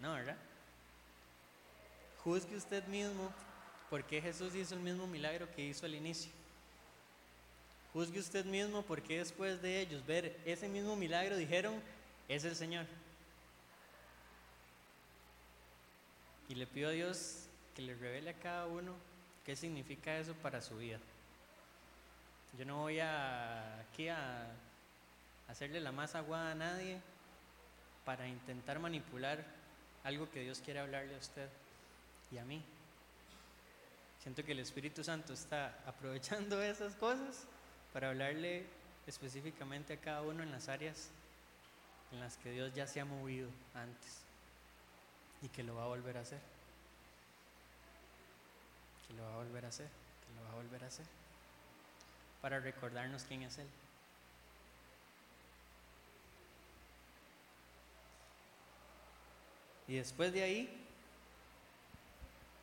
No, 0.05 0.13
¿verdad? 0.13 0.37
Juzgue 2.23 2.57
usted 2.57 2.87
mismo 2.89 3.33
por 3.89 4.05
qué 4.05 4.21
Jesús 4.21 4.55
hizo 4.55 4.75
el 4.75 4.83
mismo 4.83 5.07
milagro 5.07 5.51
que 5.57 5.65
hizo 5.65 5.87
al 5.87 5.95
inicio. 5.95 6.31
Juzgue 7.95 8.21
usted 8.21 8.45
mismo 8.45 8.83
porque 8.83 9.17
después 9.17 9.63
de 9.63 9.81
ellos 9.81 10.05
ver 10.05 10.39
ese 10.45 10.69
mismo 10.69 10.95
milagro 10.95 11.39
dijeron, 11.39 11.81
es 12.29 12.45
el 12.45 12.55
Señor. 12.55 12.85
Y 16.51 16.55
le 16.55 16.67
pido 16.67 16.91
a 16.91 16.93
Dios 16.93 17.47
que 17.75 17.81
le 17.81 17.95
revele 17.95 18.29
a 18.29 18.39
cada 18.39 18.67
uno 18.67 18.95
qué 19.47 19.57
significa 19.57 20.19
eso 20.19 20.35
para 20.35 20.61
su 20.61 20.77
vida. 20.77 20.99
Yo 22.59 22.67
no 22.67 22.77
voy 22.83 23.01
a, 23.01 23.81
aquí 23.81 24.09
a 24.09 24.51
hacerle 25.49 25.81
la 25.81 25.93
más 25.93 26.15
aguada 26.15 26.53
a 26.53 26.55
nadie 26.55 27.01
para 28.05 28.29
intentar 28.29 28.79
manipular 28.79 29.64
algo 30.05 30.31
que 30.31 30.41
Dios 30.41 30.61
quiere 30.65 30.81
hablarle 30.81 31.15
a 31.15 31.19
usted 31.19 31.49
y 32.31 32.39
a 32.39 32.45
mí. 32.45 32.63
Siento 34.23 34.45
que 34.45 34.53
el 34.53 34.61
Espíritu 34.61 35.03
Santo 35.03 35.33
está 35.33 35.79
aprovechando 35.87 36.63
esas 36.63 36.95
cosas 36.95 37.45
para 37.93 38.11
hablarle 38.11 38.65
específicamente 39.07 39.95
a 39.95 40.01
cada 40.01 40.23
uno 40.23 40.43
en 40.43 40.51
las 40.51 40.69
áreas 40.69 41.11
en 42.13 42.21
las 42.21 42.37
que 42.37 42.53
Dios 42.53 42.73
ya 42.75 42.87
se 42.87 43.01
ha 43.01 43.05
movido 43.05 43.49
antes 43.75 44.21
y 45.43 45.49
que 45.49 45.63
lo 45.63 45.75
va 45.75 45.85
a 45.85 45.89
volver 45.89 46.17
a 46.17 46.21
hacer. 46.21 46.41
Que 49.07 49.15
lo 49.15 49.25
va 49.25 49.35
a 49.35 49.37
volver 49.37 49.65
a 49.65 49.69
hacer, 49.69 49.89
que 49.89 50.35
lo 50.35 50.45
va 50.47 50.53
a 50.53 50.63
volver 50.63 50.85
a 50.85 50.87
hacer. 50.87 51.07
Para 52.41 52.61
recordarnos 52.61 53.25
quién 53.25 53.43
es 53.43 53.59
Él. 53.59 53.67
Y 59.87 59.97
después 59.97 60.33
de 60.33 60.43
ahí, 60.43 60.85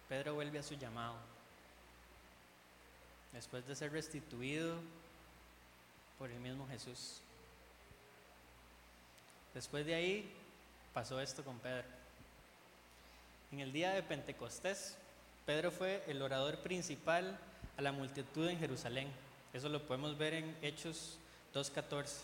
Pedro 0.09 0.33
vuelve 0.33 0.59
a 0.59 0.63
su 0.63 0.75
llamado. 0.75 1.15
Después 3.31 3.65
de 3.67 3.75
ser 3.75 3.91
restituido 3.91 4.75
por 6.17 6.29
el 6.29 6.39
mismo 6.39 6.67
Jesús. 6.67 7.21
Después 9.53 9.85
de 9.85 9.95
ahí 9.95 10.31
pasó 10.93 11.19
esto 11.21 11.43
con 11.43 11.57
Pedro. 11.59 11.87
En 13.51 13.59
el 13.59 13.71
día 13.71 13.91
de 13.91 14.03
Pentecostés, 14.03 14.95
Pedro 15.45 15.71
fue 15.71 16.03
el 16.07 16.21
orador 16.21 16.57
principal 16.59 17.37
a 17.77 17.81
la 17.81 17.91
multitud 17.91 18.47
en 18.47 18.59
Jerusalén. 18.59 19.09
Eso 19.53 19.69
lo 19.69 19.85
podemos 19.85 20.17
ver 20.17 20.33
en 20.33 20.55
Hechos 20.61 21.17
2.14. 21.53 22.21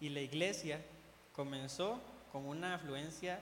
Y 0.00 0.08
la 0.08 0.20
iglesia 0.20 0.80
comenzó 1.34 2.00
con 2.32 2.46
una 2.46 2.74
afluencia 2.74 3.40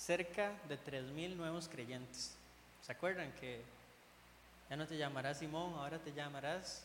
cerca 0.00 0.52
de 0.66 0.78
3.000 0.78 1.36
nuevos 1.36 1.68
creyentes. 1.68 2.34
¿Se 2.82 2.92
acuerdan 2.92 3.30
que 3.32 3.62
ya 4.70 4.76
no 4.76 4.86
te 4.86 4.96
llamarás 4.96 5.38
Simón, 5.38 5.74
ahora 5.74 5.98
te 5.98 6.12
llamarás 6.12 6.84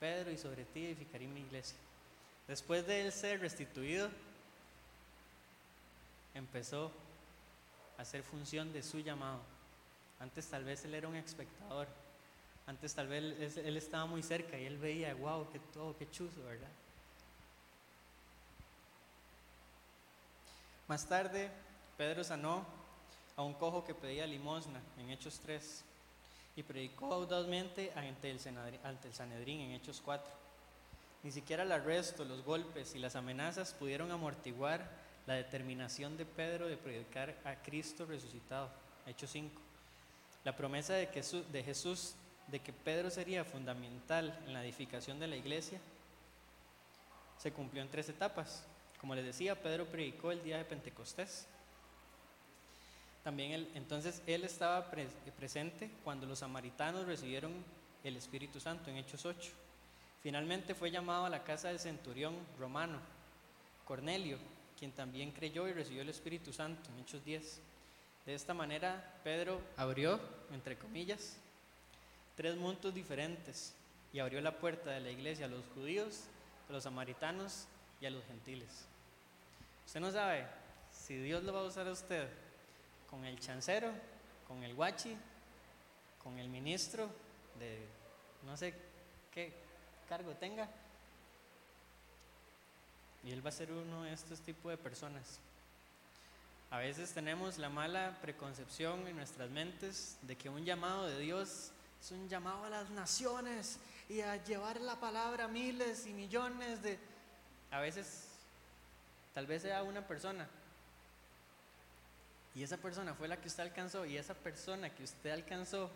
Pedro 0.00 0.30
y 0.32 0.38
sobre 0.38 0.64
ti 0.64 0.86
edificaré 0.86 1.26
mi 1.28 1.40
iglesia? 1.40 1.78
Después 2.48 2.86
de 2.86 3.02
él 3.02 3.12
ser 3.12 3.40
restituido, 3.40 4.10
empezó 6.34 6.90
a 7.98 8.02
hacer 8.02 8.22
función 8.22 8.72
de 8.72 8.82
su 8.82 8.98
llamado. 8.98 9.40
Antes 10.18 10.46
tal 10.48 10.64
vez 10.64 10.84
él 10.84 10.94
era 10.94 11.08
un 11.08 11.16
espectador, 11.16 11.86
antes 12.66 12.94
tal 12.94 13.06
vez 13.06 13.56
él, 13.58 13.76
estaba 13.76 14.06
muy 14.06 14.22
cerca 14.22 14.58
y 14.58 14.64
él 14.64 14.76
veía, 14.78 15.14
wow, 15.14 15.48
qué 15.52 15.60
todo, 15.72 15.96
qué 15.96 16.10
chuzo, 16.10 16.42
¿verdad? 16.42 16.68
Más 20.88 21.06
tarde, 21.06 21.50
Pedro 21.96 22.24
sanó 22.24 22.64
a 23.36 23.42
un 23.42 23.54
cojo 23.54 23.84
que 23.84 23.94
pedía 23.94 24.26
limosna 24.26 24.80
en 24.98 25.10
Hechos 25.10 25.40
3 25.40 25.84
y 26.56 26.62
predicó 26.62 27.12
audazmente 27.12 27.92
ante 27.94 28.30
el, 28.30 28.40
Sanedrín 28.40 29.60
en 29.60 29.72
Hechos 29.72 30.00
4. 30.04 30.32
Ni 31.22 31.30
siquiera 31.30 31.62
el 31.62 31.72
arresto, 31.72 32.24
los 32.24 32.44
golpes 32.44 32.94
y 32.94 32.98
las 32.98 33.16
amenazas 33.16 33.74
pudieron 33.74 34.10
amortiguar 34.10 34.88
la 35.26 35.34
determinación 35.34 36.16
de 36.16 36.24
Pedro 36.24 36.68
de 36.68 36.76
predicar 36.76 37.34
a 37.44 37.56
Cristo 37.56 38.06
resucitado. 38.06 38.70
Hechos 39.06 39.30
5. 39.30 39.60
La 40.44 40.56
promesa 40.56 40.94
de 40.94 41.06
Jesús, 41.08 41.50
de 41.52 41.62
Jesús 41.62 42.14
de 42.46 42.60
que 42.60 42.72
Pedro 42.72 43.10
sería 43.10 43.44
fundamental 43.44 44.38
en 44.46 44.52
la 44.52 44.64
edificación 44.64 45.18
de 45.18 45.26
la 45.26 45.36
iglesia 45.36 45.80
se 47.38 47.52
cumplió 47.52 47.82
en 47.82 47.90
tres 47.90 48.08
etapas. 48.08 48.64
Como 49.00 49.14
les 49.14 49.24
decía, 49.24 49.60
Pedro 49.60 49.86
predicó 49.86 50.32
el 50.32 50.42
día 50.42 50.58
de 50.58 50.64
Pentecostés. 50.64 51.46
También 53.26 53.50
él, 53.50 53.68
entonces 53.74 54.22
él 54.28 54.44
estaba 54.44 54.88
pres- 54.88 55.08
presente 55.36 55.90
cuando 56.04 56.26
los 56.26 56.38
samaritanos 56.38 57.08
recibieron 57.08 57.52
el 58.04 58.16
Espíritu 58.16 58.60
Santo 58.60 58.88
en 58.88 58.98
Hechos 58.98 59.26
8. 59.26 59.50
Finalmente 60.22 60.76
fue 60.76 60.92
llamado 60.92 61.24
a 61.24 61.28
la 61.28 61.42
casa 61.42 61.66
del 61.66 61.80
centurión 61.80 62.36
romano, 62.56 63.00
Cornelio, 63.84 64.38
quien 64.78 64.92
también 64.92 65.32
creyó 65.32 65.66
y 65.66 65.72
recibió 65.72 66.02
el 66.02 66.08
Espíritu 66.08 66.52
Santo 66.52 66.88
en 66.94 67.00
Hechos 67.02 67.24
10. 67.24 67.58
De 68.26 68.32
esta 68.36 68.54
manera, 68.54 69.18
Pedro 69.24 69.60
abrió, 69.76 70.20
entre 70.52 70.78
comillas, 70.78 71.36
tres 72.36 72.54
mundos 72.56 72.94
diferentes 72.94 73.74
y 74.12 74.20
abrió 74.20 74.40
la 74.40 74.52
puerta 74.56 74.92
de 74.92 75.00
la 75.00 75.10
iglesia 75.10 75.46
a 75.46 75.48
los 75.48 75.64
judíos, 75.74 76.26
a 76.68 76.72
los 76.72 76.84
samaritanos 76.84 77.66
y 78.00 78.06
a 78.06 78.10
los 78.10 78.24
gentiles. 78.26 78.84
Usted 79.84 79.98
no 79.98 80.12
sabe 80.12 80.46
si 80.92 81.16
Dios 81.16 81.42
lo 81.42 81.52
va 81.52 81.62
a 81.62 81.64
usar 81.64 81.88
a 81.88 81.90
usted 81.90 82.28
con 83.10 83.24
el 83.24 83.38
chancero, 83.40 83.90
con 84.46 84.62
el 84.62 84.74
guachi, 84.74 85.16
con 86.22 86.38
el 86.38 86.48
ministro 86.48 87.08
de 87.58 87.86
no 88.44 88.56
sé 88.56 88.74
qué 89.32 89.52
cargo 90.08 90.32
tenga. 90.34 90.68
Y 93.24 93.32
él 93.32 93.44
va 93.44 93.50
a 93.50 93.52
ser 93.52 93.72
uno 93.72 94.04
de 94.04 94.12
estos 94.12 94.40
tipos 94.40 94.70
de 94.70 94.76
personas. 94.76 95.40
A 96.70 96.78
veces 96.78 97.12
tenemos 97.12 97.58
la 97.58 97.68
mala 97.68 98.18
preconcepción 98.20 99.06
en 99.06 99.16
nuestras 99.16 99.50
mentes 99.50 100.18
de 100.22 100.36
que 100.36 100.48
un 100.48 100.64
llamado 100.64 101.06
de 101.06 101.18
Dios 101.18 101.72
es 102.00 102.10
un 102.10 102.28
llamado 102.28 102.64
a 102.64 102.70
las 102.70 102.90
naciones 102.90 103.78
y 104.08 104.20
a 104.20 104.42
llevar 104.44 104.80
la 104.80 104.96
palabra 105.00 105.44
a 105.44 105.48
miles 105.48 106.06
y 106.06 106.12
millones 106.12 106.82
de... 106.82 106.98
A 107.70 107.80
veces 107.80 108.28
tal 109.34 109.46
vez 109.46 109.62
sea 109.62 109.82
una 109.82 110.06
persona 110.06 110.48
y 112.56 112.62
esa 112.62 112.78
persona 112.78 113.14
fue 113.14 113.28
la 113.28 113.36
que 113.36 113.48
usted 113.48 113.64
alcanzó 113.64 114.06
y 114.06 114.16
esa 114.16 114.32
persona 114.32 114.88
que 114.88 115.04
usted 115.04 115.30
alcanzó, 115.30 115.90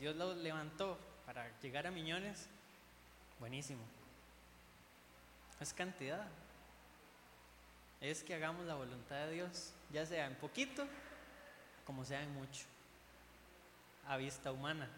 Dios 0.00 0.16
lo 0.16 0.34
levantó 0.34 0.98
para 1.26 1.46
llegar 1.60 1.86
a 1.86 1.90
millones, 1.90 2.48
buenísimo. 3.38 3.82
Es 5.60 5.74
cantidad. 5.74 6.26
Es 8.00 8.24
que 8.24 8.34
hagamos 8.34 8.64
la 8.64 8.76
voluntad 8.76 9.26
de 9.26 9.32
Dios, 9.32 9.74
ya 9.92 10.06
sea 10.06 10.26
en 10.26 10.34
poquito 10.36 10.86
como 11.84 12.02
sea 12.02 12.22
en 12.22 12.32
mucho, 12.32 12.64
a 14.08 14.16
vista 14.16 14.52
humana. 14.52 14.88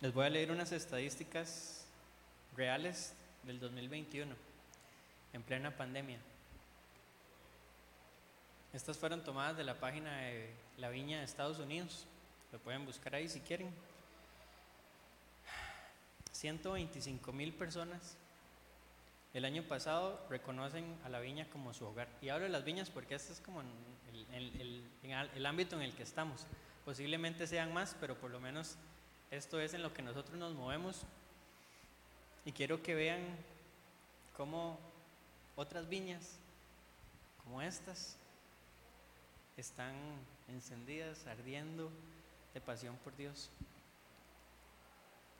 Les 0.00 0.12
voy 0.12 0.26
a 0.26 0.30
leer 0.30 0.50
unas 0.50 0.72
estadísticas 0.72 1.86
reales 2.56 3.14
del 3.46 3.60
2021, 3.60 4.34
en 5.32 5.42
plena 5.42 5.70
pandemia. 5.76 6.18
Estas 8.72 8.98
fueron 8.98 9.22
tomadas 9.24 9.56
de 9.56 9.64
la 9.64 9.78
página 9.80 10.18
de 10.18 10.52
la 10.76 10.90
Viña 10.90 11.18
de 11.18 11.24
Estados 11.24 11.58
Unidos. 11.58 12.06
Lo 12.52 12.58
pueden 12.58 12.84
buscar 12.84 13.14
ahí 13.14 13.28
si 13.28 13.40
quieren. 13.40 13.72
125 16.32 17.32
mil 17.32 17.52
personas 17.54 18.16
el 19.32 19.44
año 19.44 19.62
pasado 19.62 20.24
reconocen 20.30 20.98
a 21.04 21.08
la 21.08 21.20
viña 21.20 21.46
como 21.50 21.72
su 21.74 21.86
hogar. 21.86 22.08
Y 22.22 22.28
hablo 22.30 22.44
de 22.44 22.50
las 22.50 22.64
viñas 22.64 22.88
porque 22.90 23.14
este 23.14 23.32
es 23.34 23.40
como 23.40 23.60
el, 23.60 23.66
el- 24.32 24.60
el- 24.60 25.30
el 25.34 25.46
ámbito 25.46 25.76
en 25.76 25.82
el 25.82 25.94
que 25.94 26.02
estamos. 26.02 26.46
Posiblemente 26.84 27.46
sean 27.46 27.72
más, 27.72 27.96
pero 28.00 28.16
por 28.16 28.30
lo 28.30 28.40
menos 28.40 28.76
esto 29.30 29.60
es 29.60 29.74
en 29.74 29.82
lo 29.82 29.92
que 29.92 30.02
nosotros 30.02 30.36
nos 30.38 30.54
movemos. 30.54 31.02
Y 32.46 32.52
quiero 32.52 32.80
que 32.80 32.94
vean 32.94 33.20
cómo 34.36 34.78
otras 35.56 35.88
viñas, 35.88 36.38
como 37.42 37.60
estas, 37.60 38.16
están 39.56 39.96
encendidas, 40.46 41.26
ardiendo 41.26 41.90
de 42.54 42.60
pasión 42.60 42.96
por 42.98 43.16
Dios. 43.16 43.50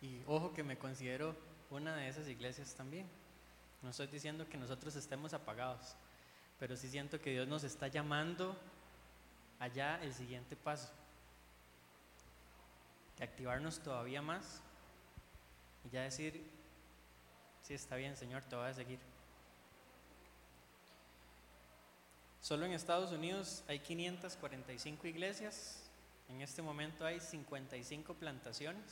Y 0.03 0.21
ojo 0.27 0.53
que 0.53 0.65
me 0.65 0.79
considero 0.79 1.37
una 1.71 1.95
de 1.95 2.09
esas 2.09 2.27
iglesias 2.27 2.75
también. 2.75 3.07
No 3.83 3.91
estoy 3.91 4.09
diciendo 4.09 4.49
que 4.49 4.59
nosotros 4.59 4.97
estemos 4.97 5.33
apagados, 5.33 5.95
pero 6.59 6.77
sí 6.77 6.89
siento 6.89 7.21
que 7.21 7.31
Dios 7.31 7.47
nos 7.47 7.63
está 7.63 7.87
llamando 7.87 8.57
allá 9.61 10.03
el 10.03 10.13
siguiente 10.13 10.57
paso. 10.57 10.91
De 13.17 13.23
activarnos 13.23 13.79
todavía 13.79 14.23
más 14.23 14.61
y 15.85 15.91
ya 15.91 16.03
decir, 16.03 16.56
sí 17.67 17.75
está 17.75 17.97
bien 17.97 18.17
Señor, 18.17 18.45
te 18.45 18.55
voy 18.57 18.69
a 18.69 18.75
seguir. 18.75 18.99
Solo 22.41 22.65
en 22.65 22.73
Estados 22.73 23.11
Unidos 23.11 23.65
hay 23.67 23.81
545 23.81 25.09
iglesias, 25.09 25.83
en 26.29 26.41
este 26.43 26.63
momento 26.63 27.05
hay 27.05 27.19
55 27.19 28.15
plantaciones, 28.15 28.85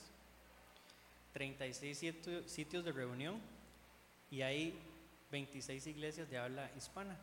36 1.32 1.98
situ- 2.02 2.48
sitios 2.48 2.84
de 2.84 2.90
reunión 2.90 3.40
y 4.30 4.42
hay 4.42 4.76
26 5.30 5.86
iglesias 5.86 6.28
de 6.28 6.38
habla 6.38 6.68
hispana. 6.76 7.16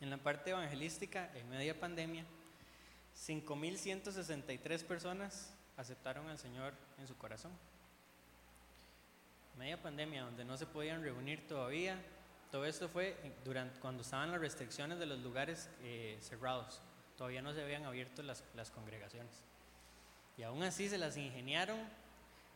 En 0.00 0.10
la 0.10 0.18
parte 0.18 0.50
evangelística, 0.50 1.30
en 1.34 1.48
media 1.48 1.78
pandemia, 1.80 2.26
5.163 3.26 4.84
personas 4.84 5.50
aceptaron 5.78 6.28
al 6.28 6.38
Señor 6.38 6.74
en 6.98 7.06
su 7.06 7.16
corazón. 7.16 7.52
Media 9.56 9.80
pandemia, 9.80 10.22
donde 10.22 10.44
no 10.44 10.56
se 10.56 10.66
podían 10.66 11.02
reunir 11.02 11.46
todavía. 11.46 11.96
Todo 12.50 12.66
esto 12.66 12.88
fue 12.88 13.16
durante, 13.44 13.80
cuando 13.80 14.02
estaban 14.02 14.30
las 14.30 14.40
restricciones 14.40 14.98
de 14.98 15.06
los 15.06 15.18
lugares 15.20 15.70
eh, 15.82 16.18
cerrados. 16.20 16.82
Todavía 17.16 17.40
no 17.40 17.54
se 17.54 17.62
habían 17.62 17.84
abierto 17.84 18.22
las, 18.22 18.44
las 18.54 18.70
congregaciones. 18.70 19.42
Y 20.36 20.42
aún 20.42 20.62
así 20.62 20.88
se 20.90 20.98
las 20.98 21.16
ingeniaron 21.16 21.78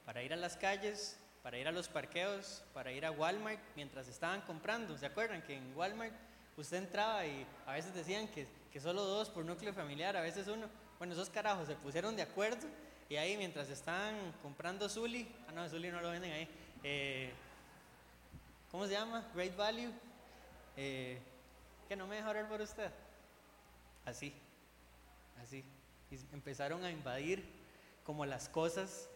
para 0.05 0.23
ir 0.23 0.35
a 0.35 0.37
las 0.37 0.59
calles, 0.59 1.19
para 1.43 1.57
ir 1.57 1.67
a 1.69 1.73
los 1.73 1.89
parqueos, 1.89 2.63
para 2.75 2.93
ir 2.93 3.07
a 3.07 3.11
Walmart 3.11 3.61
mientras 3.77 4.07
estaban 4.07 4.43
comprando. 4.43 4.99
¿Se 4.99 5.07
acuerdan 5.07 5.41
que 5.43 5.57
en 5.57 5.75
Walmart 5.75 6.13
usted 6.59 6.77
entraba 6.77 7.25
y 7.25 7.47
a 7.67 7.73
veces 7.73 7.95
decían 7.95 8.29
que, 8.29 8.47
que 8.71 8.79
solo 8.79 9.05
dos 9.05 9.31
por 9.31 9.45
núcleo 9.47 9.73
familiar, 9.73 10.17
a 10.19 10.21
veces 10.21 10.49
uno? 10.49 10.69
Bueno, 10.99 11.15
esos 11.15 11.31
carajos 11.31 11.67
se 11.67 11.77
pusieron 11.77 12.15
de 12.15 12.23
acuerdo 12.23 12.67
y 13.09 13.17
ahí 13.17 13.37
mientras 13.39 13.71
estaban 13.71 14.15
comprando 14.43 14.89
Zully, 14.89 15.27
ah 15.49 15.53
no, 15.53 15.69
Zully 15.69 15.91
no 15.91 16.01
lo 16.01 16.11
venden 16.11 16.33
ahí, 16.33 16.49
eh, 16.83 17.33
¿cómo 18.71 18.87
se 18.87 18.93
llama? 18.93 19.27
Great 19.35 19.57
Value, 19.57 19.93
eh, 20.77 21.19
que 21.89 21.97
no 21.97 22.07
me 22.07 22.17
deja 22.17 22.31
orar 22.31 22.49
por 22.49 22.61
usted. 22.61 22.91
Así, 24.05 24.33
así. 25.43 25.65
Y 26.11 26.17
empezaron 26.35 26.85
a 26.85 26.91
invadir 26.91 27.45
como 28.05 28.27
las 28.27 28.49
cosas 28.49 29.09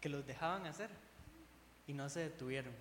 que 0.00 0.08
los 0.08 0.26
dejaban 0.26 0.66
hacer 0.66 0.90
y 1.86 1.92
no 1.92 2.08
se 2.08 2.20
detuvieron. 2.20 2.72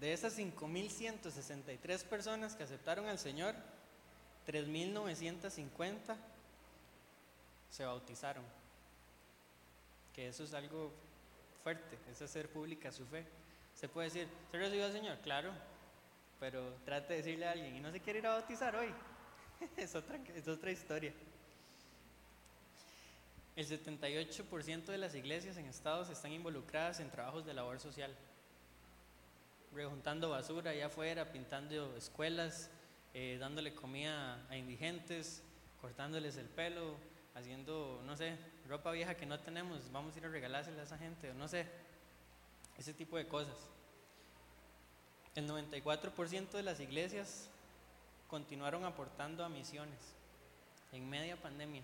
De 0.00 0.12
esas 0.12 0.38
5.163 0.38 2.04
personas 2.04 2.54
que 2.54 2.64
aceptaron 2.64 3.06
al 3.06 3.18
Señor, 3.18 3.54
3.950 4.46 6.16
se 7.70 7.84
bautizaron. 7.84 8.44
Que 10.14 10.28
eso 10.28 10.44
es 10.44 10.52
algo 10.52 10.92
fuerte, 11.66 11.98
es 12.08 12.22
hacer 12.22 12.48
pública 12.48 12.92
su 12.92 13.04
fe. 13.06 13.26
Se 13.74 13.88
puede 13.88 14.06
decir, 14.06 14.28
¿se 14.52 14.56
recibió 14.56 14.84
al 14.84 14.92
Señor? 14.92 15.18
Claro, 15.18 15.50
pero 16.38 16.74
trate 16.84 17.14
de 17.14 17.16
decirle 17.16 17.44
a 17.44 17.50
alguien 17.50 17.74
y 17.74 17.80
no 17.80 17.90
se 17.90 17.98
quiere 17.98 18.20
ir 18.20 18.26
a 18.28 18.34
bautizar 18.34 18.76
hoy. 18.76 18.94
es, 19.76 19.92
otra, 19.96 20.16
es 20.32 20.46
otra 20.46 20.70
historia. 20.70 21.12
El 23.56 23.66
78% 23.66 24.84
de 24.84 24.96
las 24.98 25.16
iglesias 25.16 25.56
en 25.56 25.66
Estados 25.66 26.08
están 26.08 26.30
involucradas 26.30 27.00
en 27.00 27.10
trabajos 27.10 27.44
de 27.44 27.54
labor 27.54 27.80
social, 27.80 28.14
rejuntando 29.74 30.30
basura 30.30 30.70
allá 30.70 30.86
afuera, 30.86 31.32
pintando 31.32 31.96
escuelas, 31.96 32.70
eh, 33.12 33.38
dándole 33.40 33.74
comida 33.74 34.46
a 34.48 34.56
indigentes, 34.56 35.42
cortándoles 35.80 36.36
el 36.36 36.46
pelo, 36.46 36.96
haciendo, 37.34 38.04
no 38.06 38.16
sé, 38.16 38.36
ropa 38.66 38.90
vieja 38.92 39.16
que 39.16 39.26
no 39.26 39.38
tenemos, 39.40 39.90
vamos 39.92 40.14
a 40.14 40.18
ir 40.18 40.26
a 40.26 40.28
regalársela 40.28 40.80
a 40.80 40.84
esa 40.84 40.98
gente, 40.98 41.32
no 41.34 41.48
sé, 41.48 41.66
ese 42.78 42.92
tipo 42.92 43.16
de 43.16 43.26
cosas. 43.26 43.56
El 45.34 45.48
94% 45.48 46.50
de 46.50 46.62
las 46.62 46.80
iglesias 46.80 47.48
continuaron 48.28 48.84
aportando 48.84 49.44
a 49.44 49.48
misiones 49.48 49.98
en 50.92 51.08
media 51.08 51.36
pandemia 51.36 51.82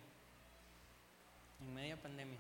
en 1.63 1.75
media 1.75 1.97
pandemia. 1.97 2.39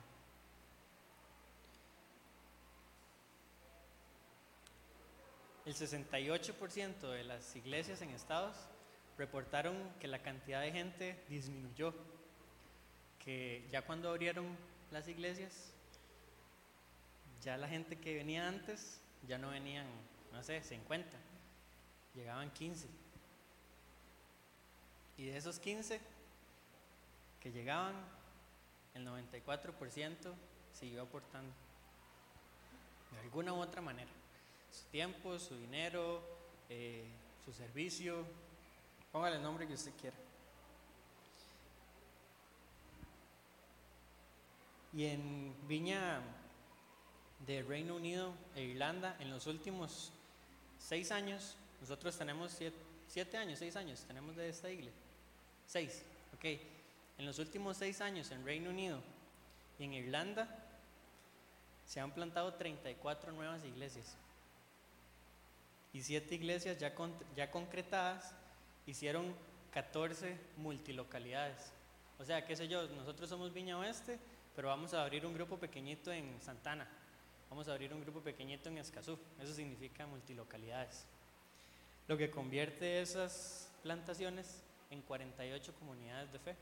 El 5.64 5.74
68% 5.74 7.00
de 7.00 7.24
las 7.24 7.54
iglesias 7.54 8.02
en 8.02 8.10
Estados 8.10 8.56
reportaron 9.16 9.76
que 10.00 10.08
la 10.08 10.20
cantidad 10.20 10.60
de 10.60 10.72
gente 10.72 11.24
disminuyó, 11.28 11.94
que 13.24 13.66
ya 13.70 13.82
cuando 13.82 14.10
abrieron 14.10 14.46
las 14.90 15.08
iglesias, 15.08 15.72
ya 17.42 17.56
la 17.56 17.68
gente 17.68 17.98
que 17.98 18.14
venía 18.14 18.48
antes 18.48 19.00
ya 19.26 19.38
no 19.38 19.50
venían, 19.50 19.86
no 20.32 20.42
sé, 20.42 20.62
50, 20.62 21.08
llegaban 22.14 22.50
15. 22.50 22.86
Y 25.18 25.26
de 25.26 25.36
esos 25.36 25.58
15 25.58 26.00
que 27.40 27.52
llegaban, 27.52 27.94
el 28.94 29.06
94% 29.06 30.32
siguió 30.72 31.02
aportando. 31.02 31.52
De 33.12 33.18
alguna 33.20 33.52
u 33.52 33.60
otra 33.60 33.80
manera. 33.82 34.10
Su 34.70 34.84
tiempo, 34.86 35.38
su 35.38 35.56
dinero, 35.56 36.22
eh, 36.68 37.04
su 37.44 37.52
servicio, 37.52 38.24
póngale 39.10 39.36
el 39.36 39.42
nombre 39.42 39.66
que 39.66 39.74
usted 39.74 39.92
quiera. 40.00 40.16
Y 44.92 45.06
en 45.06 45.54
Viña 45.66 46.20
de 47.46 47.62
Reino 47.62 47.96
Unido 47.96 48.34
e 48.54 48.62
Irlanda, 48.62 49.16
en 49.20 49.30
los 49.30 49.46
últimos 49.46 50.12
seis 50.78 51.10
años, 51.10 51.56
nosotros 51.80 52.16
tenemos 52.16 52.52
siete, 52.52 52.76
siete 53.08 53.36
años, 53.36 53.58
seis 53.58 53.74
años, 53.76 54.04
tenemos 54.06 54.36
de 54.36 54.48
esta 54.48 54.70
iglesia. 54.70 55.00
Seis, 55.66 56.02
ok. 56.34 56.44
En 57.18 57.26
los 57.26 57.38
últimos 57.38 57.76
seis 57.76 58.00
años 58.00 58.30
en 58.30 58.44
Reino 58.44 58.70
Unido 58.70 59.00
y 59.78 59.84
en 59.84 59.94
Irlanda 59.94 60.48
se 61.86 62.00
han 62.00 62.12
plantado 62.12 62.54
34 62.54 63.32
nuevas 63.32 63.64
iglesias. 63.64 64.16
Y 65.92 66.02
siete 66.02 66.34
iglesias 66.36 66.78
ya, 66.78 66.94
con- 66.94 67.14
ya 67.36 67.50
concretadas 67.50 68.34
hicieron 68.86 69.34
14 69.72 70.38
multilocalidades. 70.56 71.72
O 72.18 72.24
sea, 72.24 72.46
qué 72.46 72.56
sé 72.56 72.68
yo, 72.68 72.86
nosotros 72.88 73.28
somos 73.28 73.52
Viña 73.52 73.78
Oeste, 73.78 74.18
pero 74.54 74.68
vamos 74.68 74.92
a 74.94 75.02
abrir 75.02 75.24
un 75.24 75.34
grupo 75.34 75.58
pequeñito 75.58 76.12
en 76.12 76.40
Santana. 76.40 76.86
Vamos 77.48 77.68
a 77.68 77.72
abrir 77.72 77.92
un 77.92 78.00
grupo 78.00 78.20
pequeñito 78.20 78.68
en 78.68 78.78
Escazú. 78.78 79.18
Eso 79.40 79.52
significa 79.54 80.06
multilocalidades. 80.06 81.06
Lo 82.08 82.16
que 82.16 82.30
convierte 82.30 83.00
esas 83.00 83.70
plantaciones 83.82 84.62
en 84.90 85.02
48 85.02 85.74
comunidades 85.74 86.32
de 86.32 86.38
fe. 86.38 86.56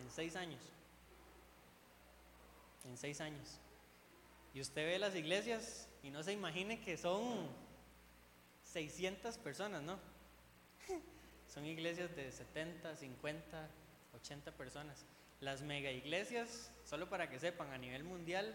En 0.00 0.10
seis 0.10 0.36
años. 0.36 0.60
En 2.84 2.96
seis 2.96 3.20
años. 3.20 3.58
Y 4.54 4.60
usted 4.60 4.86
ve 4.86 4.98
las 4.98 5.14
iglesias 5.14 5.88
y 6.02 6.10
no 6.10 6.22
se 6.22 6.32
imagine 6.32 6.80
que 6.80 6.96
son 6.96 7.48
600 8.64 9.38
personas, 9.38 9.82
¿no? 9.82 9.98
Son 11.48 11.64
iglesias 11.64 12.14
de 12.14 12.30
70, 12.30 12.94
50, 12.94 13.68
80 14.14 14.52
personas. 14.52 15.04
Las 15.40 15.62
mega 15.62 15.90
iglesias, 15.90 16.72
solo 16.84 17.08
para 17.08 17.30
que 17.30 17.38
sepan, 17.38 17.70
a 17.72 17.78
nivel 17.78 18.04
mundial, 18.04 18.54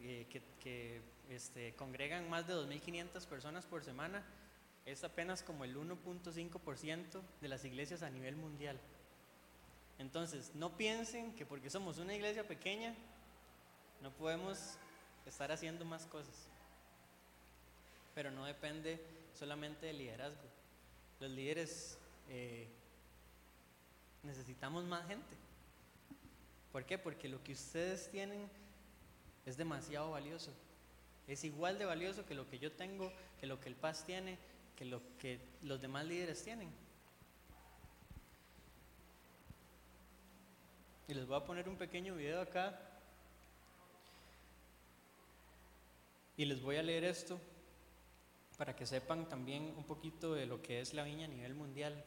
eh, 0.00 0.26
que, 0.28 0.42
que, 0.60 1.00
este, 1.30 1.74
congregan 1.74 2.28
más 2.28 2.46
de 2.46 2.54
2.500 2.54 3.26
personas 3.26 3.64
por 3.64 3.84
semana, 3.84 4.24
es 4.84 5.04
apenas 5.04 5.42
como 5.42 5.64
el 5.64 5.76
1.5% 5.76 7.20
de 7.40 7.48
las 7.48 7.64
iglesias 7.64 8.02
a 8.02 8.10
nivel 8.10 8.36
mundial. 8.36 8.78
Entonces, 9.98 10.52
no 10.54 10.76
piensen 10.76 11.34
que 11.36 11.46
porque 11.46 11.70
somos 11.70 11.98
una 11.98 12.14
iglesia 12.14 12.46
pequeña, 12.46 12.94
no 14.02 14.10
podemos 14.10 14.76
estar 15.26 15.52
haciendo 15.52 15.84
más 15.84 16.06
cosas. 16.06 16.48
Pero 18.14 18.30
no 18.30 18.44
depende 18.44 19.00
solamente 19.32 19.86
del 19.86 19.98
liderazgo. 19.98 20.42
Los 21.20 21.30
líderes 21.30 21.98
eh, 22.28 22.68
necesitamos 24.22 24.84
más 24.84 25.06
gente. 25.06 25.36
¿Por 26.70 26.84
qué? 26.84 26.98
Porque 26.98 27.28
lo 27.28 27.42
que 27.42 27.52
ustedes 27.52 28.10
tienen 28.10 28.48
es 29.44 29.56
demasiado 29.56 30.10
valioso. 30.12 30.52
Es 31.26 31.44
igual 31.44 31.78
de 31.78 31.84
valioso 31.84 32.24
que 32.24 32.34
lo 32.34 32.48
que 32.48 32.58
yo 32.58 32.72
tengo, 32.72 33.12
que 33.40 33.46
lo 33.46 33.60
que 33.60 33.68
el 33.68 33.76
Paz 33.76 34.04
tiene, 34.04 34.38
que 34.76 34.84
lo 34.84 35.00
que 35.18 35.40
los 35.62 35.80
demás 35.80 36.06
líderes 36.06 36.42
tienen. 36.42 36.70
Y 41.08 41.14
les 41.14 41.26
voy 41.26 41.36
a 41.36 41.44
poner 41.44 41.68
un 41.68 41.76
pequeño 41.76 42.14
video 42.14 42.40
acá. 42.40 42.78
Y 46.36 46.44
les 46.46 46.62
voy 46.62 46.76
a 46.76 46.82
leer 46.82 47.04
esto 47.04 47.38
para 48.56 48.74
que 48.74 48.86
sepan 48.86 49.28
también 49.28 49.74
un 49.76 49.84
poquito 49.84 50.34
de 50.34 50.46
lo 50.46 50.62
que 50.62 50.80
es 50.80 50.94
la 50.94 51.04
viña 51.04 51.26
a 51.26 51.28
nivel 51.28 51.54
mundial. 51.54 52.02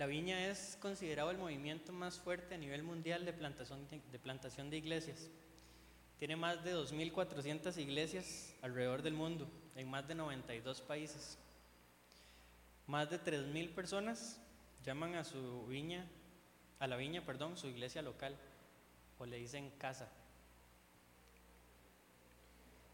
La 0.00 0.06
viña 0.06 0.46
es 0.46 0.78
considerado 0.80 1.30
el 1.30 1.36
movimiento 1.36 1.92
más 1.92 2.18
fuerte 2.18 2.54
a 2.54 2.56
nivel 2.56 2.82
mundial 2.82 3.26
de 3.26 3.34
plantación 3.34 4.70
de, 4.70 4.78
iglesias. 4.78 5.28
Tiene 6.18 6.36
más 6.36 6.64
de 6.64 6.74
2.400 6.74 7.76
iglesias 7.76 8.56
alrededor 8.62 9.02
del 9.02 9.12
mundo, 9.12 9.46
en 9.76 9.90
más 9.90 10.08
de 10.08 10.14
92 10.14 10.80
países. 10.80 11.36
Más 12.86 13.10
de 13.10 13.20
3.000 13.20 13.74
personas 13.74 14.40
llaman 14.86 15.16
a 15.16 15.24
su 15.24 15.66
viña, 15.66 16.08
a 16.78 16.86
la 16.86 16.96
viña, 16.96 17.20
perdón, 17.20 17.58
su 17.58 17.66
iglesia 17.66 18.00
local, 18.00 18.34
o 19.18 19.26
le 19.26 19.36
dicen 19.36 19.70
casa. 19.76 20.08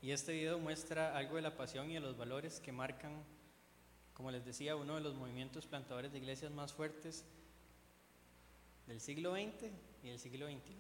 Y 0.03 0.11
este 0.11 0.33
video 0.33 0.59
muestra 0.59 1.17
algo 1.17 1.37
de 1.37 1.43
la 1.43 1.57
pasión 1.57 1.89
y 1.89 1.95
de 1.95 2.01
los 2.01 2.17
valores 2.17 2.59
que 2.59 2.73
marcan, 2.73 3.23
como 4.17 4.31
les 4.31 4.45
decía, 4.47 4.77
uno 4.77 4.95
de 4.95 5.03
los 5.03 5.15
movimientos 5.15 5.67
plantadores 5.67 6.11
de 6.11 6.19
iglesias 6.19 6.51
más 6.51 6.73
fuertes 6.73 7.23
del 8.87 8.99
siglo 8.99 9.35
XX 9.35 9.71
y 10.03 10.09
del 10.09 10.19
siglo 10.19 10.47
XXI. 10.47 10.75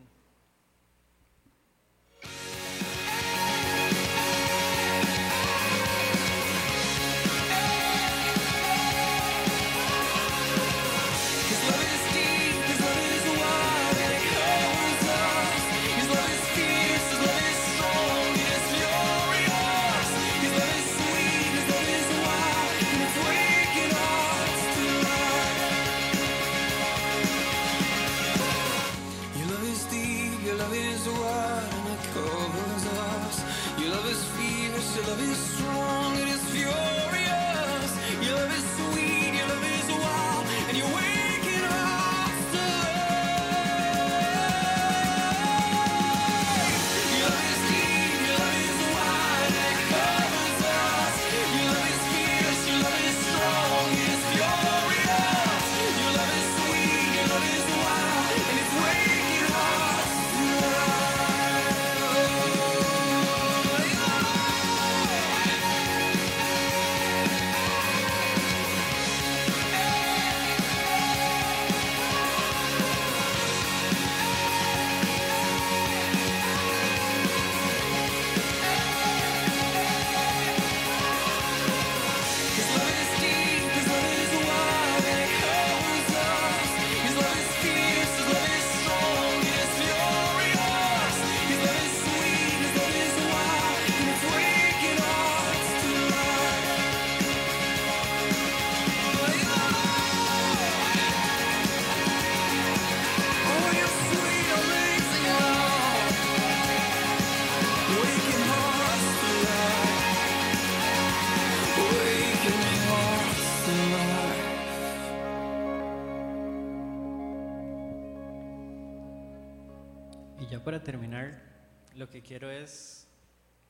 Quiero 122.27 122.51
es 122.51 123.07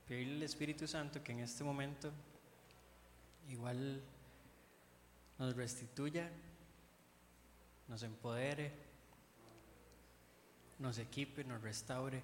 pedirle 0.09 0.37
al 0.37 0.43
Espíritu 0.45 0.89
Santo 0.89 1.23
que 1.23 1.33
en 1.33 1.41
este 1.41 1.63
momento 1.63 2.11
igual 3.49 4.01
nos 5.39 5.55
restituya, 5.55 6.31
nos 7.87 8.03
empodere, 8.03 8.73
nos 10.79 10.99
equipe, 10.99 11.45
nos 11.45 11.61
restaure, 11.61 12.23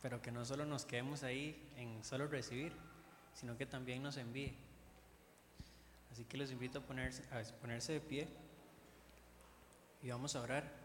pero 0.00 0.22
que 0.22 0.30
no 0.30 0.44
solo 0.44 0.64
nos 0.64 0.84
quedemos 0.84 1.24
ahí 1.24 1.68
en 1.76 2.04
solo 2.04 2.28
recibir, 2.28 2.72
sino 3.34 3.56
que 3.56 3.66
también 3.66 4.02
nos 4.02 4.16
envíe. 4.18 4.54
Así 6.12 6.24
que 6.24 6.36
los 6.36 6.50
invito 6.50 6.78
a 6.78 6.82
ponerse, 6.82 7.22
a 7.34 7.42
ponerse 7.60 7.94
de 7.94 8.00
pie 8.00 8.28
y 10.02 10.10
vamos 10.10 10.36
a 10.36 10.42
orar. 10.42 10.81